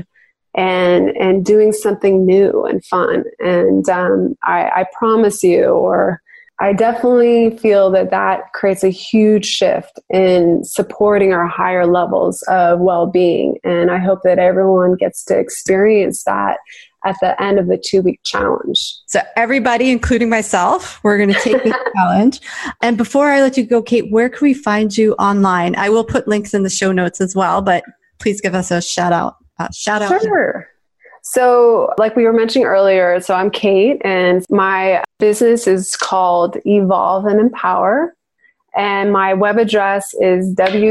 and 0.56 1.10
and 1.16 1.46
doing 1.46 1.72
something 1.72 2.26
new 2.26 2.66
and 2.66 2.84
fun. 2.84 3.24
And 3.40 3.88
um, 3.88 4.36
I, 4.44 4.64
I 4.70 4.86
promise 4.98 5.44
you, 5.44 5.66
or 5.66 6.22
I 6.60 6.74
definitely 6.74 7.56
feel 7.58 7.92
that 7.92 8.10
that 8.10 8.52
creates 8.54 8.84
a 8.84 8.90
huge 8.90 9.46
shift 9.46 10.00
in 10.10 10.64
supporting 10.64 11.32
our 11.32 11.48
higher 11.48 11.86
levels 11.86 12.42
of 12.48 12.80
well 12.80 13.06
being. 13.06 13.58
And 13.64 13.92
I 13.92 14.00
hope 14.00 14.22
that 14.24 14.40
everyone 14.40 14.96
gets 14.96 15.24
to 15.26 15.38
experience 15.38 16.24
that 16.24 16.58
at 17.06 17.16
the 17.22 17.42
end 17.42 17.60
of 17.60 17.68
the 17.68 17.78
two 17.78 18.02
week 18.02 18.20
challenge. 18.24 18.80
So, 19.06 19.22
everybody, 19.36 19.92
including 19.92 20.30
myself, 20.30 21.00
we're 21.04 21.18
going 21.18 21.34
to 21.34 21.40
take 21.40 21.64
this 21.64 21.76
challenge. 21.96 22.42
And 22.82 22.98
before 22.98 23.30
I 23.30 23.42
let 23.42 23.58
you 23.58 23.66
go, 23.66 23.82
Kate, 23.82 24.12
where 24.12 24.30
can 24.30 24.46
we 24.46 24.54
find 24.54 24.96
you 24.98 25.14
online? 25.14 25.76
I 25.76 25.90
will 25.90 26.04
put 26.04 26.28
links 26.28 26.54
in 26.54 26.64
the 26.64 26.70
show 26.70 26.92
notes 26.92 27.22
as 27.22 27.36
well, 27.36 27.62
but 27.62 27.84
please 28.20 28.42
give 28.42 28.56
us 28.56 28.72
a 28.72 28.82
shout 28.82 29.14
out. 29.14 29.38
Uh, 29.60 29.70
shout 29.72 30.02
out. 30.02 30.22
Sure. 30.22 30.68
So, 31.24 31.94
like 31.98 32.16
we 32.16 32.24
were 32.24 32.34
mentioning 32.34 32.66
earlier, 32.66 33.20
so 33.20 33.34
I'm 33.34 33.52
Kate, 33.52 34.02
and 34.06 34.46
my 34.50 35.04
business 35.20 35.68
is 35.68 35.98
called 35.98 36.58
Evolve 36.66 37.26
and 37.26 37.40
Empower. 37.40 38.14
And 38.76 39.12
my 39.12 39.34
web 39.34 39.58
address 39.58 40.14
is 40.22 40.54
www.evolve 40.56 40.86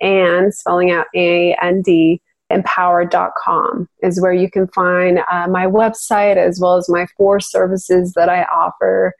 and 0.00 0.54
spelling 0.54 0.90
out 0.90 1.06
A 1.14 1.54
N 1.54 1.80
D 1.82 2.20
empower.com 2.52 3.88
is 4.02 4.20
where 4.20 4.32
you 4.32 4.50
can 4.50 4.68
find 4.68 5.20
uh, 5.30 5.48
my 5.48 5.66
website 5.66 6.36
as 6.36 6.60
well 6.60 6.76
as 6.76 6.88
my 6.88 7.06
four 7.16 7.40
services 7.40 8.12
that 8.14 8.28
I 8.28 8.44
offer. 8.44 9.14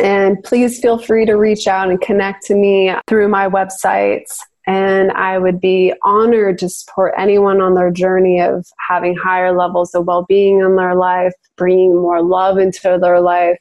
And 0.00 0.42
please 0.44 0.80
feel 0.80 0.98
free 0.98 1.26
to 1.26 1.34
reach 1.34 1.66
out 1.66 1.90
and 1.90 2.00
connect 2.00 2.46
to 2.46 2.54
me 2.54 2.94
through 3.06 3.28
my 3.28 3.48
websites. 3.48 4.38
And 4.66 5.10
I 5.12 5.38
would 5.38 5.60
be 5.60 5.94
honored 6.04 6.58
to 6.58 6.68
support 6.68 7.14
anyone 7.16 7.60
on 7.60 7.74
their 7.74 7.90
journey 7.90 8.40
of 8.40 8.66
having 8.86 9.16
higher 9.16 9.56
levels 9.56 9.94
of 9.94 10.06
well 10.06 10.26
being 10.28 10.60
in 10.60 10.76
their 10.76 10.94
life, 10.94 11.32
bringing 11.56 11.96
more 11.96 12.22
love 12.22 12.58
into 12.58 12.98
their 13.00 13.20
life, 13.20 13.58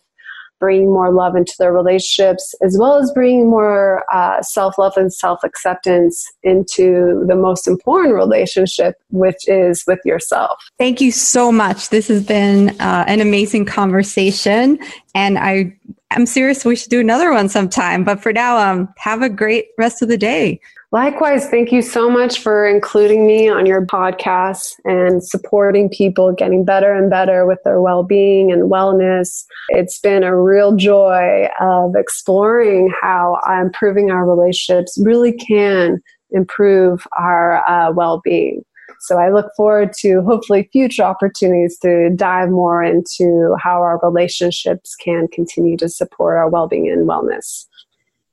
bringing 0.60 0.88
more 0.88 1.12
love 1.12 1.36
into 1.36 1.54
their 1.60 1.74
relationships, 1.74 2.54
as 2.62 2.78
well 2.80 2.98
as 2.98 3.12
bringing 3.12 3.50
more 3.50 4.04
uh, 4.14 4.42
self 4.42 4.78
love 4.78 4.94
and 4.98 5.14
self 5.14 5.44
acceptance 5.44 6.26
into 6.44 7.24
the 7.28 7.36
most 7.36 7.68
important 7.68 8.16
relationship, 8.16 8.96
which 9.10 9.48
is 9.48 9.84
with 9.88 10.00
yourself. 10.06 10.60
Thank 10.78 11.02
you 11.02 11.12
so 11.12 11.52
much. 11.52 11.90
This 11.90 12.08
has 12.08 12.24
been 12.24 12.70
uh, 12.80 13.06
an 13.08 13.22
amazing 13.22 13.66
conversation. 13.66 14.80
And 15.16 15.38
I 15.38 15.76
am 16.12 16.26
serious, 16.26 16.64
we 16.64 16.76
should 16.76 16.90
do 16.90 17.00
another 17.00 17.32
one 17.32 17.50
sometime. 17.50 18.04
But 18.04 18.22
for 18.22 18.32
now, 18.34 18.58
um, 18.58 18.94
have 18.98 19.22
a 19.22 19.30
great 19.30 19.68
rest 19.78 20.02
of 20.02 20.10
the 20.10 20.18
day. 20.18 20.60
Likewise, 20.94 21.50
thank 21.50 21.74
you 21.74 21.82
so 21.82 22.10
much 22.10 22.40
for 22.40 22.66
including 22.66 23.28
me 23.28 23.50
on 23.50 23.66
your 23.66 23.86
podcast 23.86 24.72
and 24.86 25.22
supporting 25.22 25.90
people 25.90 26.32
getting 26.32 26.64
better 26.64 26.94
and 26.94 27.10
better 27.10 27.46
with 27.46 27.60
their 27.66 27.82
well 27.82 28.04
being 28.04 28.54
and 28.54 28.72
wellness. 28.72 29.44
It's 29.70 30.00
been 30.00 30.24
a 30.24 30.42
real 30.42 30.78
joy 30.78 31.50
of 31.60 31.96
exploring 31.98 32.94
how 33.02 33.38
improving 33.62 34.12
our 34.12 34.26
relationships 34.26 34.98
really 35.04 35.34
can 35.34 36.02
improve 36.32 37.06
our 37.18 37.70
uh, 37.70 37.92
well 37.92 38.22
being. 38.24 38.64
So 39.02 39.20
I 39.20 39.30
look 39.30 39.52
forward 39.58 39.92
to 40.00 40.22
hopefully 40.22 40.70
future 40.72 41.04
opportunities 41.04 41.78
to 41.80 42.12
dive 42.16 42.50
more 42.50 42.82
into 42.82 43.58
how 43.62 43.82
our 43.82 44.00
relationships 44.02 44.96
can 44.96 45.28
continue 45.34 45.76
to 45.78 45.90
support 45.90 46.38
our 46.38 46.50
well 46.50 46.70
being 46.70 46.90
and 46.90 47.10
wellness. 47.10 47.66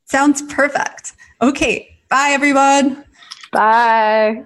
Sounds 0.04 0.40
perfect. 0.42 1.14
Okay, 1.42 1.93
Bye, 2.14 2.30
everyone. 2.30 3.04
Bye. 3.50 4.44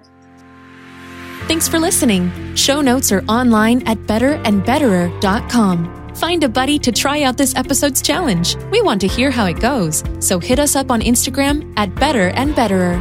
Thanks 1.47 1.67
for 1.67 1.77
listening. 1.77 2.31
Show 2.55 2.81
notes 2.81 3.11
are 3.11 3.21
online 3.29 3.87
at 3.87 3.99
betterandbetterer.com. 4.07 6.15
Find 6.15 6.43
a 6.43 6.49
buddy 6.49 6.79
to 6.79 6.91
try 6.91 7.21
out 7.21 7.37
this 7.37 7.55
episode's 7.55 8.01
challenge. 8.01 8.55
We 8.71 8.81
want 8.81 8.99
to 9.01 9.07
hear 9.07 9.29
how 9.29 9.45
it 9.45 9.59
goes, 9.59 10.03
so 10.19 10.39
hit 10.39 10.57
us 10.57 10.75
up 10.75 10.89
on 10.89 11.01
Instagram 11.01 11.71
at 11.77 11.93
betterandbetterer. 11.93 12.97